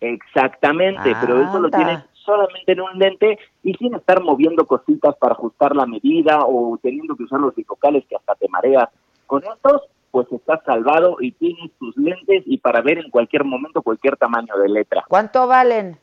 [0.00, 5.32] Exactamente, pero eso lo tienes solamente en un lente y sin estar moviendo cositas para
[5.32, 8.88] ajustar la medida o teniendo que usar los bifocales que hasta te mareas.
[9.26, 13.82] Con estos, pues estás salvado y tienes tus lentes y para ver en cualquier momento
[13.82, 15.04] cualquier tamaño de letra.
[15.08, 15.98] ¿Cuánto valen?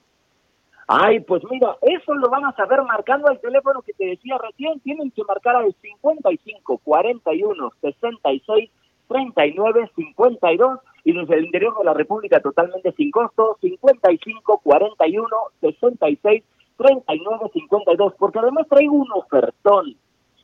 [0.88, 4.80] Ay, pues mira, eso lo van a saber marcando al teléfono que te decía recién.
[4.82, 8.70] Tienen que marcar al 55 41 66
[9.08, 15.28] 39 52 y desde el interior de la República totalmente sin costo 55 41
[15.62, 16.44] 66
[16.78, 19.96] 39 52 porque además traigo un ofertón.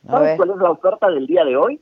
[0.06, 1.80] ¿Sabes cuál es la oferta del día de hoy?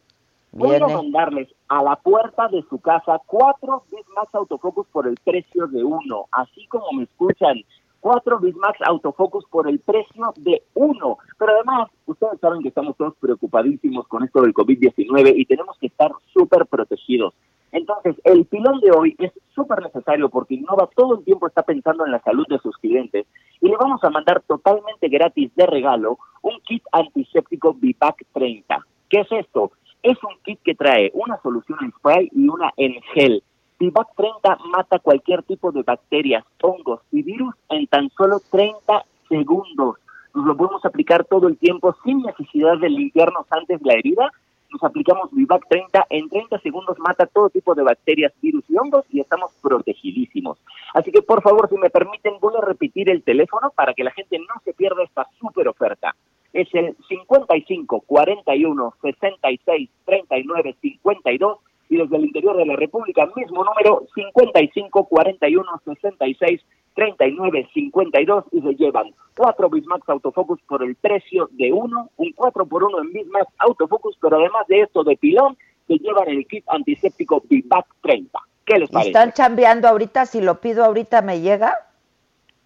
[0.51, 5.67] Voy a mandarles a la puerta de su casa cuatro Bismax Autofocus por el precio
[5.67, 7.57] de uno, así como me escuchan,
[7.99, 11.17] cuatro Bismax Autofocus por el precio de uno.
[11.37, 15.87] Pero además, ustedes saben que estamos todos preocupadísimos con esto del COVID-19 y tenemos que
[15.87, 17.33] estar súper protegidos.
[17.71, 22.05] Entonces, el pilón de hoy es súper necesario porque Innova todo el tiempo está pensando
[22.05, 23.25] en la salud de sus clientes
[23.59, 28.85] y le vamos a mandar totalmente gratis de regalo un kit antiséptico Vipac 30.
[29.09, 29.71] ¿Qué es esto?
[30.01, 33.43] Es un kit que trae una solución en spray y una en gel.
[33.79, 39.97] Vivac 30 mata cualquier tipo de bacterias, hongos y virus en tan solo 30 segundos.
[40.33, 44.31] Nos lo podemos aplicar todo el tiempo sin necesidad de limpiarnos antes la herida.
[44.71, 49.05] Nos aplicamos Vivac 30, en 30 segundos mata todo tipo de bacterias, virus y hongos
[49.09, 50.57] y estamos protegidísimos.
[50.93, 54.11] Así que por favor, si me permiten, voy a repetir el teléfono para que la
[54.11, 56.15] gente no se pierda esta súper oferta.
[56.53, 61.57] es el 55 41 66 39 52
[61.89, 66.61] y desde el interior de la República, mismo número 55 41 66
[66.97, 72.65] 39 52 y se llevan cuatro Bismax Autofocus por el precio de uno, un 4
[72.65, 75.55] por 1 en Bismax Autofocus, pero además de esto de pilón,
[75.87, 78.39] se llevan el kit antiséptico Bivac 30.
[78.65, 79.09] ¿Qué les ¿Y parece?
[79.09, 80.25] ¿Están chambeando ahorita?
[80.25, 81.75] Si lo pido ahorita, ¿me llega?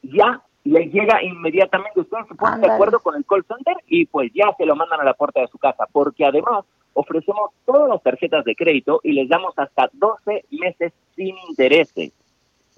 [0.01, 1.99] ya les llega inmediatamente.
[1.99, 5.01] Ustedes se ponen de acuerdo con el call center y pues ya se lo mandan
[5.01, 9.13] a la puerta de su casa, porque además ofrecemos todas las tarjetas de crédito y
[9.13, 12.11] les damos hasta 12 meses sin intereses.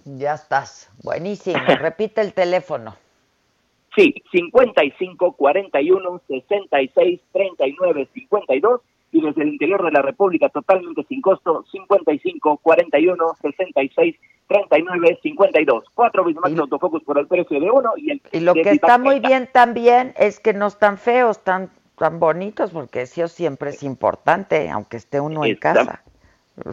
[0.05, 0.91] Ya estás.
[1.03, 1.57] Buenísimo.
[1.79, 2.95] Repite el teléfono.
[3.95, 8.81] Sí, 55 41 66 39 52
[9.11, 14.15] y desde el interior de la República totalmente sin costo 55 41 66
[14.47, 15.85] 39 52.
[15.93, 19.19] Cuatro Bismarck Autofocus por el precio de uno y el Y lo que está muy
[19.19, 19.27] 30.
[19.27, 24.69] bien también es que no están feos, tan tan bonitos, porque eso siempre es importante,
[24.69, 26.03] aunque esté uno en casa.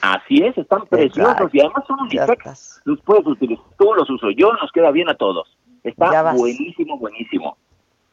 [0.03, 1.51] Así es, están preciosos Exacto.
[1.53, 2.83] y además son unisex.
[2.85, 5.57] Los puedes utilizar, tú los uso yo, nos queda bien a todos.
[5.83, 7.57] Ya Está buenísimo, buenísimo.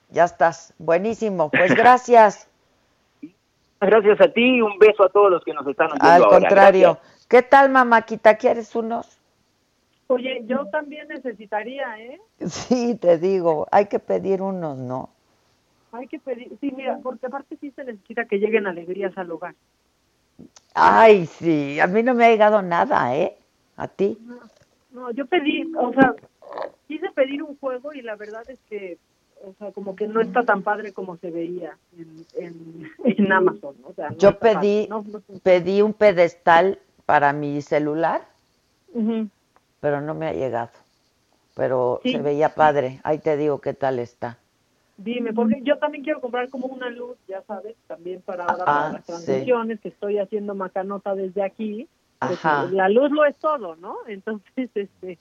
[0.10, 0.74] Ya estás.
[0.78, 1.50] Buenísimo.
[1.50, 2.50] Pues gracias.
[3.80, 6.40] Gracias a ti y un beso a todos los que nos están oyendo Al ahora.
[6.40, 6.94] contrario.
[6.94, 7.26] Gracias.
[7.28, 8.36] ¿Qué tal, mamáquita?
[8.36, 9.20] ¿Quieres unos?
[10.08, 12.20] Oye, yo también necesitaría, ¿eh?
[12.48, 15.10] Sí, te digo, hay que pedir unos, ¿no?
[15.92, 19.54] Hay que pedir, sí, mira, porque aparte sí se necesita que lleguen alegrías al hogar.
[20.74, 23.36] Ay, sí, a mí no me ha llegado nada, ¿eh?
[23.78, 24.18] ¿A ti?
[24.92, 26.16] No, yo pedí, o sea,
[26.88, 28.98] quise pedir un juego y la verdad es que,
[29.44, 33.76] o sea, como que no está tan padre como se veía en, en, en Amazon.
[33.84, 35.04] O sea, no Yo pedí, no,
[35.44, 38.22] pedí un pedestal para mi celular,
[39.80, 40.72] pero no me ha llegado.
[41.56, 42.12] Pero Sí.
[42.12, 43.00] se veía padre.
[43.04, 44.38] Ahí te digo qué tal está.
[44.98, 48.66] Dime, porque yo también quiero comprar como una luz, ya sabes, también para, ahora Ah,
[48.66, 49.12] para las sí.
[49.12, 51.88] transmisiones, que estoy haciendo macanota desde aquí.
[52.20, 52.68] pues, Ajá.
[52.72, 53.98] la luz lo es todo, ¿no?
[54.08, 55.20] Entonces, este...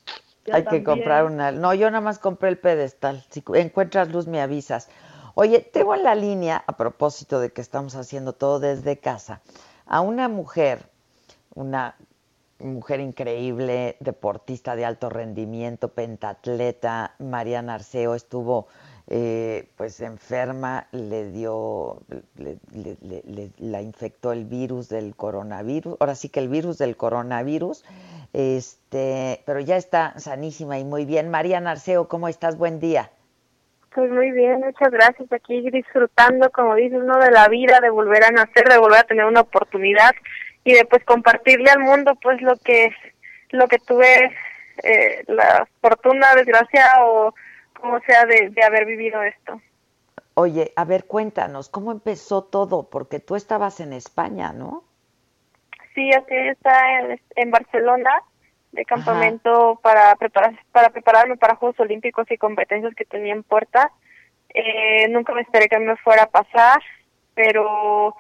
[0.52, 1.50] Hay que comprar una.
[1.50, 3.22] No, yo nada más compré el pedestal.
[3.30, 4.88] Si cu- encuentras luz, me avisas.
[5.34, 9.42] Oye, tengo en la línea, a propósito de que estamos haciendo todo desde casa,
[9.86, 10.88] a una mujer,
[11.54, 11.96] una
[12.60, 18.68] mujer increíble, deportista de alto rendimiento, pentatleta, Mariana Arceo, estuvo
[19.08, 22.02] eh, pues enferma, le dio,
[22.36, 22.58] le,
[23.58, 27.84] la infectó el virus del coronavirus, ahora sí que el virus del coronavirus,
[28.32, 31.30] este, pero ya está sanísima y muy bien.
[31.30, 32.58] Mariana Arceo, ¿cómo estás?
[32.58, 33.10] Buen día.
[33.94, 35.32] Pues muy bien, muchas gracias.
[35.32, 39.04] Aquí disfrutando, como dices, uno de la vida, de volver a nacer, de volver a
[39.04, 40.14] tener una oportunidad
[40.64, 42.90] y de pues compartirle al mundo pues lo que
[43.50, 44.32] lo que tuve
[44.82, 47.32] eh, la fortuna, desgracia o
[47.80, 49.60] como sea de, de haber vivido esto.
[50.34, 52.90] Oye, a ver, cuéntanos, ¿cómo empezó todo?
[52.90, 54.84] Porque tú estabas en España, ¿no?
[55.94, 58.10] Sí, así está en, en Barcelona
[58.72, 63.90] de campamento para preparar para prepararme para Juegos Olímpicos y competencias que tenía en puerta.
[64.50, 66.82] Eh, nunca me esperé que me fuera a pasar,
[67.34, 68.14] pero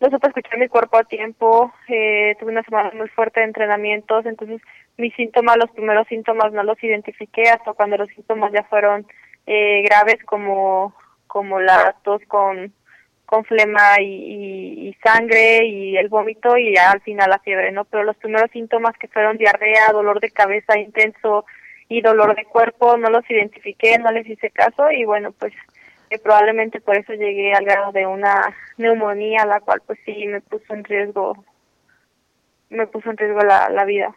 [0.00, 1.72] no supe escuchar mi cuerpo a tiempo.
[1.88, 4.60] Eh, tuve una semana muy fuerte de entrenamientos, entonces
[4.96, 9.06] mis síntomas, los primeros síntomas no los identifiqué hasta cuando los síntomas ya fueron
[9.46, 10.94] eh, graves como
[11.26, 12.72] como la tos con
[13.26, 17.84] con flema y, y- sangre y el vómito y ya al final la fiebre, ¿no?
[17.84, 21.44] Pero los primeros síntomas que fueron diarrea, dolor de cabeza intenso
[21.88, 25.52] y dolor de cuerpo no los identifiqué, no les hice caso y bueno, pues
[26.10, 30.40] eh, probablemente por eso llegué al grado de una neumonía, la cual pues sí me
[30.40, 31.44] puso en riesgo,
[32.68, 34.14] me puso en riesgo la, la vida.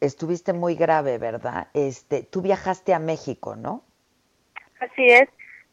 [0.00, 1.68] Estuviste muy grave, ¿verdad?
[1.74, 3.82] Este, tú viajaste a México, ¿no?
[4.80, 5.28] Así es.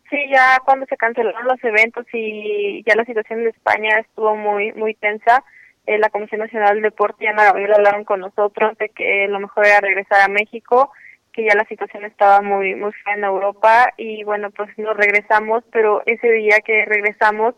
[0.09, 4.71] Sí, ya cuando se cancelaron los eventos y ya la situación en España estuvo muy
[4.73, 5.43] muy tensa,
[5.85, 9.39] eh, la Comisión Nacional del Deporte y Ana Gabriela hablaron con nosotros de que lo
[9.39, 10.91] mejor era regresar a México,
[11.33, 15.63] que ya la situación estaba muy muy fea en Europa y bueno, pues nos regresamos,
[15.71, 17.55] pero ese día que regresamos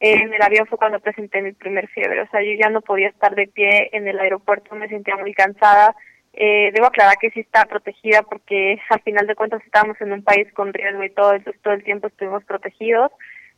[0.00, 2.80] eh, en el avión fue cuando presenté mi primer fiebre, o sea, yo ya no
[2.80, 5.94] podía estar de pie en el aeropuerto, me sentía muy cansada,
[6.32, 10.24] eh, debo aclarar que sí está protegida porque al final de cuentas estábamos en un
[10.24, 13.12] país con riesgo y todo, el- todo el tiempo estuvimos protegidos.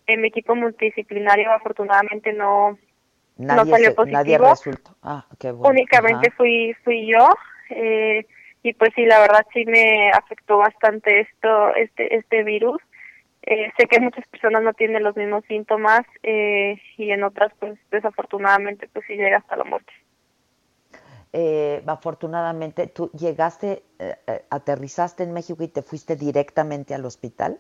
[0.07, 2.77] En mi equipo multidisciplinario afortunadamente no,
[3.39, 4.19] no salió se- positivo.
[4.19, 4.97] nadie resultó.
[5.03, 5.70] Ah, qué bueno.
[5.70, 6.36] Únicamente Ajá.
[6.36, 7.27] fui fui yo
[7.70, 8.27] eh,
[8.65, 12.81] y pues sí, la verdad sí me afectó bastante esto este este virus.
[13.43, 17.78] Eh, sé que muchas personas no tienen los mismos síntomas eh, y en otras pues
[17.91, 19.93] desafortunadamente pues sí llega hasta la muerte.
[21.35, 27.59] Eh, afortunadamente, tú llegaste, eh, eh, aterrizaste en México y te fuiste directamente al hospital.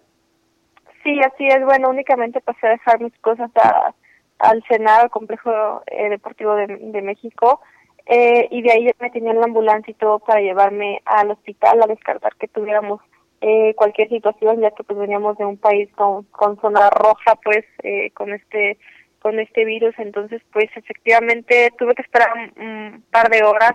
[1.02, 1.62] Sí, así es.
[1.66, 3.94] Bueno, únicamente pasé a dejar mis cosas a-
[4.38, 7.60] al cenar al complejo deportivo de, de México
[8.06, 11.82] eh, y de ahí ya me tenían la ambulancia y todo para llevarme al hospital
[11.82, 13.00] a descartar que tuviéramos
[13.40, 17.64] eh, cualquier situación, ya que pues veníamos de un país con, con zona roja, pues
[17.82, 18.78] eh, con este
[19.20, 19.94] con este virus.
[19.98, 23.72] Entonces, pues efectivamente tuve que esperar un, un par de horas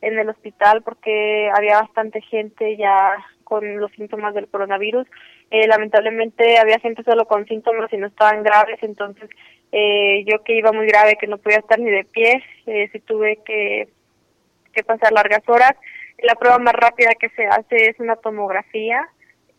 [0.00, 5.06] en el hospital porque había bastante gente ya con los síntomas del coronavirus.
[5.50, 9.28] Eh, lamentablemente había gente solo con síntomas y no estaban graves, entonces
[9.72, 13.00] eh, yo que iba muy grave, que no podía estar ni de pie, eh, sí
[13.00, 13.88] tuve que,
[14.72, 15.72] que pasar largas horas.
[16.22, 19.08] La prueba más rápida que se hace es una tomografía,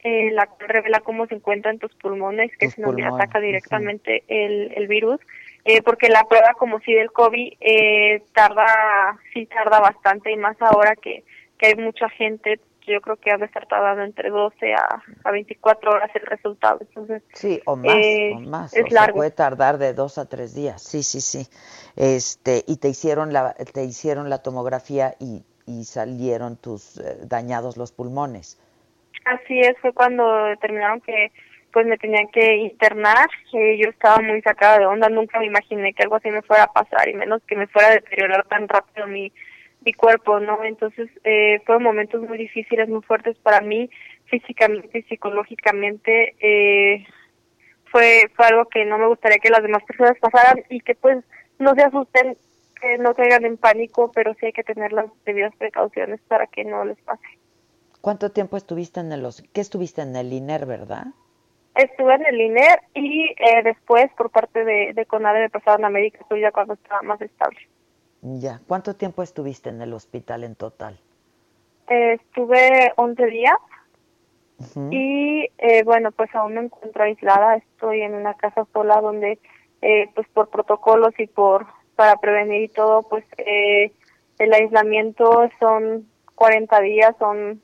[0.04, 4.24] eh, la cual revela cómo se encuentran tus pulmones, que es donde pulmones, ataca directamente
[4.28, 5.20] el, el virus,
[5.66, 10.62] eh, porque la prueba como si del COVID eh, tarda, sí tarda bastante y más
[10.62, 11.24] ahora que,
[11.58, 12.60] que hay mucha gente,
[12.92, 16.80] yo creo que ha de estar tardando entre 12 a, a 24 horas el resultado,
[16.82, 18.74] entonces Sí, o más, eh, o más.
[18.74, 19.18] es o sea, largo.
[19.18, 20.82] puede tardar de dos a tres días.
[20.82, 21.48] Sí, sí, sí.
[21.96, 27.78] Este, y te hicieron la, te hicieron la tomografía y, y salieron tus eh, dañados
[27.78, 28.60] los pulmones.
[29.26, 31.32] Así es, fue cuando determinaron que
[31.72, 35.92] pues me tenían que internar, eh, yo estaba muy sacada de onda, nunca me imaginé
[35.94, 38.68] que algo así me fuera a pasar y menos que me fuera a deteriorar tan
[38.68, 39.32] rápido mi,
[39.84, 40.64] mi cuerpo, ¿no?
[40.64, 43.90] Entonces eh, fueron momentos muy difíciles, muy fuertes para mí,
[44.26, 47.06] físicamente y psicológicamente, eh,
[47.92, 51.24] fue, fue algo que no me gustaría que las demás personas pasaran y que pues
[51.60, 52.38] no se asusten,
[52.82, 56.64] que no caigan en pánico, pero sí hay que tener las debidas precauciones para que
[56.64, 57.24] no les pase.
[58.02, 61.06] ¿Cuánto tiempo estuviste en el ¿Qué estuviste en el INER, verdad?
[61.76, 65.88] Estuve en el INER y eh, después por parte de, de CONADE me pasaron a
[65.88, 67.60] América Sur ya cuando estaba más estable.
[68.24, 68.62] Ya.
[68.68, 71.00] ¿Cuánto tiempo estuviste en el hospital en total?
[71.90, 73.58] Eh, estuve 11 días
[74.92, 79.40] y eh, bueno, pues aún me encuentro aislada, estoy en una casa sola donde
[79.82, 83.92] eh, pues por protocolos y por para prevenir y todo, pues eh,
[84.40, 87.62] el aislamiento son 40 días, son,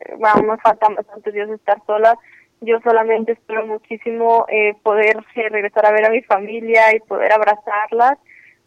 [0.00, 2.18] eh, bueno, me faltan bastantes días de estar sola.
[2.60, 7.32] Yo solamente espero muchísimo eh, poder eh, regresar a ver a mi familia y poder
[7.32, 8.18] abrazarlas,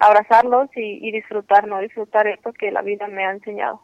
[0.02, 1.80] abrazarlos y, y disfrutar, ¿no?
[1.80, 3.82] Disfrutar esto que la vida me ha enseñado.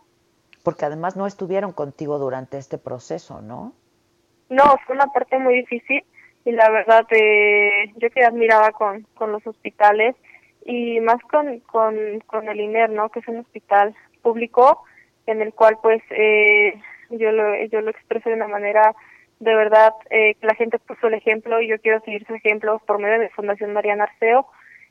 [0.64, 3.73] Porque además no estuvieron contigo durante este proceso, ¿no?
[4.49, 6.03] No, fue una parte muy difícil
[6.45, 10.15] y la verdad eh, yo que admiraba con, con los hospitales
[10.65, 11.95] y más con, con,
[12.26, 13.10] con el INER, ¿no?
[13.10, 14.84] Que es un hospital público
[15.26, 16.73] en el cual pues eh,
[17.10, 18.95] yo lo yo lo expreso de una manera
[19.39, 22.81] de verdad eh, que la gente puso el ejemplo y yo quiero seguir su ejemplo
[22.85, 24.48] por medio de Fundación Mariana Arceo.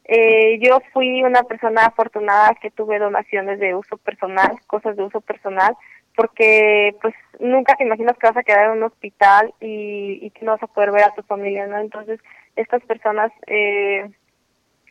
[0.08, 5.20] Eh, yo fui una persona afortunada que tuve donaciones de uso personal, cosas de uso
[5.20, 5.76] personal,
[6.14, 10.44] porque pues nunca te imaginas que vas a quedar en un hospital y, y que
[10.44, 11.78] no vas a poder ver a tu familia, ¿no?
[11.78, 12.20] Entonces,
[12.54, 14.08] estas personas eh,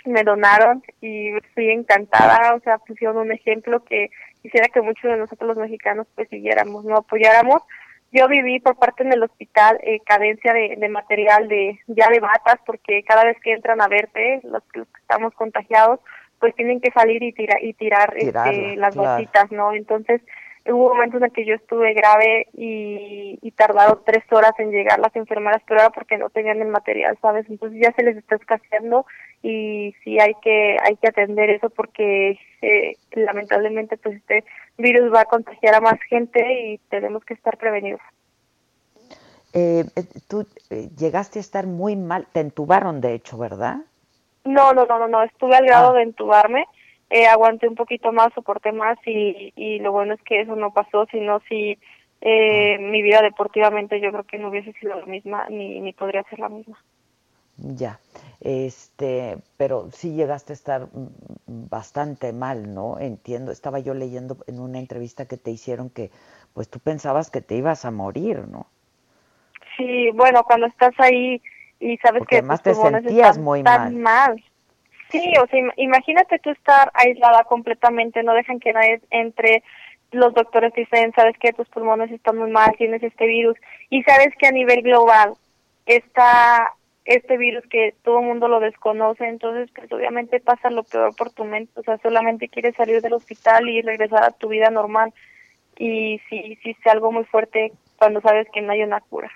[0.06, 4.10] me donaron y fui encantada, o sea, pusieron un ejemplo que
[4.42, 7.62] quisiera que muchos de nosotros los mexicanos pues siguiéramos, no apoyáramos.
[8.16, 12.22] Yo viví por parte en el hospital eh, cadencia de, de material de ya de
[12.22, 16.00] batas porque cada vez que entran a verte, los, que los que estamos contagiados,
[16.40, 19.10] pues tienen que salir y, tira, y tirar Tirarla, este, las claro.
[19.10, 19.74] batitas, ¿no?
[19.74, 20.22] Entonces
[20.68, 25.16] hubo momentos en que yo estuve grave y, y tardaron tres horas en llegar las
[25.16, 27.46] enfermeras, pero era porque no tenían el material, ¿sabes?
[27.50, 29.06] Entonces ya se les está escaseando
[29.44, 34.44] y sí hay que hay que atender eso porque eh, lamentablemente pues este
[34.78, 38.02] virus va a contagiar a más gente y tenemos que estar prevenidos.
[39.54, 43.78] Eh, eh, tú eh, llegaste a estar muy mal, te entubaron de hecho, ¿verdad?
[44.44, 46.66] No, no, no, no, no, estuve al grado de entubarme,
[47.10, 50.74] eh, aguanté un poquito más, soporté más y, y lo bueno es que eso no
[50.74, 51.78] pasó, sino si
[52.22, 56.24] eh, mi vida deportivamente yo creo que no hubiese sido la misma ni, ni podría
[56.24, 56.78] ser la misma.
[57.58, 58.00] Ya,
[58.42, 60.88] este, pero sí llegaste a estar
[61.48, 63.00] bastante mal, ¿no?
[63.00, 66.12] Entiendo, estaba yo leyendo en una entrevista que te hicieron que,
[66.54, 68.68] pues tú pensabas que te ibas a morir, ¿no?
[69.78, 71.42] Sí, bueno, cuando estás ahí
[71.80, 74.44] y sabes Porque que además te sentías muy tan mal.
[75.12, 79.64] Sí, o sea, im- imagínate tú estar aislada completamente, no dejan que nadie entre,
[80.12, 83.58] los doctores dicen, sabes que tus pulmones están muy mal, tienes este virus,
[83.90, 85.34] y sabes que a nivel global
[85.86, 86.74] está
[87.06, 91.32] este virus que todo el mundo lo desconoce, entonces pues obviamente pasa lo peor por
[91.32, 95.14] tu mente, o sea, solamente quieres salir del hospital y regresar a tu vida normal,
[95.78, 99.30] y sí, sí es algo muy fuerte cuando sabes que no hay una cura.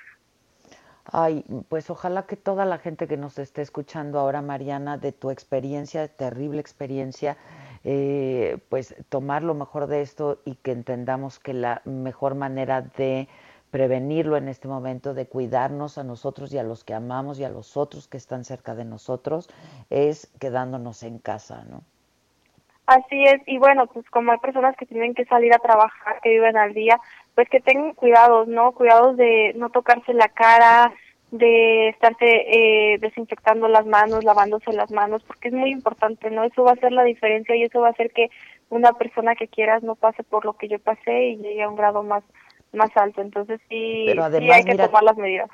[1.11, 5.31] Ay, pues ojalá que toda la gente que nos esté escuchando ahora, Mariana, de tu
[5.31, 7.38] experiencia, terrible experiencia,
[7.84, 13.27] eh, pues tomar lo mejor de esto y que entendamos que la mejor manera de
[13.72, 17.49] prevenirlo en este momento, de cuidarnos a nosotros y a los que amamos y a
[17.49, 19.49] los otros que están cerca de nosotros,
[19.90, 21.81] es quedándonos en casa, ¿no?
[22.86, 26.30] Así es, y bueno, pues como hay personas que tienen que salir a trabajar, que
[26.30, 26.99] viven al día,
[27.40, 28.74] pues que tengan cuidados, ¿no?
[28.74, 30.94] Cuidados de no tocarse la cara,
[31.32, 36.44] de estarse eh, desinfectando las manos, lavándose las manos, porque es muy importante, ¿no?
[36.44, 38.30] Eso va a hacer la diferencia y eso va a hacer que
[38.70, 41.78] una persona que quieras no pase por lo que yo pasé y llegue a un
[41.78, 42.26] grado más
[42.74, 43.22] más alto.
[43.22, 45.49] Entonces sí, además, hay que mira, tomar las medidas.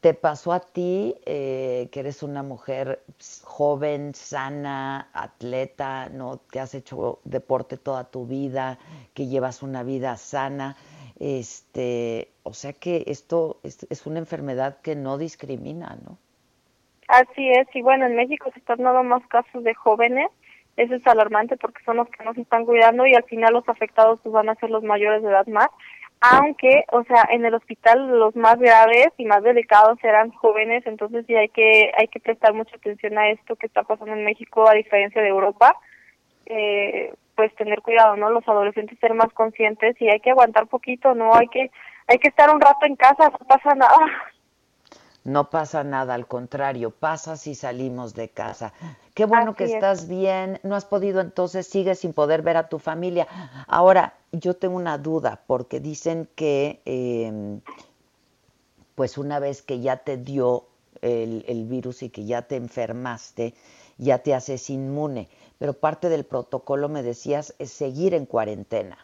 [0.00, 3.02] ¿Te pasó a ti, eh, que eres una mujer
[3.44, 6.42] joven, sana, atleta, ¿no?
[6.52, 8.78] que has hecho deporte toda tu vida,
[9.14, 10.76] que llevas una vida sana?
[11.20, 16.16] Este, o sea que esto es, una enfermedad que no discrimina, ¿no?
[17.08, 20.30] Así es, y bueno, en México se están dando más casos de jóvenes,
[20.78, 23.68] eso es alarmante porque son los que no se están cuidando y al final los
[23.68, 25.68] afectados pues, van a ser los mayores de edad más,
[26.22, 31.26] aunque, o sea, en el hospital los más graves y más delicados serán jóvenes, entonces
[31.26, 34.66] sí hay que hay que prestar mucha atención a esto que está pasando en México
[34.66, 35.76] a diferencia de Europa,
[36.46, 38.28] eh, pues tener cuidado, ¿no?
[38.28, 41.34] Los adolescentes ser más conscientes y hay que aguantar poquito, ¿no?
[41.34, 41.70] Hay que
[42.06, 43.96] hay que estar un rato en casa, no pasa nada.
[45.24, 48.74] No pasa nada, al contrario, pasa si salimos de casa.
[49.14, 49.72] Qué bueno que es.
[49.72, 53.26] estás bien, no has podido entonces, sigues sin poder ver a tu familia.
[53.66, 57.58] Ahora, yo tengo una duda, porque dicen que, eh,
[58.96, 60.66] pues una vez que ya te dio
[61.00, 63.54] el, el virus y que ya te enfermaste,
[63.96, 65.28] ya te haces inmune,
[65.60, 68.96] pero parte del protocolo, me decías, es seguir en cuarentena.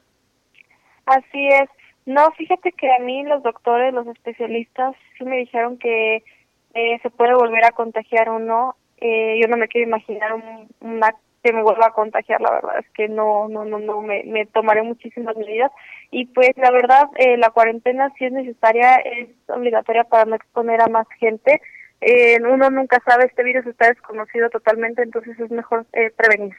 [1.04, 1.68] Así es.
[2.06, 6.24] No, fíjate que a mí los doctores, los especialistas, sí me dijeron que
[6.72, 8.74] eh, se puede volver a contagiar o no.
[8.96, 12.78] Eh, yo no me quiero imaginar un, una que me vuelva a contagiar, la verdad
[12.78, 15.70] es que no, no, no, no, me, tomaré muchísimas medidas.
[16.10, 20.80] Y pues la verdad, eh, la cuarentena si es necesaria, es obligatoria para no exponer
[20.80, 21.60] a más gente.
[22.00, 26.54] Eh, uno nunca sabe, este virus está desconocido totalmente, entonces es mejor eh, prevenir.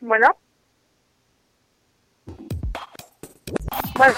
[0.00, 0.36] Bueno.
[3.96, 4.14] Bueno.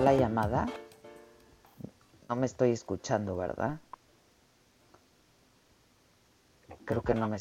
[0.00, 0.66] La llamada.
[2.28, 3.78] No me estoy escuchando, ¿verdad?
[6.84, 7.36] Creo que no me,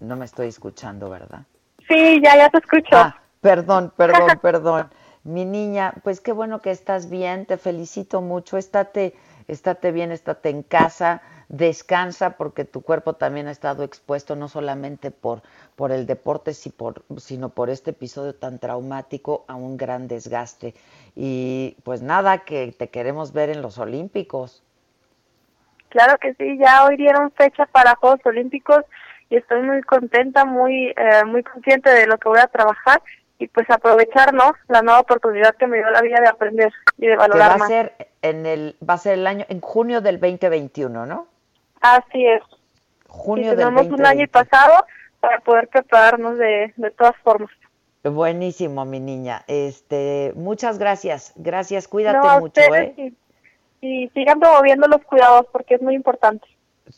[0.00, 1.46] no me estoy escuchando, ¿verdad?
[1.88, 2.96] Sí, ya, ya te escucho.
[2.96, 4.90] Ah, perdón, perdón, perdón.
[5.24, 8.56] Mi niña, pues qué bueno que estás bien, te felicito mucho.
[8.56, 9.14] Estate,
[9.46, 15.10] estate bien, estate en casa, descansa porque tu cuerpo también ha estado expuesto no solamente
[15.10, 15.42] por,
[15.76, 20.74] por el deporte, si por- sino por este episodio tan traumático a un gran desgaste.
[21.16, 24.62] Y pues nada, que te queremos ver en los Olímpicos.
[25.88, 28.84] Claro que sí, ya hoy dieron fecha para Juegos Olímpicos
[29.30, 33.00] y estoy muy contenta, muy eh, muy consciente de lo que voy a trabajar
[33.38, 37.12] y pues aprovecharnos la nueva oportunidad que me dio la vida de aprender y de
[37.12, 40.20] Que va valorar a ser en el, va a ser el año, en junio del
[40.20, 41.26] 2021, ¿no?
[41.80, 42.42] Así es.
[43.08, 44.08] Junio y del tenemos un 2021.
[44.08, 44.86] año pasado
[45.20, 47.50] para poder prepararnos de, de todas formas.
[48.04, 49.44] Buenísimo, mi niña.
[49.48, 51.32] Este, muchas gracias.
[51.36, 52.94] Gracias, cuídate No, mucho, ¿eh?
[53.80, 56.46] y, y sigan promoviendo los cuidados porque es muy importante.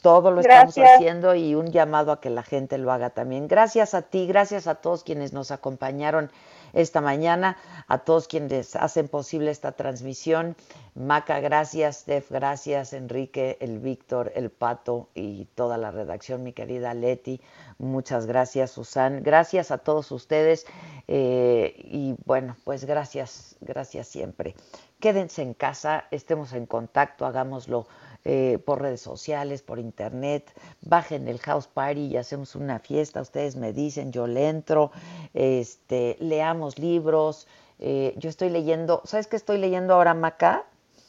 [0.02, 3.48] Todo lo estamos haciendo y un llamado a que la gente lo haga también.
[3.48, 6.30] Gracias a ti, gracias a todos quienes nos acompañaron
[6.72, 7.56] esta mañana,
[7.86, 10.56] a todos quienes hacen posible esta transmisión.
[10.94, 16.94] Maca, gracias, Steph, gracias, Enrique, el Víctor, el Pato y toda la redacción, mi querida
[16.94, 17.40] Leti.
[17.78, 19.22] Muchas gracias, Susan.
[19.22, 20.66] Gracias a todos ustedes
[21.08, 24.54] eh, y bueno, pues gracias, gracias siempre.
[25.00, 27.86] Quédense en casa, estemos en contacto, hagámoslo
[28.24, 30.52] eh, por redes sociales, por internet,
[30.82, 34.90] bajen el house party y hacemos una fiesta, ustedes me dicen, yo le entro,
[35.34, 37.48] este, leamos libros,
[37.78, 40.64] eh, yo estoy leyendo, ¿sabes qué estoy leyendo ahora, Maca?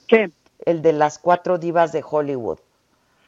[0.07, 0.31] ¿Qué?
[0.65, 2.59] El de las cuatro divas de Hollywood.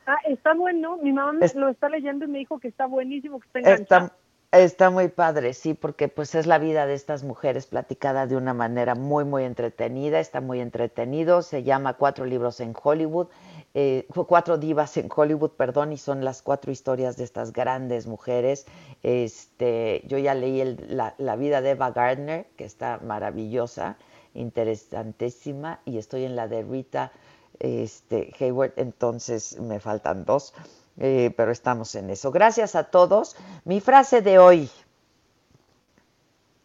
[0.05, 0.97] Ah, está bueno.
[0.97, 3.59] Mi mamá me Es- lo está leyendo y me dijo que está buenísimo, que está
[3.59, 4.05] enganchado.
[4.07, 4.15] Está,
[4.59, 8.53] está muy padre, sí, porque pues es la vida de estas mujeres platicada de una
[8.53, 13.27] manera muy, muy entretenida, está muy entretenido, se llama Cuatro libros en Hollywood,
[13.73, 18.05] eh, cu- Cuatro divas en Hollywood, perdón, y son las cuatro historias de estas grandes
[18.07, 18.65] mujeres.
[19.01, 23.97] Este, yo ya leí el- la, la vida de Eva Gardner, que está maravillosa,
[24.35, 27.11] interesantísima, y estoy en la de Rita
[27.59, 30.53] este, Hayward, entonces me faltan dos.
[30.97, 32.31] Eh, pero estamos en eso.
[32.31, 33.35] Gracias a todos.
[33.65, 34.69] Mi frase de hoy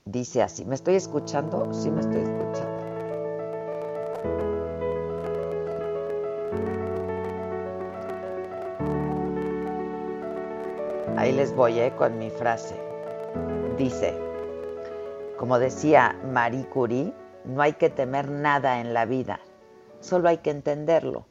[0.05, 0.65] dice así.
[0.65, 1.73] ¿Me estoy escuchando?
[1.73, 2.79] Sí, me estoy escuchando.
[11.17, 12.77] Ahí les voy eh, con mi frase.
[13.77, 14.17] Dice,
[15.37, 17.13] como decía Marie Curie,
[17.45, 19.41] no hay que temer nada en la vida,
[20.01, 21.27] solo hay que entenderlo.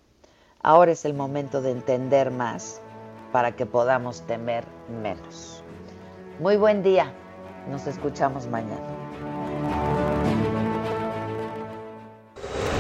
[0.62, 2.82] Ahora es el momento de entender más
[3.32, 4.66] para que podamos temer
[5.02, 5.64] menos.
[6.40, 7.12] Muy buen día,
[7.70, 8.88] nos escuchamos mañana.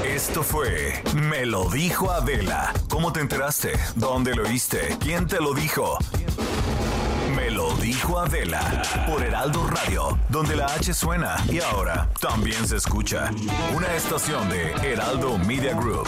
[0.05, 2.73] Esto fue Me lo dijo Adela.
[2.89, 3.73] ¿Cómo te enteraste?
[3.95, 4.97] ¿Dónde lo oíste?
[4.99, 5.97] ¿Quién te lo dijo?
[7.35, 12.77] Me lo dijo Adela por Heraldo Radio, donde la H suena y ahora también se
[12.77, 13.29] escucha.
[13.75, 16.07] Una estación de Heraldo Media Group.